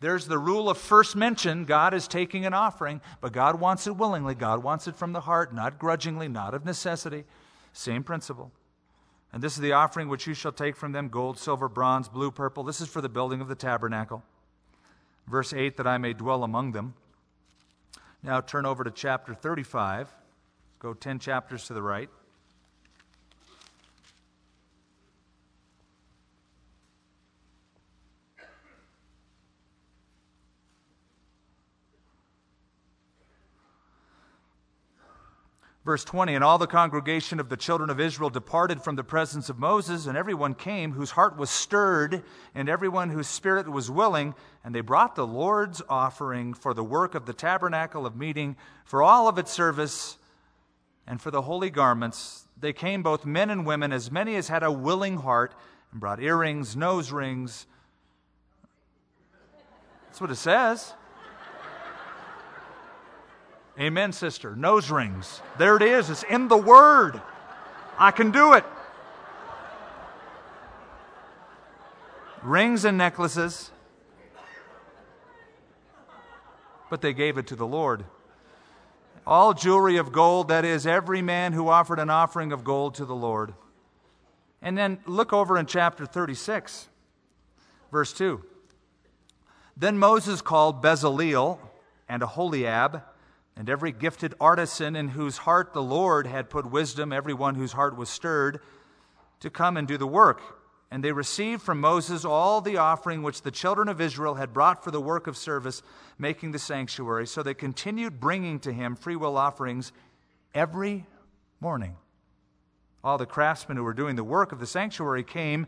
There's 0.00 0.26
the 0.26 0.38
rule 0.38 0.68
of 0.68 0.76
first 0.76 1.16
mention. 1.16 1.64
God 1.64 1.94
is 1.94 2.06
taking 2.06 2.44
an 2.44 2.52
offering, 2.52 3.00
but 3.20 3.32
God 3.32 3.58
wants 3.60 3.86
it 3.86 3.96
willingly. 3.96 4.34
God 4.34 4.62
wants 4.62 4.86
it 4.86 4.94
from 4.94 5.12
the 5.12 5.22
heart, 5.22 5.54
not 5.54 5.78
grudgingly, 5.78 6.28
not 6.28 6.52
of 6.52 6.64
necessity. 6.64 7.24
Same 7.72 8.02
principle. 8.02 8.52
And 9.32 9.42
this 9.42 9.54
is 9.54 9.60
the 9.60 9.72
offering 9.72 10.08
which 10.08 10.26
you 10.26 10.34
shall 10.34 10.52
take 10.52 10.76
from 10.76 10.92
them 10.92 11.08
gold, 11.08 11.38
silver, 11.38 11.68
bronze, 11.68 12.08
blue, 12.08 12.30
purple. 12.30 12.62
This 12.62 12.80
is 12.80 12.88
for 12.88 13.00
the 13.00 13.08
building 13.08 13.40
of 13.40 13.48
the 13.48 13.54
tabernacle. 13.54 14.22
Verse 15.26 15.52
8, 15.52 15.76
that 15.76 15.86
I 15.86 15.98
may 15.98 16.12
dwell 16.12 16.44
among 16.44 16.72
them. 16.72 16.94
Now 18.22 18.40
turn 18.40 18.66
over 18.66 18.84
to 18.84 18.90
chapter 18.90 19.34
35. 19.34 20.14
Go 20.78 20.94
10 20.94 21.18
chapters 21.18 21.66
to 21.66 21.74
the 21.74 21.82
right. 21.82 22.10
Verse 35.86 36.02
20 36.02 36.34
And 36.34 36.42
all 36.42 36.58
the 36.58 36.66
congregation 36.66 37.38
of 37.38 37.48
the 37.48 37.56
children 37.56 37.90
of 37.90 38.00
Israel 38.00 38.28
departed 38.28 38.82
from 38.82 38.96
the 38.96 39.04
presence 39.04 39.48
of 39.48 39.60
Moses, 39.60 40.06
and 40.06 40.18
everyone 40.18 40.54
came 40.54 40.90
whose 40.90 41.12
heart 41.12 41.36
was 41.36 41.48
stirred, 41.48 42.24
and 42.56 42.68
everyone 42.68 43.08
whose 43.08 43.28
spirit 43.28 43.68
was 43.68 43.88
willing. 43.88 44.34
And 44.64 44.74
they 44.74 44.80
brought 44.80 45.14
the 45.14 45.26
Lord's 45.26 45.80
offering 45.88 46.54
for 46.54 46.74
the 46.74 46.82
work 46.82 47.14
of 47.14 47.24
the 47.24 47.32
tabernacle 47.32 48.04
of 48.04 48.16
meeting, 48.16 48.56
for 48.84 49.00
all 49.00 49.28
of 49.28 49.38
its 49.38 49.52
service, 49.52 50.18
and 51.06 51.20
for 51.20 51.30
the 51.30 51.42
holy 51.42 51.70
garments. 51.70 52.48
They 52.58 52.72
came, 52.72 53.02
both 53.02 53.24
men 53.24 53.50
and 53.50 53.66
women, 53.66 53.92
as 53.92 54.10
many 54.10 54.36
as 54.36 54.48
had 54.48 54.62
a 54.62 54.72
willing 54.72 55.18
heart, 55.18 55.54
and 55.92 56.00
brought 56.00 56.20
earrings, 56.20 56.76
nose 56.76 57.12
rings. 57.12 57.66
That's 60.06 60.20
what 60.20 60.30
it 60.30 60.36
says. 60.36 60.94
Amen, 63.78 64.12
sister. 64.12 64.56
Nose 64.56 64.90
rings. 64.90 65.42
There 65.58 65.76
it 65.76 65.82
is. 65.82 66.08
It's 66.08 66.22
in 66.22 66.48
the 66.48 66.56
Word. 66.56 67.20
I 67.98 68.10
can 68.10 68.30
do 68.30 68.54
it. 68.54 68.64
Rings 72.42 72.86
and 72.86 72.96
necklaces. 72.96 73.70
But 76.88 77.02
they 77.02 77.12
gave 77.12 77.36
it 77.36 77.48
to 77.48 77.56
the 77.56 77.66
Lord. 77.66 78.04
All 79.26 79.54
jewelry 79.54 79.96
of 79.96 80.12
gold, 80.12 80.48
that 80.48 80.64
is, 80.64 80.86
every 80.86 81.20
man 81.20 81.52
who 81.52 81.68
offered 81.68 81.98
an 81.98 82.10
offering 82.10 82.52
of 82.52 82.62
gold 82.62 82.94
to 82.94 83.04
the 83.04 83.14
Lord. 83.14 83.54
And 84.62 84.78
then 84.78 84.98
look 85.06 85.32
over 85.32 85.58
in 85.58 85.66
chapter 85.66 86.06
36, 86.06 86.88
verse 87.90 88.12
2. 88.12 88.44
Then 89.76 89.98
Moses 89.98 90.40
called 90.40 90.82
Bezaleel 90.82 91.58
and 92.08 92.22
Aholiab 92.22 93.02
and 93.56 93.68
every 93.70 93.90
gifted 93.90 94.34
artisan 94.40 94.94
in 94.94 95.08
whose 95.08 95.38
heart 95.38 95.72
the 95.72 95.82
Lord 95.82 96.26
had 96.26 96.50
put 96.50 96.70
wisdom, 96.70 97.12
everyone 97.12 97.54
whose 97.54 97.72
heart 97.72 97.96
was 97.96 98.08
stirred, 98.08 98.60
to 99.40 99.50
come 99.50 99.76
and 99.76 99.88
do 99.88 99.96
the 99.96 100.06
work. 100.06 100.55
And 100.90 101.02
they 101.02 101.12
received 101.12 101.62
from 101.62 101.80
Moses 101.80 102.24
all 102.24 102.60
the 102.60 102.76
offering 102.76 103.22
which 103.22 103.42
the 103.42 103.50
children 103.50 103.88
of 103.88 104.00
Israel 104.00 104.36
had 104.36 104.52
brought 104.52 104.84
for 104.84 104.90
the 104.90 105.00
work 105.00 105.26
of 105.26 105.36
service, 105.36 105.82
making 106.18 106.52
the 106.52 106.58
sanctuary. 106.58 107.26
So 107.26 107.42
they 107.42 107.54
continued 107.54 108.20
bringing 108.20 108.60
to 108.60 108.72
him 108.72 108.94
freewill 108.94 109.36
offerings 109.36 109.92
every 110.54 111.06
morning. 111.60 111.96
All 113.02 113.18
the 113.18 113.26
craftsmen 113.26 113.76
who 113.76 113.84
were 113.84 113.94
doing 113.94 114.16
the 114.16 114.24
work 114.24 114.52
of 114.52 114.60
the 114.60 114.66
sanctuary 114.66 115.24
came, 115.24 115.66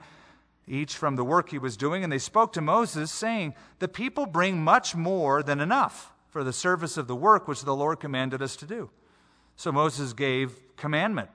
each 0.67 0.97
from 0.97 1.17
the 1.17 1.25
work 1.25 1.51
he 1.51 1.59
was 1.59 1.77
doing, 1.77 2.05
and 2.05 2.13
they 2.13 2.19
spoke 2.19 2.53
to 2.53 2.61
Moses, 2.61 3.11
saying, 3.11 3.55
The 3.81 3.89
people 3.89 4.27
bring 4.27 4.63
much 4.63 4.95
more 4.95 5.43
than 5.43 5.61
enough 5.61 6.13
for 6.29 6.45
the 6.45 6.53
service 6.53 6.97
of 6.97 7.09
the 7.09 7.17
work 7.17 7.49
which 7.49 7.65
the 7.65 7.75
Lord 7.75 8.01
commanded 8.01 8.43
us 8.43 8.55
to 8.57 8.67
do. 8.67 8.91
So 9.57 9.73
Moses 9.73 10.13
gave 10.13 10.77
commandment. 10.77 11.31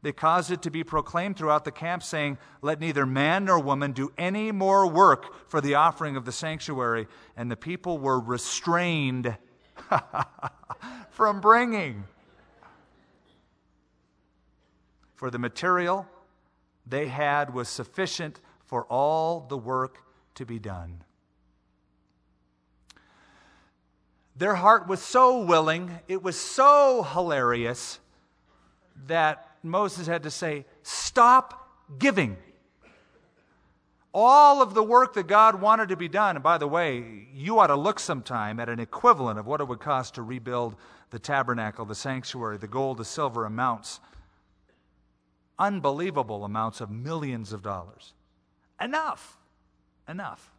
They 0.00 0.12
caused 0.12 0.52
it 0.52 0.62
to 0.62 0.70
be 0.70 0.84
proclaimed 0.84 1.36
throughout 1.36 1.64
the 1.64 1.72
camp, 1.72 2.04
saying, 2.04 2.38
Let 2.62 2.78
neither 2.78 3.04
man 3.04 3.46
nor 3.46 3.58
woman 3.58 3.92
do 3.92 4.12
any 4.16 4.52
more 4.52 4.86
work 4.86 5.48
for 5.50 5.60
the 5.60 5.74
offering 5.74 6.16
of 6.16 6.24
the 6.24 6.32
sanctuary. 6.32 7.08
And 7.36 7.50
the 7.50 7.56
people 7.56 7.98
were 7.98 8.20
restrained 8.20 9.36
from 11.10 11.40
bringing. 11.40 12.04
For 15.16 15.30
the 15.30 15.38
material 15.38 16.06
they 16.86 17.08
had 17.08 17.52
was 17.52 17.68
sufficient 17.68 18.40
for 18.64 18.84
all 18.84 19.46
the 19.48 19.58
work 19.58 19.98
to 20.36 20.46
be 20.46 20.60
done. 20.60 21.02
Their 24.36 24.54
heart 24.54 24.86
was 24.86 25.02
so 25.02 25.40
willing, 25.42 25.98
it 26.06 26.22
was 26.22 26.38
so 26.38 27.02
hilarious 27.02 27.98
that 29.08 29.47
Moses 29.62 30.06
had 30.06 30.22
to 30.22 30.30
say, 30.30 30.64
Stop 30.82 31.68
giving. 31.98 32.36
All 34.12 34.62
of 34.62 34.74
the 34.74 34.82
work 34.82 35.14
that 35.14 35.26
God 35.26 35.60
wanted 35.60 35.90
to 35.90 35.96
be 35.96 36.08
done, 36.08 36.36
and 36.36 36.42
by 36.42 36.58
the 36.58 36.66
way, 36.66 37.28
you 37.32 37.58
ought 37.58 37.66
to 37.68 37.76
look 37.76 38.00
sometime 38.00 38.58
at 38.58 38.68
an 38.68 38.80
equivalent 38.80 39.38
of 39.38 39.46
what 39.46 39.60
it 39.60 39.68
would 39.68 39.80
cost 39.80 40.14
to 40.14 40.22
rebuild 40.22 40.76
the 41.10 41.18
tabernacle, 41.18 41.84
the 41.84 41.94
sanctuary, 41.94 42.56
the 42.56 42.66
gold, 42.66 42.98
the 42.98 43.04
silver 43.04 43.44
amounts. 43.44 44.00
Unbelievable 45.58 46.44
amounts 46.44 46.80
of 46.80 46.90
millions 46.90 47.52
of 47.52 47.62
dollars. 47.62 48.14
Enough. 48.80 49.36
Enough. 50.08 50.52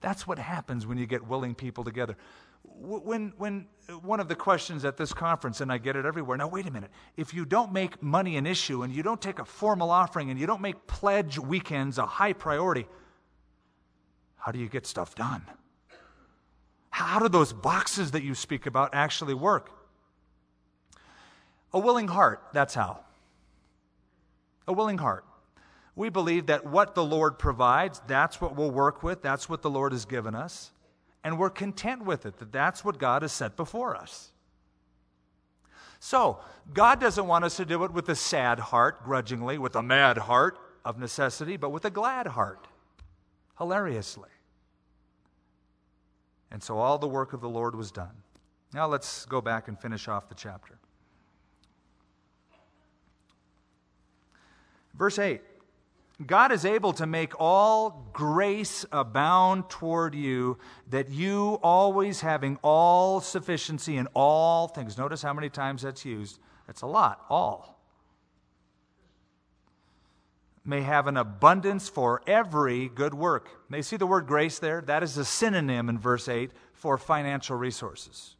That's 0.00 0.26
what 0.26 0.38
happens 0.38 0.86
when 0.86 0.98
you 0.98 1.06
get 1.06 1.26
willing 1.26 1.54
people 1.54 1.84
together 1.84 2.16
when, 2.78 3.32
when 3.38 3.66
uh, 3.88 3.94
one 3.94 4.20
of 4.20 4.28
the 4.28 4.34
questions 4.34 4.84
at 4.84 4.96
this 4.96 5.12
conference, 5.12 5.60
and 5.60 5.72
I 5.72 5.78
get 5.78 5.96
it 5.96 6.04
everywhere 6.04 6.36
now, 6.36 6.48
wait 6.48 6.66
a 6.66 6.70
minute. 6.70 6.90
If 7.16 7.32
you 7.34 7.44
don't 7.44 7.72
make 7.72 8.02
money 8.02 8.36
an 8.36 8.46
issue 8.46 8.82
and 8.82 8.94
you 8.94 9.02
don't 9.02 9.20
take 9.20 9.38
a 9.38 9.44
formal 9.44 9.90
offering 9.90 10.30
and 10.30 10.38
you 10.38 10.46
don't 10.46 10.60
make 10.60 10.86
pledge 10.86 11.38
weekends 11.38 11.98
a 11.98 12.06
high 12.06 12.32
priority, 12.32 12.86
how 14.36 14.52
do 14.52 14.58
you 14.58 14.68
get 14.68 14.86
stuff 14.86 15.14
done? 15.14 15.42
How 16.90 17.18
do 17.18 17.28
those 17.28 17.52
boxes 17.52 18.12
that 18.12 18.22
you 18.22 18.34
speak 18.34 18.66
about 18.66 18.94
actually 18.94 19.34
work? 19.34 19.70
A 21.72 21.78
willing 21.78 22.08
heart, 22.08 22.42
that's 22.52 22.74
how. 22.74 23.00
A 24.66 24.72
willing 24.72 24.98
heart. 24.98 25.24
We 25.94 26.08
believe 26.10 26.46
that 26.46 26.66
what 26.66 26.94
the 26.94 27.04
Lord 27.04 27.38
provides, 27.38 28.00
that's 28.06 28.40
what 28.40 28.54
we'll 28.54 28.70
work 28.70 29.02
with, 29.02 29.22
that's 29.22 29.48
what 29.48 29.62
the 29.62 29.70
Lord 29.70 29.92
has 29.92 30.04
given 30.04 30.34
us 30.34 30.72
and 31.26 31.40
we're 31.40 31.50
content 31.50 32.04
with 32.04 32.24
it, 32.24 32.38
that 32.38 32.52
that's 32.52 32.84
what 32.84 32.98
God 32.98 33.22
has 33.22 33.32
set 33.32 33.56
before 33.56 33.96
us. 33.96 34.30
So, 35.98 36.38
God 36.72 37.00
doesn't 37.00 37.26
want 37.26 37.44
us 37.44 37.56
to 37.56 37.64
do 37.64 37.82
it 37.82 37.92
with 37.92 38.08
a 38.08 38.14
sad 38.14 38.60
heart, 38.60 39.02
grudgingly, 39.02 39.58
with 39.58 39.74
a 39.74 39.82
mad 39.82 40.18
heart 40.18 40.56
of 40.84 41.00
necessity, 41.00 41.56
but 41.56 41.70
with 41.70 41.84
a 41.84 41.90
glad 41.90 42.28
heart, 42.28 42.68
hilariously. 43.58 44.28
And 46.52 46.62
so 46.62 46.78
all 46.78 46.96
the 46.96 47.08
work 47.08 47.32
of 47.32 47.40
the 47.40 47.48
Lord 47.48 47.74
was 47.74 47.90
done. 47.90 48.22
Now 48.72 48.86
let's 48.86 49.26
go 49.26 49.40
back 49.40 49.66
and 49.66 49.76
finish 49.76 50.06
off 50.06 50.28
the 50.28 50.36
chapter. 50.36 50.78
Verse 54.94 55.18
8 55.18 55.42
God 56.24 56.50
is 56.50 56.64
able 56.64 56.94
to 56.94 57.06
make 57.06 57.38
all 57.38 58.08
grace 58.14 58.86
abound 58.90 59.68
toward 59.68 60.14
you, 60.14 60.56
that 60.88 61.10
you 61.10 61.58
always 61.62 62.22
having 62.22 62.58
all 62.62 63.20
sufficiency 63.20 63.98
in 63.98 64.08
all 64.14 64.66
things. 64.66 64.96
Notice 64.96 65.20
how 65.20 65.34
many 65.34 65.50
times 65.50 65.82
that's 65.82 66.06
used. 66.06 66.38
That's 66.66 66.80
a 66.80 66.86
lot, 66.86 67.22
all. 67.28 67.78
May 70.64 70.80
have 70.80 71.06
an 71.06 71.18
abundance 71.18 71.88
for 71.90 72.22
every 72.26 72.88
good 72.88 73.12
work. 73.12 73.50
May 73.68 73.82
see 73.82 73.96
the 73.96 74.06
word 74.06 74.26
grace 74.26 74.58
there? 74.58 74.80
That 74.80 75.02
is 75.02 75.18
a 75.18 75.24
synonym 75.24 75.90
in 75.90 75.98
verse 75.98 76.28
8 76.28 76.50
for 76.72 76.96
financial 76.96 77.56
resources. 77.56 78.35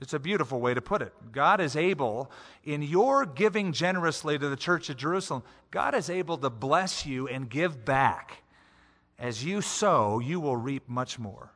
It's 0.00 0.14
a 0.14 0.18
beautiful 0.18 0.60
way 0.60 0.72
to 0.72 0.80
put 0.80 1.02
it. 1.02 1.12
God 1.30 1.60
is 1.60 1.76
able, 1.76 2.30
in 2.64 2.82
your 2.82 3.26
giving 3.26 3.72
generously 3.72 4.38
to 4.38 4.48
the 4.48 4.56
church 4.56 4.88
of 4.88 4.96
Jerusalem, 4.96 5.42
God 5.70 5.94
is 5.94 6.08
able 6.08 6.38
to 6.38 6.48
bless 6.48 7.04
you 7.04 7.28
and 7.28 7.48
give 7.50 7.84
back. 7.84 8.42
As 9.18 9.44
you 9.44 9.60
sow, 9.60 10.18
you 10.18 10.40
will 10.40 10.56
reap 10.56 10.88
much 10.88 11.18
more. 11.18 11.52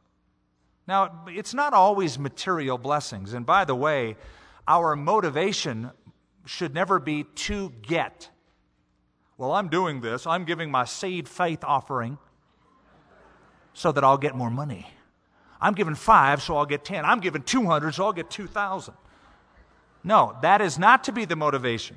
Now, 0.86 1.24
it's 1.26 1.54
not 1.54 1.72
always 1.72 2.18
material 2.18 2.76
blessings. 2.76 3.32
And 3.32 3.46
by 3.46 3.64
the 3.64 3.74
way, 3.74 4.16
our 4.68 4.94
motivation 4.94 5.90
should 6.44 6.74
never 6.74 6.98
be 6.98 7.24
to 7.24 7.72
get. 7.80 8.28
Well, 9.38 9.52
I'm 9.52 9.68
doing 9.68 10.02
this, 10.02 10.26
I'm 10.26 10.44
giving 10.44 10.70
my 10.70 10.84
seed 10.84 11.28
faith 11.28 11.64
offering 11.64 12.18
so 13.72 13.90
that 13.90 14.04
I'll 14.04 14.18
get 14.18 14.36
more 14.36 14.50
money. 14.50 14.93
I'm 15.64 15.72
giving 15.72 15.94
five, 15.94 16.42
so 16.42 16.58
I'll 16.58 16.66
get 16.66 16.84
10. 16.84 17.06
I'm 17.06 17.20
giving 17.20 17.42
200, 17.42 17.94
so 17.94 18.04
I'll 18.04 18.12
get 18.12 18.28
2,000. 18.28 18.92
No, 20.04 20.36
that 20.42 20.60
is 20.60 20.78
not 20.78 21.04
to 21.04 21.12
be 21.12 21.24
the 21.24 21.36
motivation. 21.36 21.96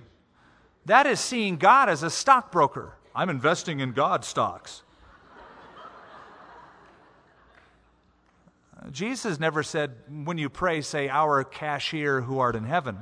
That 0.85 1.05
is 1.05 1.19
seeing 1.19 1.57
God 1.57 1.89
as 1.89 2.01
a 2.01 2.09
stockbroker. 2.09 2.93
I'm 3.13 3.29
investing 3.29 3.81
in 3.81 3.91
God 3.91 4.23
stocks. 4.23 4.83
Uh, 8.81 8.89
Jesus 8.89 9.37
never 9.37 9.63
said, 9.63 9.95
when 10.07 10.37
you 10.37 10.47
pray, 10.47 10.79
say, 10.79 11.09
Our 11.09 11.43
cashier 11.43 12.21
who 12.21 12.39
art 12.39 12.55
in 12.55 12.63
heaven. 12.63 12.99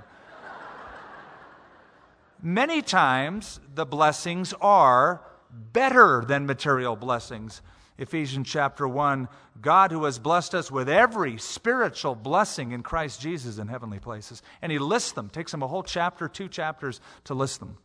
many 2.41 2.81
times 2.81 3.59
the 3.75 3.85
blessings 3.85 4.51
are 4.59 5.21
better 5.51 6.25
than 6.27 6.47
material 6.47 6.95
blessings. 6.95 7.61
Ephesians 7.97 8.49
chapter 8.49 8.87
1 8.87 9.29
God 9.61 9.91
who 9.91 10.03
has 10.03 10.19
blessed 10.19 10.53
us 10.53 10.69
with 10.69 10.89
every 10.89 11.37
spiritual 11.37 12.13
blessing 12.13 12.71
in 12.71 12.83
Christ 12.83 13.21
Jesus 13.21 13.57
in 13.57 13.67
heavenly 13.67 13.99
places. 13.99 14.41
And 14.61 14.71
he 14.71 14.79
lists 14.79 15.13
them, 15.13 15.29
takes 15.29 15.53
him 15.53 15.63
a 15.63 15.67
whole 15.67 15.83
chapter, 15.83 16.27
two 16.27 16.49
chapters 16.49 16.99
to 17.23 17.33
list 17.33 17.61
them. 17.61 17.77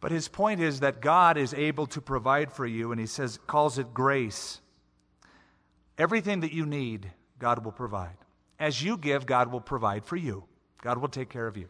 But 0.00 0.10
his 0.10 0.28
point 0.28 0.60
is 0.60 0.80
that 0.80 1.00
God 1.00 1.36
is 1.36 1.54
able 1.54 1.86
to 1.88 2.00
provide 2.00 2.50
for 2.50 2.66
you, 2.66 2.90
and 2.90 3.00
he 3.00 3.06
says, 3.06 3.38
calls 3.46 3.78
it 3.78 3.94
grace. 3.94 4.60
Everything 5.96 6.40
that 6.40 6.52
you 6.52 6.66
need, 6.66 7.12
God 7.38 7.64
will 7.64 7.70
provide. 7.70 8.16
As 8.58 8.82
you 8.82 8.96
give, 8.96 9.26
God 9.26 9.52
will 9.52 9.60
provide 9.60 10.04
for 10.04 10.16
you. 10.16 10.44
God 10.80 10.98
will 10.98 11.08
take 11.08 11.28
care 11.28 11.46
of 11.46 11.56
you. 11.56 11.68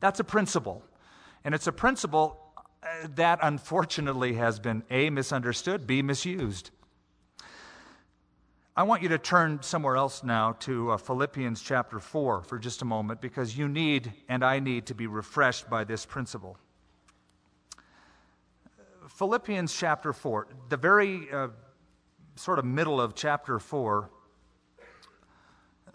That's 0.00 0.20
a 0.20 0.24
principle. 0.24 0.82
And 1.44 1.54
it's 1.54 1.66
a 1.66 1.72
principle 1.72 2.51
that 3.14 3.38
unfortunately 3.42 4.34
has 4.34 4.58
been 4.58 4.82
A, 4.90 5.10
misunderstood, 5.10 5.86
B, 5.86 6.02
misused. 6.02 6.70
I 8.74 8.84
want 8.84 9.02
you 9.02 9.10
to 9.10 9.18
turn 9.18 9.62
somewhere 9.62 9.96
else 9.96 10.24
now 10.24 10.52
to 10.60 10.92
uh, 10.92 10.96
Philippians 10.96 11.60
chapter 11.60 11.98
4 11.98 12.42
for 12.42 12.58
just 12.58 12.80
a 12.80 12.86
moment 12.86 13.20
because 13.20 13.56
you 13.56 13.68
need 13.68 14.12
and 14.30 14.42
I 14.42 14.60
need 14.60 14.86
to 14.86 14.94
be 14.94 15.06
refreshed 15.06 15.68
by 15.68 15.84
this 15.84 16.06
principle. 16.06 16.56
Philippians 19.08 19.74
chapter 19.74 20.14
4, 20.14 20.48
the 20.70 20.78
very 20.78 21.30
uh, 21.30 21.48
sort 22.34 22.58
of 22.58 22.64
middle 22.64 22.98
of 22.98 23.14
chapter 23.14 23.58
4, 23.58 24.08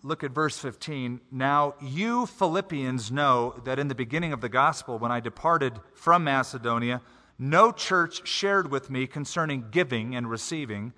look 0.03 0.23
at 0.23 0.31
verse 0.31 0.57
15. 0.57 1.21
Now, 1.31 1.75
you 1.81 2.25
Philippians 2.25 3.11
know 3.11 3.59
that 3.65 3.79
in 3.79 3.87
the 3.87 3.95
beginning 3.95 4.33
of 4.33 4.41
the 4.41 4.49
gospel, 4.49 4.99
when 4.99 5.11
I 5.11 5.19
departed 5.19 5.79
from 5.93 6.23
Macedonia, 6.23 7.01
no 7.39 7.71
church 7.71 8.27
shared 8.27 8.71
with 8.71 8.89
me 8.89 9.07
concerning 9.07 9.65
giving 9.69 10.15
and 10.15 10.29
receiving, 10.29 10.93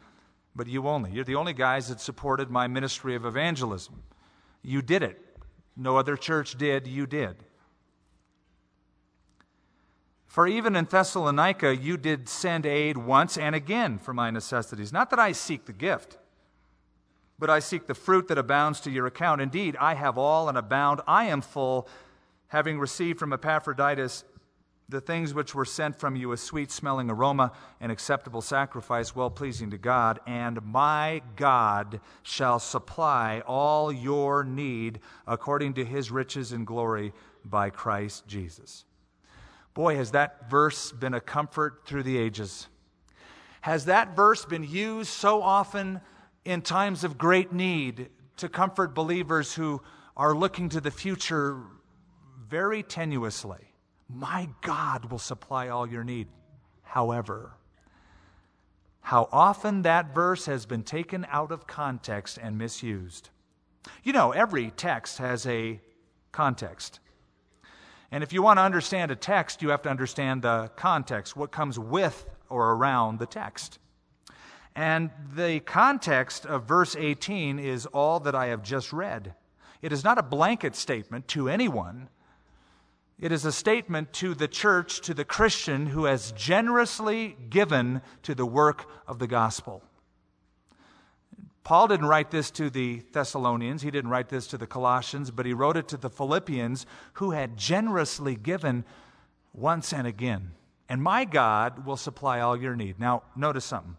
but 0.56 0.68
you 0.68 0.88
only. 0.88 1.12
You're 1.12 1.24
the 1.24 1.36
only 1.36 1.54
guys 1.54 1.90
that 1.90 2.00
supported 2.00 2.50
my 2.50 2.68
ministry 2.68 3.16
of 3.16 3.26
evangelism. 3.26 4.04
You 4.62 4.82
did 4.82 5.04
it. 5.04 5.20
No 5.76 5.98
other 5.98 6.16
church 6.16 6.58
did, 6.58 6.88
you 6.88 7.08
did. 7.08 7.38
For 10.30 10.46
even 10.46 10.76
in 10.76 10.86
Thessalonica, 10.86 11.76
you 11.76 11.98
did 11.98 12.30
send 12.30 12.66
aid 12.66 12.98
once 12.98 13.36
and 13.36 13.56
again 13.56 13.98
for 13.98 14.14
my 14.14 14.30
necessities. 14.30 14.94
Not 14.94 15.10
that 15.10 15.18
I 15.18 15.32
seek 15.32 15.66
the 15.66 15.74
gift, 15.74 16.19
but 17.40 17.50
I 17.50 17.60
seek 17.60 17.88
the 17.88 17.96
fruit 17.96 18.28
that 18.28 18.38
abounds 18.38 18.82
to 18.82 18.92
your 18.92 19.08
account. 19.08 19.42
Indeed, 19.42 19.78
I 19.80 19.94
have 19.94 20.18
all 20.18 20.50
and 20.50 20.58
abound. 20.58 21.02
I 21.08 21.26
am 21.26 21.42
full, 21.42 21.88
having 22.48 22.80
received 22.80 23.18
from 23.18 23.32
Epaphroditus 23.32 24.26
the 24.90 25.00
things 25.00 25.36
which 25.36 25.54
were 25.54 25.66
sent 25.66 25.96
from 25.96 26.16
you 26.16 26.32
a 26.32 26.38
sweet 26.38 26.72
smelling 26.72 27.12
aroma, 27.12 27.52
an 27.80 27.92
acceptable 27.92 28.42
sacrifice, 28.42 29.16
well 29.16 29.30
pleasing 29.30 29.70
to 29.70 29.78
God. 29.78 30.20
And 30.26 30.62
my 30.64 31.22
God 31.36 32.02
shall 32.24 32.60
supply 32.60 33.42
all 33.46 33.92
your 33.92 34.44
need 34.44 35.00
according 35.28 35.76
to 35.76 35.86
his 35.86 36.10
riches 36.10 36.52
and 36.52 36.66
glory 36.66 37.14
by 37.46 37.70
Christ 37.70 38.28
Jesus. 38.28 38.84
Boy, 39.76 39.96
has 39.96 40.12
that 40.12 40.50
verse 40.50 40.92
been 40.92 41.14
a 41.14 41.22
comfort 41.22 41.84
through 41.86 42.04
the 42.04 42.18
ages. 42.18 42.68
Has 43.62 43.86
that 43.86 44.16
verse 44.16 44.44
been 44.44 44.64
used 44.64 45.10
so 45.10 45.42
often 45.44 46.02
in 46.50 46.64
times 46.64 47.04
of 47.04 47.16
great 47.16 47.54
need 47.54 48.10
to 48.38 48.50
comfort 48.50 48.96
believers 48.96 49.54
who 49.54 49.80
are 50.18 50.34
looking 50.34 50.68
to 50.70 50.82
the 50.82 50.90
future 50.90 51.62
very 52.48 52.82
tenuously? 52.82 53.66
My 54.10 54.50
God 54.62 55.12
will 55.12 55.20
supply 55.20 55.68
all 55.68 55.88
your 55.88 56.04
need. 56.04 56.28
However, 56.82 57.52
how 59.02 59.30
often 59.32 59.84
that 59.84 60.16
verse 60.16 60.48
has 60.48 60.66
been 60.66 60.82
taken 60.82 61.28
out 61.30 61.52
of 61.52 61.68
context 61.68 62.40
and 62.42 62.58
misused. 62.58 63.30
You 64.04 64.14
know, 64.14 64.32
every 64.32 64.72
text 64.72 65.20
has 65.20 65.46
a 65.46 65.80
context. 66.32 67.00
And 68.12 68.24
if 68.24 68.34
you 68.34 68.42
want 68.42 68.58
to 68.58 68.64
understand 68.64 69.12
a 69.12 69.16
text, 69.16 69.62
you 69.62 69.70
have 69.70 69.84
to 69.84 69.90
understand 69.90 70.42
the 70.42 70.72
context, 70.76 71.36
what 71.36 71.52
comes 71.52 71.78
with 71.78 72.26
or 72.50 72.72
around 72.72 73.20
the 73.20 73.28
text. 73.28 73.78
And 74.76 75.10
the 75.36 75.60
context 75.62 76.46
of 76.46 76.66
verse 76.66 76.96
18 76.96 77.60
is 77.60 77.86
all 77.88 78.20
that 78.22 78.36
I 78.36 78.48
have 78.48 78.64
just 78.64 78.94
read. 78.94 79.36
It 79.82 79.92
is 79.92 80.04
not 80.04 80.18
a 80.18 80.24
blanket 80.24 80.76
statement 80.76 81.28
to 81.30 81.50
anyone. 81.50 82.10
It 83.20 83.32
is 83.32 83.44
a 83.44 83.52
statement 83.52 84.14
to 84.14 84.34
the 84.34 84.48
church, 84.48 85.02
to 85.02 85.14
the 85.14 85.26
Christian 85.26 85.88
who 85.88 86.06
has 86.06 86.32
generously 86.34 87.36
given 87.50 88.02
to 88.24 88.34
the 88.34 88.46
work 88.46 88.90
of 89.08 89.20
the 89.20 89.28
gospel. 89.28 89.84
Paul 91.64 91.88
didn't 91.88 92.08
write 92.08 92.32
this 92.32 92.50
to 92.52 92.70
the 92.70 93.04
Thessalonians, 93.12 93.82
he 93.82 93.92
didn't 93.92 94.10
write 94.10 94.30
this 94.30 94.48
to 94.48 94.58
the 94.58 94.66
Colossians, 94.66 95.30
but 95.30 95.46
he 95.46 95.54
wrote 95.54 95.78
it 95.78 95.88
to 95.90 95.98
the 95.98 96.10
Philippians 96.10 96.86
who 97.14 97.32
had 97.32 97.58
generously 97.58 98.36
given 98.36 98.86
once 99.54 99.94
and 99.94 100.08
again. 100.08 100.52
And 100.88 101.04
my 101.04 101.26
God 101.26 101.86
will 101.86 101.98
supply 101.98 102.40
all 102.40 102.58
your 102.58 102.76
need. 102.76 103.00
Now, 103.00 103.24
notice 103.36 103.66
something. 103.66 103.98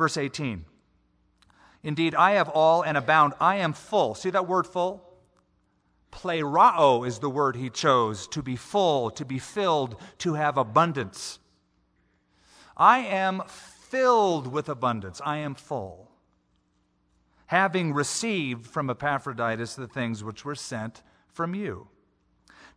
Verse 0.00 0.16
18. 0.16 0.64
Indeed, 1.82 2.14
I 2.14 2.30
have 2.30 2.48
all 2.48 2.80
and 2.80 2.96
abound. 2.96 3.34
I 3.38 3.56
am 3.56 3.74
full. 3.74 4.14
See 4.14 4.30
that 4.30 4.48
word 4.48 4.66
full? 4.66 5.06
Plerao 6.10 7.06
is 7.06 7.18
the 7.18 7.28
word 7.28 7.54
he 7.54 7.68
chose 7.68 8.26
to 8.28 8.42
be 8.42 8.56
full, 8.56 9.10
to 9.10 9.26
be 9.26 9.38
filled, 9.38 10.00
to 10.20 10.32
have 10.32 10.56
abundance. 10.56 11.38
I 12.78 13.00
am 13.00 13.42
filled 13.46 14.46
with 14.46 14.70
abundance. 14.70 15.20
I 15.22 15.36
am 15.36 15.54
full 15.54 16.10
having 17.48 17.92
received 17.92 18.64
from 18.66 18.88
Epaphroditus 18.88 19.74
the 19.74 19.86
things 19.86 20.24
which 20.24 20.46
were 20.46 20.54
sent 20.54 21.02
from 21.28 21.54
you. 21.54 21.88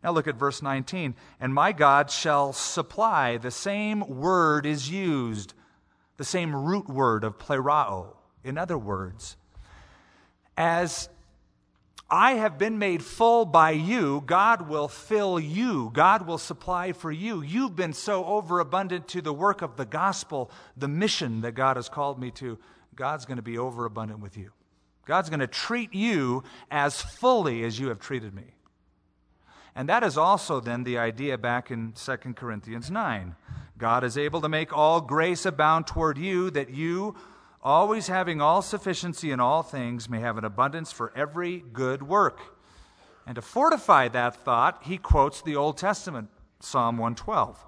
Now 0.02 0.10
look 0.10 0.28
at 0.28 0.34
verse 0.34 0.60
19. 0.60 1.14
And 1.40 1.54
my 1.54 1.72
God 1.72 2.10
shall 2.10 2.52
supply, 2.52 3.38
the 3.38 3.50
same 3.50 4.00
word 4.00 4.66
is 4.66 4.90
used, 4.90 5.54
the 6.16 6.24
same 6.24 6.54
root 6.54 6.88
word 6.88 7.24
of 7.24 7.38
plerao. 7.38 8.14
In 8.42 8.58
other 8.58 8.78
words, 8.78 9.36
as 10.56 11.08
I 12.10 12.32
have 12.32 12.58
been 12.58 12.78
made 12.78 13.02
full 13.02 13.44
by 13.44 13.70
you, 13.70 14.22
God 14.26 14.68
will 14.68 14.88
fill 14.88 15.40
you. 15.40 15.90
God 15.92 16.26
will 16.26 16.38
supply 16.38 16.92
for 16.92 17.10
you. 17.10 17.42
You've 17.42 17.74
been 17.74 17.92
so 17.92 18.24
overabundant 18.24 19.08
to 19.08 19.22
the 19.22 19.32
work 19.32 19.62
of 19.62 19.76
the 19.76 19.86
gospel, 19.86 20.50
the 20.76 20.88
mission 20.88 21.40
that 21.40 21.52
God 21.52 21.76
has 21.76 21.88
called 21.88 22.20
me 22.20 22.30
to. 22.32 22.58
God's 22.94 23.24
going 23.24 23.38
to 23.38 23.42
be 23.42 23.58
overabundant 23.58 24.20
with 24.20 24.36
you. 24.36 24.52
God's 25.06 25.28
going 25.28 25.40
to 25.40 25.46
treat 25.46 25.94
you 25.94 26.44
as 26.70 27.00
fully 27.00 27.64
as 27.64 27.78
you 27.78 27.88
have 27.88 27.98
treated 27.98 28.34
me. 28.34 28.54
And 29.74 29.88
that 29.88 30.04
is 30.04 30.16
also 30.16 30.60
then 30.60 30.84
the 30.84 30.98
idea 30.98 31.36
back 31.36 31.70
in 31.70 31.92
2 31.92 32.16
Corinthians 32.34 32.90
9. 32.90 33.34
God 33.76 34.04
is 34.04 34.16
able 34.16 34.40
to 34.40 34.48
make 34.48 34.76
all 34.76 35.00
grace 35.00 35.44
abound 35.44 35.86
toward 35.86 36.16
you, 36.18 36.50
that 36.50 36.70
you, 36.70 37.16
always 37.62 38.06
having 38.06 38.40
all 38.40 38.62
sufficiency 38.62 39.30
in 39.30 39.40
all 39.40 39.62
things, 39.62 40.08
may 40.08 40.20
have 40.20 40.38
an 40.38 40.44
abundance 40.44 40.92
for 40.92 41.12
every 41.16 41.64
good 41.72 42.02
work. 42.02 42.40
And 43.26 43.34
to 43.36 43.42
fortify 43.42 44.08
that 44.08 44.36
thought, 44.36 44.82
he 44.84 44.98
quotes 44.98 45.42
the 45.42 45.56
Old 45.56 45.78
Testament, 45.78 46.28
Psalm 46.60 46.98
112. 46.98 47.64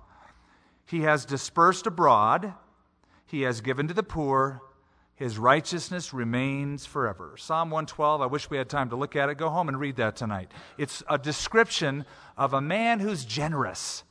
He 0.87 1.01
has 1.01 1.25
dispersed 1.25 1.87
abroad, 1.87 2.55
he 3.27 3.43
has 3.43 3.61
given 3.61 3.89
to 3.89 3.95
the 3.95 4.03
poor, 4.05 4.63
his 5.17 5.39
righteousness 5.39 6.13
remains 6.13 6.85
forever. 6.85 7.37
Psalm 7.39 7.71
112, 7.71 8.21
I 8.21 8.27
wish 8.27 8.51
we 8.51 8.59
had 8.59 8.69
time 8.69 8.91
to 8.91 8.97
look 8.97 9.17
at 9.17 9.31
it. 9.31 9.39
Go 9.39 9.49
home 9.49 9.69
and 9.69 9.81
read 9.81 9.97
that 9.97 10.15
tonight. 10.15 10.53
It's 10.77 11.03
a 11.09 11.17
description 11.17 12.05
of 12.37 12.53
a 12.53 12.61
man 12.61 13.01
who's 13.01 13.25
generous, 13.25 14.05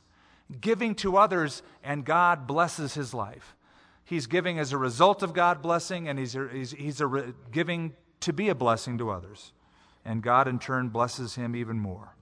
giving 0.60 0.94
to 0.96 1.16
others, 1.16 1.62
and 1.82 2.04
God 2.04 2.46
blesses 2.46 2.94
his 2.94 3.12
life. 3.12 3.56
He's 4.04 4.26
giving 4.26 4.58
as 4.58 4.72
a 4.72 4.78
result 4.78 5.22
of 5.22 5.34
God 5.34 5.60
blessing, 5.62 6.08
and 6.08 6.18
he's, 6.18 6.36
he's, 6.52 6.70
he's 6.72 7.00
a, 7.00 7.34
giving 7.50 7.94
to 8.20 8.32
be 8.32 8.48
a 8.48 8.54
blessing 8.54 8.98
to 8.98 9.10
others. 9.10 9.52
And 10.04 10.22
God, 10.22 10.46
in 10.46 10.58
turn, 10.58 10.88
blesses 10.88 11.34
him 11.34 11.56
even 11.56 11.78
more. 11.78 12.16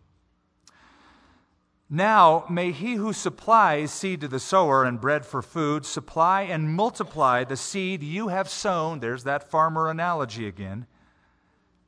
Now 1.90 2.46
may 2.48 2.72
he 2.72 2.94
who 2.94 3.12
supplies 3.12 3.92
seed 3.92 4.22
to 4.22 4.28
the 4.28 4.40
sower 4.40 4.84
and 4.84 5.00
bread 5.00 5.26
for 5.26 5.42
food 5.42 5.84
supply 5.84 6.42
and 6.42 6.74
multiply 6.74 7.44
the 7.44 7.56
seed 7.56 8.02
you 8.02 8.28
have 8.28 8.48
sown, 8.48 9.00
there's 9.00 9.24
that 9.24 9.50
farmer 9.50 9.88
analogy 9.88 10.48
again, 10.48 10.86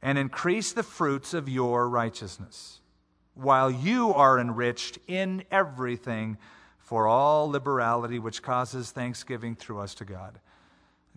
and 0.03 0.19
increase 0.19 0.73
the 0.73 0.83
fruits 0.83 1.35
of 1.35 1.49
your 1.49 1.89
righteousness, 1.89 2.81
while 3.37 3.71
you 3.71 4.13
are 4.13 4.39
enriched 4.39 4.99
in 5.07 5.45
everything 5.51 6.37
for 6.79 7.07
all 7.07 7.49
liberality 7.49 8.19
which 8.19 8.43
causes 8.43 8.91
thanksgiving 8.91 9.55
through 9.55 9.79
us 9.79 9.95
to 9.95 10.05
God. 10.05 10.41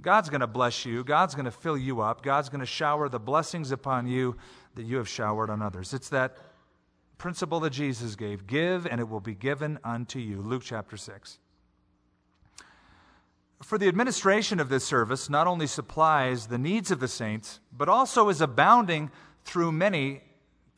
God's 0.01 0.29
going 0.29 0.41
to 0.41 0.47
bless 0.47 0.85
you. 0.85 1.03
God's 1.03 1.35
going 1.35 1.45
to 1.45 1.51
fill 1.51 1.77
you 1.77 2.01
up. 2.01 2.21
God's 2.21 2.49
going 2.49 2.61
to 2.61 2.65
shower 2.65 3.09
the 3.09 3.19
blessings 3.19 3.71
upon 3.71 4.07
you 4.07 4.35
that 4.75 4.83
you 4.83 4.97
have 4.97 5.09
showered 5.09 5.49
on 5.49 5.61
others. 5.61 5.93
It's 5.93 6.09
that 6.09 6.37
Principle 7.19 7.59
that 7.59 7.71
Jesus 7.71 8.15
gave 8.15 8.47
give, 8.47 8.87
and 8.87 9.01
it 9.01 9.09
will 9.09 9.19
be 9.19 9.35
given 9.35 9.77
unto 9.83 10.19
you. 10.19 10.41
Luke 10.41 10.63
chapter 10.63 10.95
6. 10.95 11.37
For 13.61 13.77
the 13.77 13.89
administration 13.89 14.61
of 14.61 14.69
this 14.69 14.85
service 14.85 15.29
not 15.29 15.45
only 15.45 15.67
supplies 15.67 16.47
the 16.47 16.57
needs 16.57 16.91
of 16.91 17.01
the 17.01 17.09
saints, 17.09 17.59
but 17.73 17.89
also 17.89 18.29
is 18.29 18.39
abounding 18.39 19.11
through 19.43 19.73
many 19.73 20.21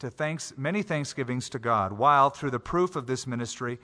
to 0.02 0.10
thanks, 0.10 0.54
many 0.58 0.82
thanksgivings 0.82 1.48
to 1.50 1.60
God, 1.60 1.94
while 1.94 2.30
through 2.30 2.50
the 2.50 2.60
proof 2.60 2.96
of 2.96 3.08
this 3.08 3.26
ministry 3.26 3.80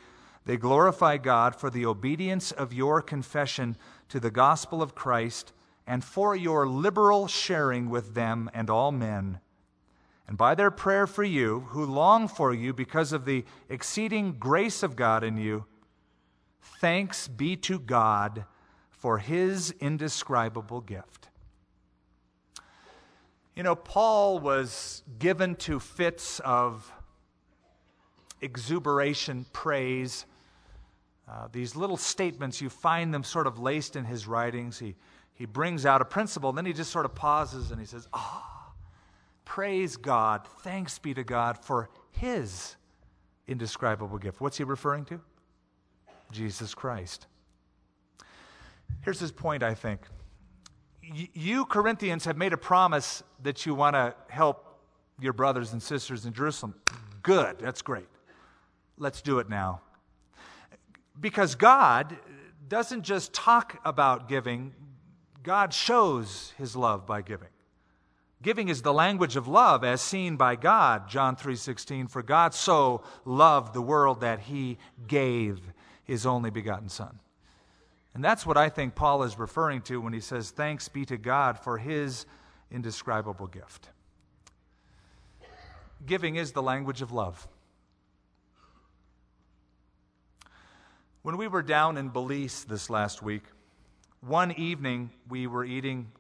they 0.45 0.57
glorify 0.57 1.18
God 1.18 1.55
for 1.55 1.70
the 1.70 1.86
obedience 1.86 2.51
of 2.51 2.74
your 2.74 3.01
confession 3.01 3.78
to 4.09 4.20
the 4.20 4.32
gospel 4.32 4.82
of 4.82 4.95
Christ 4.95 5.53
and 5.86 6.03
for 6.03 6.36
your 6.36 6.68
liberal 6.68 7.28
sharing 7.28 7.89
with 7.89 8.15
them 8.15 8.49
and 8.53 8.70
all 8.70 8.91
men. 8.91 9.39
And 10.28 10.38
by 10.38 10.55
their 10.55 10.72
prayer 10.72 11.05
for 11.05 11.24
you, 11.24 11.68
who 11.70 11.86
long 11.86 12.28
for 12.28 12.53
you 12.53 12.74
because 12.74 13.13
of 13.13 13.26
the 13.26 13.45
exceeding 13.70 14.39
grace 14.39 14.82
of 14.84 14.95
God 14.95 15.24
in 15.24 15.38
you, 15.38 15.65
thanks 16.61 17.28
be 17.28 17.55
to 17.57 17.78
God 17.78 18.45
for 18.89 19.20
his 19.20 19.72
indescribable 19.80 20.82
gift. 20.82 21.27
You 23.58 23.64
know, 23.64 23.74
Paul 23.74 24.38
was 24.38 25.01
given 25.18 25.55
to 25.55 25.80
fits 25.80 26.39
of 26.41 26.93
exuberation, 28.39 29.47
praise. 29.51 30.28
Uh, 31.28 31.47
these 31.51 31.76
little 31.76 31.97
statements, 31.97 32.62
you 32.62 32.70
find 32.70 33.12
them 33.12 33.24
sort 33.24 33.47
of 33.47 33.58
laced 33.58 33.95
in 33.95 34.05
his 34.05 34.28
writings. 34.28 34.78
He, 34.78 34.93
he 35.34 35.45
brings 35.45 35.88
out 35.88 36.03
a 36.03 36.05
principle, 36.05 36.53
then 36.53 36.68
he 36.68 36.72
just 36.72 36.91
sort 36.91 37.05
of 37.05 37.16
pauses 37.16 37.72
and 37.72 37.80
he 37.80 37.88
says, 37.88 38.08
Ah, 38.14 38.70
oh, 38.70 38.74
praise 39.43 39.97
God, 39.97 40.47
thanks 40.60 40.99
be 40.99 41.16
to 41.16 41.24
God 41.24 41.58
for 41.58 41.89
his 42.12 42.76
indescribable 43.47 44.20
gift. 44.20 44.39
What's 44.39 44.58
he 44.58 44.66
referring 44.66 45.05
to? 45.05 45.20
Jesus 46.32 46.76
Christ. 46.76 47.26
Here's 49.01 49.20
his 49.20 49.32
point, 49.32 49.64
I 49.64 49.74
think. 49.74 50.01
You, 51.14 51.66
Corinthians, 51.66 52.26
have 52.26 52.38
made 52.38 52.53
a 52.53 52.58
promise 52.58 53.24
that 53.43 53.66
you 53.66 53.74
want 53.76 53.95
to 53.95 54.14
help 54.30 54.80
your 55.20 55.34
brothers 55.34 55.74
and 55.74 55.82
sisters 55.82 56.26
in 56.26 56.34
Jerusalem. 56.34 56.76
Good, 57.24 57.60
that's 57.60 57.82
great. 57.82 58.08
Let's 58.97 59.22
do 59.22 59.39
it 59.39 59.49
now. 59.49 59.82
Because 61.20 61.55
God 61.55 62.18
doesn't 62.68 63.03
just 63.03 63.34
talk 63.34 63.80
about 63.86 64.28
giving, 64.28 64.74
God 65.43 65.74
shows 65.74 66.53
his 66.58 66.76
love 66.76 67.05
by 67.05 67.22
giving. 67.22 67.49
Giving 68.41 68.68
is 68.68 68.82
the 68.82 68.93
language 68.93 69.36
of 69.36 69.47
love 69.47 69.84
as 69.84 70.01
seen 70.01 70.36
by 70.36 70.55
God, 70.55 71.10
John 71.10 71.36
3:16, 71.36 72.08
for 72.08 72.22
God 72.22 72.53
so 72.53 73.01
loved 73.26 73.74
the 73.74 73.82
world 73.82 74.22
that 74.22 74.41
he 74.41 74.78
gave 75.08 75.60
his 76.03 76.26
only 76.26 76.49
begotten 76.49 76.89
son. 76.89 77.20
And 78.18 78.24
that's 78.24 78.47
what 78.47 78.57
I 78.57 78.70
think 78.70 78.95
Paul 78.95 79.22
is 79.22 79.38
referring 79.38 79.84
to 79.84 80.01
when 80.01 80.11
he 80.11 80.22
says, 80.22 80.49
Thanks 80.49 80.89
be 80.89 81.05
to 81.05 81.18
God 81.18 81.59
for 81.59 81.78
his 81.78 82.26
indescribable 82.72 83.45
gift. 83.45 83.89
Giving 86.03 86.36
is 86.36 86.51
the 86.51 86.63
language 86.63 87.03
of 87.03 87.11
love. 87.11 87.47
When 91.22 91.38
we 91.38 91.47
were 91.47 91.61
down 91.61 91.95
in 91.95 92.09
Belize 92.09 92.63
this 92.63 92.89
last 92.89 93.22
week, 93.22 93.43
one 94.22 94.51
evening 94.53 95.11
we 95.30 95.45
were 95.45 95.63
eating 95.63 96.11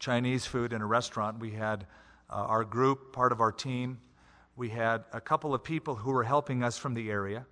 Chinese 0.00 0.44
food 0.44 0.72
in 0.72 0.82
a 0.82 0.86
restaurant. 0.86 1.38
We 1.38 1.52
had 1.52 1.86
uh, 2.28 2.32
our 2.32 2.64
group, 2.64 3.12
part 3.12 3.30
of 3.30 3.40
our 3.40 3.52
team. 3.52 4.00
We 4.56 4.70
had 4.70 5.04
a 5.12 5.20
couple 5.20 5.54
of 5.54 5.62
people 5.62 5.94
who 5.94 6.10
were 6.10 6.24
helping 6.24 6.64
us 6.64 6.76
from 6.76 6.94
the 6.94 7.12
area. 7.12 7.46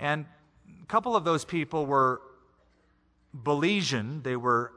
And 0.00 0.24
a 0.82 0.86
couple 0.86 1.14
of 1.14 1.24
those 1.24 1.44
people 1.44 1.84
were 1.84 2.22
Belizean, 3.36 4.22
they 4.22 4.36
were 4.36 4.72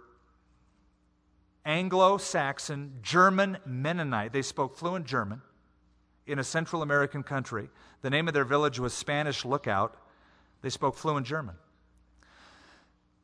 Anglo 1.66 2.18
Saxon, 2.18 3.00
German 3.02 3.58
Mennonite. 3.66 4.32
They 4.32 4.42
spoke 4.42 4.78
fluent 4.78 5.06
German 5.06 5.42
in 6.28 6.40
a 6.40 6.44
Central 6.44 6.82
American 6.82 7.24
country. 7.24 7.70
The 8.02 8.10
name 8.10 8.28
of 8.28 8.34
their 8.34 8.46
village 8.46 8.80
was 8.80 8.94
Spanish 8.94 9.44
Lookout. 9.44 9.98
They 10.62 10.70
spoke 10.70 10.96
fluent 10.96 11.26
German. 11.26 11.56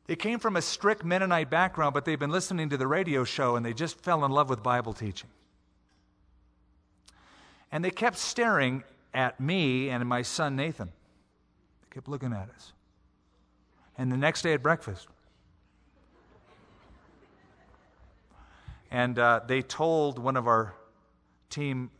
They 0.06 0.16
came 0.16 0.38
from 0.38 0.56
a 0.56 0.62
strict 0.62 1.04
Mennonite 1.04 1.48
background, 1.48 1.94
but 1.94 2.04
they've 2.04 2.18
been 2.18 2.30
listening 2.30 2.68
to 2.70 2.76
the 2.76 2.86
radio 2.86 3.24
show 3.24 3.56
and 3.56 3.64
they 3.64 3.72
just 3.72 4.00
fell 4.00 4.24
in 4.24 4.32
love 4.32 4.50
with 4.50 4.62
Bible 4.62 4.92
teaching. 4.92 5.30
And 7.70 7.84
they 7.84 7.90
kept 7.90 8.18
staring 8.18 8.82
at 9.14 9.40
me 9.40 9.88
and 9.88 10.06
my 10.06 10.22
son 10.22 10.56
Nathan. 10.56 10.88
They 11.82 11.94
kept 11.94 12.08
looking 12.08 12.32
at 12.32 12.50
us. 12.54 12.72
And 13.96 14.10
the 14.10 14.16
next 14.16 14.42
day 14.42 14.52
at 14.52 14.62
breakfast, 14.62 15.06
And 18.92 19.18
uh, 19.18 19.40
they 19.46 19.62
told 19.62 20.18
one 20.18 20.36
of 20.36 20.46
our 20.46 20.74
team 21.48 21.90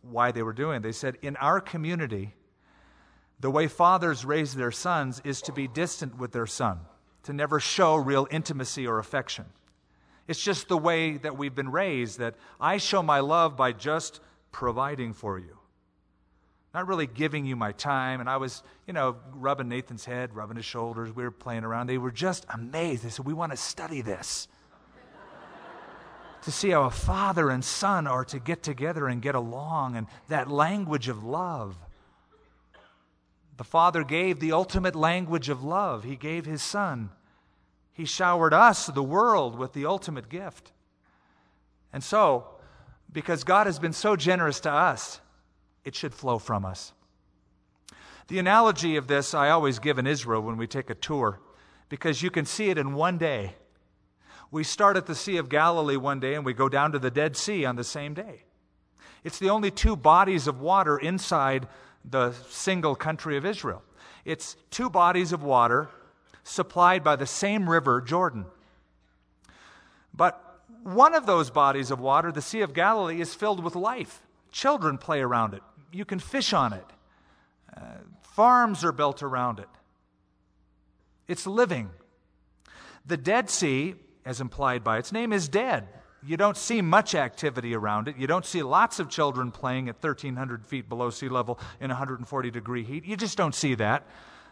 why 0.00 0.32
they 0.32 0.42
were 0.42 0.54
doing 0.54 0.78
it. 0.78 0.82
They 0.82 0.90
said, 0.90 1.18
In 1.20 1.36
our 1.36 1.60
community, 1.60 2.34
the 3.40 3.50
way 3.50 3.68
fathers 3.68 4.24
raise 4.24 4.54
their 4.54 4.70
sons 4.70 5.20
is 5.22 5.42
to 5.42 5.52
be 5.52 5.68
distant 5.68 6.16
with 6.16 6.32
their 6.32 6.46
son, 6.46 6.80
to 7.24 7.34
never 7.34 7.60
show 7.60 7.94
real 7.94 8.26
intimacy 8.30 8.86
or 8.86 8.98
affection. 8.98 9.44
It's 10.28 10.42
just 10.42 10.68
the 10.68 10.78
way 10.78 11.18
that 11.18 11.36
we've 11.36 11.54
been 11.54 11.70
raised 11.70 12.20
that 12.20 12.36
I 12.58 12.78
show 12.78 13.02
my 13.02 13.20
love 13.20 13.54
by 13.54 13.72
just 13.72 14.20
providing 14.50 15.12
for 15.12 15.38
you. 15.38 15.58
Not 16.72 16.86
really 16.86 17.06
giving 17.06 17.44
you 17.44 17.54
my 17.54 17.72
time. 17.72 18.20
And 18.20 18.30
I 18.30 18.38
was, 18.38 18.62
you 18.86 18.94
know, 18.94 19.16
rubbing 19.34 19.68
Nathan's 19.68 20.06
head, 20.06 20.34
rubbing 20.34 20.56
his 20.56 20.64
shoulders. 20.64 21.14
We 21.14 21.22
were 21.22 21.30
playing 21.30 21.64
around. 21.64 21.88
They 21.88 21.98
were 21.98 22.10
just 22.10 22.46
amazed. 22.48 23.04
They 23.04 23.10
said, 23.10 23.26
We 23.26 23.34
want 23.34 23.52
to 23.52 23.58
study 23.58 24.00
this 24.00 24.48
to 26.42 26.50
see 26.50 26.70
how 26.70 26.84
a 26.84 26.90
father 26.90 27.50
and 27.50 27.64
son 27.64 28.06
are 28.06 28.24
to 28.26 28.38
get 28.38 28.62
together 28.62 29.08
and 29.08 29.20
get 29.20 29.34
along 29.34 29.96
and 29.96 30.06
that 30.28 30.50
language 30.50 31.08
of 31.08 31.22
love. 31.22 31.76
The 33.60 33.64
Father 33.64 34.04
gave 34.04 34.40
the 34.40 34.52
ultimate 34.52 34.96
language 34.96 35.50
of 35.50 35.62
love. 35.62 36.04
He 36.04 36.16
gave 36.16 36.46
His 36.46 36.62
Son. 36.62 37.10
He 37.92 38.06
showered 38.06 38.54
us, 38.54 38.86
the 38.86 39.02
world, 39.02 39.58
with 39.58 39.74
the 39.74 39.84
ultimate 39.84 40.30
gift. 40.30 40.72
And 41.92 42.02
so, 42.02 42.46
because 43.12 43.44
God 43.44 43.66
has 43.66 43.78
been 43.78 43.92
so 43.92 44.16
generous 44.16 44.60
to 44.60 44.70
us, 44.70 45.20
it 45.84 45.94
should 45.94 46.14
flow 46.14 46.38
from 46.38 46.64
us. 46.64 46.94
The 48.28 48.38
analogy 48.38 48.96
of 48.96 49.08
this 49.08 49.34
I 49.34 49.50
always 49.50 49.78
give 49.78 49.98
in 49.98 50.06
Israel 50.06 50.40
when 50.40 50.56
we 50.56 50.66
take 50.66 50.88
a 50.88 50.94
tour, 50.94 51.38
because 51.90 52.22
you 52.22 52.30
can 52.30 52.46
see 52.46 52.70
it 52.70 52.78
in 52.78 52.94
one 52.94 53.18
day. 53.18 53.56
We 54.50 54.64
start 54.64 54.96
at 54.96 55.06
the 55.06 55.14
Sea 55.14 55.36
of 55.36 55.48
Galilee 55.48 55.96
one 55.96 56.18
day 56.18 56.34
and 56.34 56.44
we 56.44 56.52
go 56.52 56.68
down 56.68 56.92
to 56.92 56.98
the 56.98 57.10
Dead 57.10 57.36
Sea 57.36 57.64
on 57.64 57.76
the 57.76 57.84
same 57.84 58.14
day. 58.14 58.44
It's 59.22 59.38
the 59.38 59.50
only 59.50 59.70
two 59.70 59.96
bodies 59.96 60.46
of 60.46 60.60
water 60.60 60.98
inside 60.98 61.68
the 62.04 62.32
single 62.48 62.96
country 62.96 63.36
of 63.36 63.44
Israel. 63.44 63.82
It's 64.24 64.56
two 64.70 64.90
bodies 64.90 65.32
of 65.32 65.42
water 65.42 65.88
supplied 66.42 67.04
by 67.04 67.16
the 67.16 67.26
same 67.26 67.68
river, 67.68 68.00
Jordan. 68.00 68.46
But 70.12 70.42
one 70.82 71.14
of 71.14 71.26
those 71.26 71.50
bodies 71.50 71.90
of 71.90 72.00
water, 72.00 72.32
the 72.32 72.42
Sea 72.42 72.62
of 72.62 72.74
Galilee, 72.74 73.20
is 73.20 73.34
filled 73.34 73.62
with 73.62 73.76
life. 73.76 74.22
Children 74.50 74.98
play 74.98 75.20
around 75.20 75.54
it, 75.54 75.62
you 75.92 76.04
can 76.04 76.18
fish 76.18 76.52
on 76.52 76.72
it, 76.72 76.86
uh, 77.76 77.82
farms 78.22 78.82
are 78.84 78.92
built 78.92 79.22
around 79.22 79.60
it. 79.60 79.68
It's 81.28 81.46
living. 81.46 81.90
The 83.06 83.16
Dead 83.16 83.48
Sea 83.48 83.94
as 84.24 84.40
implied 84.40 84.84
by 84.84 84.98
its 84.98 85.12
name, 85.12 85.32
is 85.32 85.48
dead. 85.48 85.88
You 86.22 86.36
don't 86.36 86.56
see 86.56 86.82
much 86.82 87.14
activity 87.14 87.74
around 87.74 88.08
it. 88.08 88.16
You 88.16 88.26
don't 88.26 88.44
see 88.44 88.62
lots 88.62 88.98
of 88.98 89.08
children 89.08 89.50
playing 89.50 89.88
at 89.88 90.02
1,300 90.02 90.66
feet 90.66 90.88
below 90.88 91.10
sea 91.10 91.28
level 91.28 91.58
in 91.80 91.88
140 91.88 92.50
degree 92.50 92.84
heat. 92.84 93.06
You 93.06 93.16
just 93.16 93.38
don't 93.38 93.54
see 93.54 93.74
that. 93.76 94.06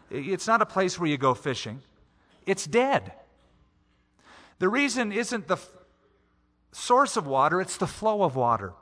It's 0.09 0.47
not 0.47 0.61
a 0.61 0.65
place 0.65 0.99
where 0.99 1.09
you 1.09 1.17
go 1.17 1.35
fishing. 1.35 1.81
It's 2.45 2.65
dead. 2.65 3.13
The 4.57 4.69
reason 4.69 5.11
isn't 5.11 5.47
the 5.47 5.55
f- 5.55 5.69
source 6.71 7.15
of 7.15 7.27
water, 7.27 7.61
it's 7.61 7.77
the 7.77 7.87
flow 7.87 8.23
of 8.23 8.35
water. 8.35 8.73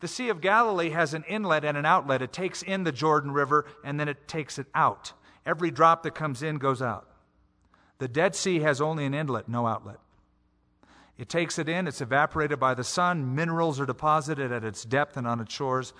The 0.00 0.08
Sea 0.08 0.30
of 0.30 0.40
Galilee 0.40 0.90
has 0.90 1.12
an 1.12 1.24
inlet 1.28 1.64
and 1.64 1.76
an 1.76 1.84
outlet. 1.84 2.22
It 2.22 2.32
takes 2.32 2.62
in 2.62 2.84
the 2.84 2.92
Jordan 2.92 3.32
River 3.32 3.66
and 3.84 4.00
then 4.00 4.08
it 4.08 4.26
takes 4.26 4.58
it 4.58 4.66
out. 4.74 5.12
Every 5.44 5.70
drop 5.70 6.02
that 6.04 6.14
comes 6.14 6.42
in 6.42 6.56
goes 6.56 6.80
out. 6.80 7.06
The 8.00 8.08
Dead 8.08 8.34
Sea 8.34 8.60
has 8.60 8.80
only 8.80 9.04
an 9.04 9.12
inlet, 9.12 9.46
no 9.46 9.66
outlet. 9.66 9.98
It 11.18 11.28
takes 11.28 11.58
it 11.58 11.68
in, 11.68 11.86
it's 11.86 12.00
evaporated 12.00 12.58
by 12.58 12.72
the 12.72 12.82
sun, 12.82 13.34
minerals 13.34 13.78
are 13.78 13.84
deposited 13.84 14.50
at 14.50 14.64
its 14.64 14.86
depth 14.86 15.18
and 15.18 15.26
on 15.26 15.38
its 15.38 15.52
shores, 15.52 15.92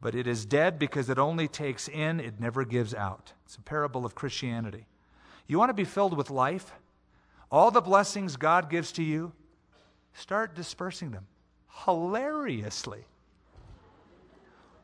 but 0.00 0.16
it 0.16 0.26
is 0.26 0.44
dead 0.44 0.80
because 0.80 1.08
it 1.08 1.16
only 1.16 1.46
takes 1.46 1.86
in, 1.86 2.18
it 2.18 2.40
never 2.40 2.64
gives 2.64 2.92
out. 2.92 3.34
It's 3.46 3.54
a 3.54 3.62
parable 3.62 4.04
of 4.04 4.16
Christianity. 4.16 4.86
You 5.46 5.60
want 5.60 5.70
to 5.70 5.74
be 5.74 5.84
filled 5.84 6.16
with 6.16 6.28
life? 6.28 6.72
All 7.52 7.70
the 7.70 7.80
blessings 7.80 8.36
God 8.36 8.68
gives 8.68 8.90
to 8.92 9.04
you, 9.04 9.32
start 10.12 10.56
dispersing 10.56 11.12
them 11.12 11.28
hilariously. 11.84 13.04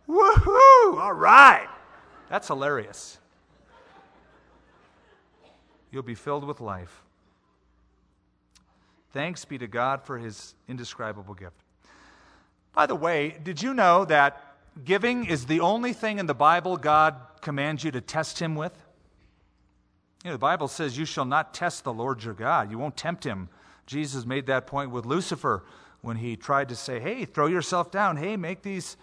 Woohoo! 0.09 1.01
All 1.01 1.15
right. 1.15 1.69
That's 2.29 2.47
hilarious. 2.47 3.20
You'll 5.91 6.03
be 6.03 6.15
filled 6.15 6.45
with 6.45 6.61
life. 6.61 7.03
Thanks 9.13 9.45
be 9.45 9.59
to 9.59 9.67
God 9.67 10.03
for 10.03 10.19
his 10.19 10.55
indescribable 10.69 11.35
gift. 11.35 11.57
By 12.73 12.87
the 12.87 12.95
way, 12.95 13.37
did 13.43 13.61
you 13.61 13.75
know 13.75 14.05
that 14.05 14.55
giving 14.85 15.25
is 15.25 15.47
the 15.47 15.61
only 15.61 15.93
thing 15.93 16.19
in 16.19 16.27
the 16.27 16.35
Bible 16.35 16.77
God 16.77 17.17
commands 17.41 17.83
you 17.83 17.91
to 17.91 18.01
test 18.01 18.39
him 18.39 18.55
with? 18.55 18.73
You 20.25 20.31
know, 20.31 20.35
the 20.35 20.39
Bible 20.39 20.69
says 20.69 20.97
you 20.97 21.05
shall 21.05 21.25
not 21.25 21.55
test 21.55 21.83
the 21.83 21.93
Lord 21.93 22.23
your 22.23 22.35
God. 22.35 22.71
You 22.71 22.79
won't 22.79 22.97
tempt 22.97 23.25
him. 23.25 23.49
Jesus 23.87 24.25
made 24.25 24.47
that 24.47 24.67
point 24.67 24.91
with 24.91 25.07
Lucifer 25.07 25.65
when 26.03 26.17
he 26.17 26.37
tried 26.37 26.69
to 26.69 26.77
say, 26.77 27.01
hey, 27.01 27.25
throw 27.25 27.47
yourself 27.47 27.91
down. 27.91 28.17
Hey, 28.17 28.37
make 28.37 28.63
these 28.63 28.97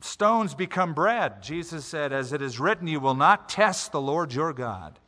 stones 0.00 0.54
become 0.54 0.94
bread. 0.94 1.42
Jesus 1.42 1.84
said, 1.84 2.12
as 2.12 2.32
it 2.32 2.40
is 2.40 2.58
written, 2.58 2.86
you 2.88 3.00
will 3.00 3.14
not 3.14 3.48
test 3.48 3.92
the 3.92 4.00
Lord 4.00 4.32
your 4.32 4.52
God. 4.54 4.98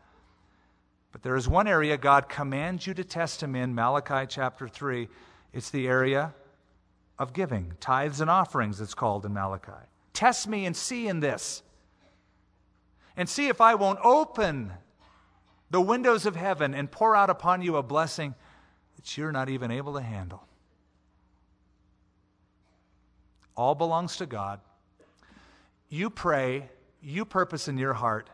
But 1.13 1.23
there 1.23 1.37
is 1.37 1.49
one 1.49 1.67
area 1.67 1.97
God 1.97 2.29
commands 2.29 2.87
you 2.87 2.95
to 2.95 3.05
test 3.05 3.43
him 3.43 3.57
in, 3.57 3.75
Malachi 3.75 4.27
chapter 4.29 4.69
3. 4.69 5.09
It's 5.53 5.71
the 5.71 5.89
area 5.89 6.35
of 7.19 7.33
giving, 7.33 7.75
tithes 7.81 8.21
and 8.21 8.31
offerings, 8.31 8.81
it's 8.81 8.95
called 8.95 9.27
in 9.27 9.35
Malachi. 9.35 9.73
Test 10.13 10.49
me 10.49 10.67
and 10.67 10.77
see 10.77 11.09
in 11.09 11.21
this. 11.21 11.63
And 13.17 13.29
see 13.29 13.49
if 13.49 13.61
I 13.61 13.75
won't 13.75 13.99
open 14.03 14.73
the 15.71 15.81
windows 15.81 16.27
of 16.27 16.37
heaven 16.37 16.75
and 16.75 16.91
pour 16.91 17.15
out 17.15 17.29
upon 17.29 17.63
you 17.63 17.77
a 17.77 17.83
blessing 17.83 18.35
that 18.97 19.17
you're 19.19 19.33
not 19.33 19.49
even 19.49 19.71
able 19.71 19.95
to 19.95 20.01
handle. 20.01 20.45
All 23.57 23.75
belongs 23.75 24.17
to 24.17 24.27
God. 24.27 24.61
You 25.89 26.09
pray, 26.09 26.71
you 27.03 27.25
purpose 27.25 27.69
in 27.69 27.77
your 27.77 27.95
heart, 27.95 28.31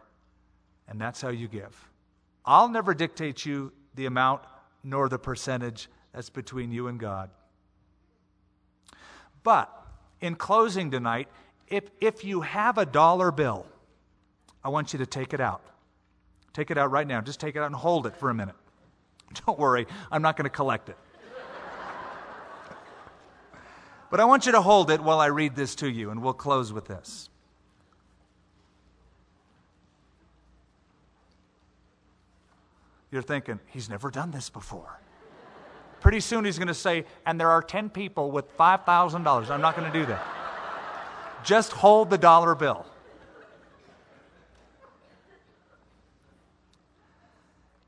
and 0.87 1.01
that's 1.01 1.21
how 1.21 1.31
you 1.31 1.49
give. 1.49 1.89
I'll 2.47 2.69
never 2.69 2.95
dictate 2.95 3.45
you 3.45 3.73
the 3.95 4.07
amount 4.07 4.43
nor 4.85 5.09
the 5.09 5.19
percentage 5.19 5.89
that's 6.13 6.31
between 6.31 6.71
you 6.71 6.87
and 6.87 6.99
God. 6.99 7.31
But 9.43 9.71
in 10.21 10.37
closing 10.37 10.91
tonight, 10.91 11.29
if, 11.69 11.85
if 12.01 12.25
you 12.25 12.43
have 12.43 12.79
a 12.79 12.87
dollar 12.87 13.33
bill, 13.33 13.67
I 14.63 14.69
want 14.69 14.93
you 14.93 14.99
to 15.01 15.07
take 15.07 15.35
it 15.35 15.41
out. 15.41 15.63
Take 16.53 16.71
it 16.71 16.79
out 16.79 16.91
right 16.91 17.07
now. 17.07 17.21
Just 17.21 17.41
take 17.41 17.57
it 17.57 17.59
out 17.59 17.67
and 17.67 17.75
hold 17.75 18.07
it 18.07 18.17
for 18.17 18.31
a 18.31 18.35
minute. 18.35 18.55
Don't 19.47 19.59
worry, 19.59 19.87
I'm 20.11 20.23
not 20.23 20.37
going 20.37 20.45
to 20.45 20.51
collect 20.51 20.89
it. 20.89 20.97
but 24.11 24.21
I 24.21 24.25
want 24.25 24.47
you 24.47 24.53
to 24.53 24.63
hold 24.63 24.91
it 24.91 25.01
while 25.01 25.21
I 25.21 25.27
read 25.27 25.55
this 25.55 25.75
to 25.77 25.89
you, 25.89 26.11
and 26.11 26.23
we'll 26.23 26.33
close 26.33 26.73
with 26.73 26.87
this. 26.87 27.29
You're 33.11 33.23
thinking, 33.23 33.61
he's 33.67 33.89
never 33.89 34.11
done 34.11 34.31
this 34.31 34.51
before. 34.51 35.01
Pretty 36.01 36.21
soon 36.21 36.45
he's 36.45 36.59
going 36.59 36.69
to 36.69 36.75
say, 36.75 37.05
and 37.25 37.41
there 37.41 37.51
are 37.51 37.63
10 37.63 37.91
people 37.91 38.31
with 38.31 38.57
$5,000. 38.57 39.51
I'm 39.51 39.61
not 39.61 39.77
going 39.77 39.91
to 39.91 39.99
do 39.99 40.07
that. 40.07 40.25
Just 41.45 41.73
hold 41.73 42.11
the 42.11 42.19
dollar 42.19 42.55
bill. 42.55 42.87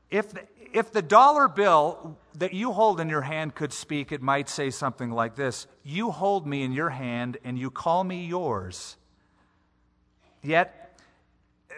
If 0.09 0.31
the, 0.31 0.41
if 0.73 0.91
the 0.91 1.01
dollar 1.01 1.47
bill 1.47 2.17
that 2.35 2.53
you 2.53 2.71
hold 2.71 2.99
in 2.99 3.09
your 3.09 3.21
hand 3.21 3.55
could 3.55 3.73
speak, 3.73 4.11
it 4.11 4.21
might 4.21 4.49
say 4.49 4.69
something 4.69 5.11
like 5.11 5.35
this 5.35 5.67
You 5.83 6.11
hold 6.11 6.47
me 6.47 6.63
in 6.63 6.71
your 6.71 6.89
hand 6.89 7.37
and 7.43 7.59
you 7.59 7.69
call 7.69 8.03
me 8.03 8.25
yours. 8.25 8.97
Yet, 10.41 10.99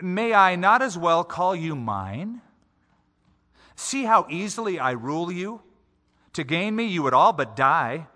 may 0.02 0.34
I 0.34 0.56
not 0.56 0.82
as 0.82 0.98
well 0.98 1.24
call 1.24 1.56
you 1.56 1.76
mine? 1.76 2.42
See 3.82 4.04
how 4.04 4.28
easily 4.30 4.80
I 4.80 4.92
rule 4.92 5.32
you? 5.32 5.64
To 6.34 6.44
gain 6.44 6.76
me, 6.76 6.86
you 6.86 7.02
would 7.02 7.16
all 7.16 7.34
but 7.34 7.56
die. 7.56 8.08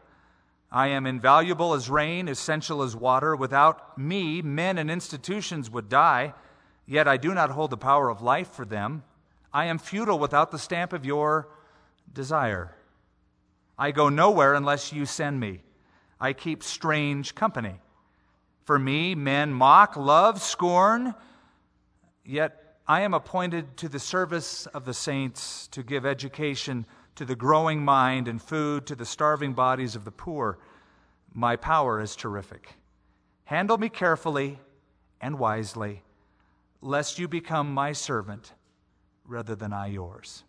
I 0.72 0.89
am 0.89 1.07
invaluable 1.07 1.74
as 1.74 1.89
rain, 1.89 2.28
essential 2.28 2.84
as 2.84 2.95
water. 2.95 3.36
Without 3.36 3.97
me, 3.97 4.43
men 4.43 4.78
and 4.78 4.91
institutions 4.91 5.72
would 5.72 5.89
die. 5.89 6.36
Yet 6.86 7.07
I 7.07 7.18
do 7.18 7.34
not 7.34 7.49
hold 7.49 7.72
the 7.72 7.78
power 7.78 8.09
of 8.09 8.22
life 8.22 8.49
for 8.51 8.63
them. 8.63 9.03
I 9.51 9.66
am 9.66 9.80
futile 9.80 10.20
without 10.20 10.51
the 10.51 10.59
stamp 10.59 10.93
of 10.93 11.03
your 11.03 11.49
desire. 12.13 12.76
I 13.78 13.89
go 13.89 14.07
nowhere 14.07 14.53
unless 14.53 14.93
you 14.93 15.07
send 15.07 15.39
me. 15.39 15.61
I 16.22 16.34
keep 16.34 16.61
strange 16.61 17.34
company. 17.34 17.82
For 18.66 18.78
me, 18.78 19.16
men 19.16 19.51
mock, 19.51 19.97
love, 19.97 20.43
scorn, 20.43 21.16
yet 22.24 22.64
I 22.88 23.02
am 23.02 23.16
appointed 23.16 23.78
to 23.78 23.90
the 23.90 24.00
service 24.00 24.68
of 24.68 24.86
the 24.86 24.94
saints 24.94 25.68
to 25.70 25.82
give 25.82 26.06
education 26.06 26.86
to 27.16 27.26
the 27.26 27.36
growing 27.36 27.84
mind 27.84 28.28
and 28.28 28.40
food 28.40 28.86
to 28.86 28.96
the 28.96 29.06
starving 29.06 29.54
bodies 29.54 29.96
of 29.96 30.06
the 30.06 30.12
poor. 30.12 30.60
My 31.34 31.56
power 31.56 32.00
is 32.00 32.16
terrific. 32.16 32.76
Handle 33.46 33.78
me 33.78 33.90
carefully 33.90 34.60
and 35.20 35.40
wisely, 35.40 36.04
lest 36.82 37.20
you 37.20 37.28
become 37.28 37.74
my 37.74 37.92
servant 37.92 38.54
rather 39.26 39.56
than 39.56 39.74
I 39.74 39.88
yours. 39.88 40.45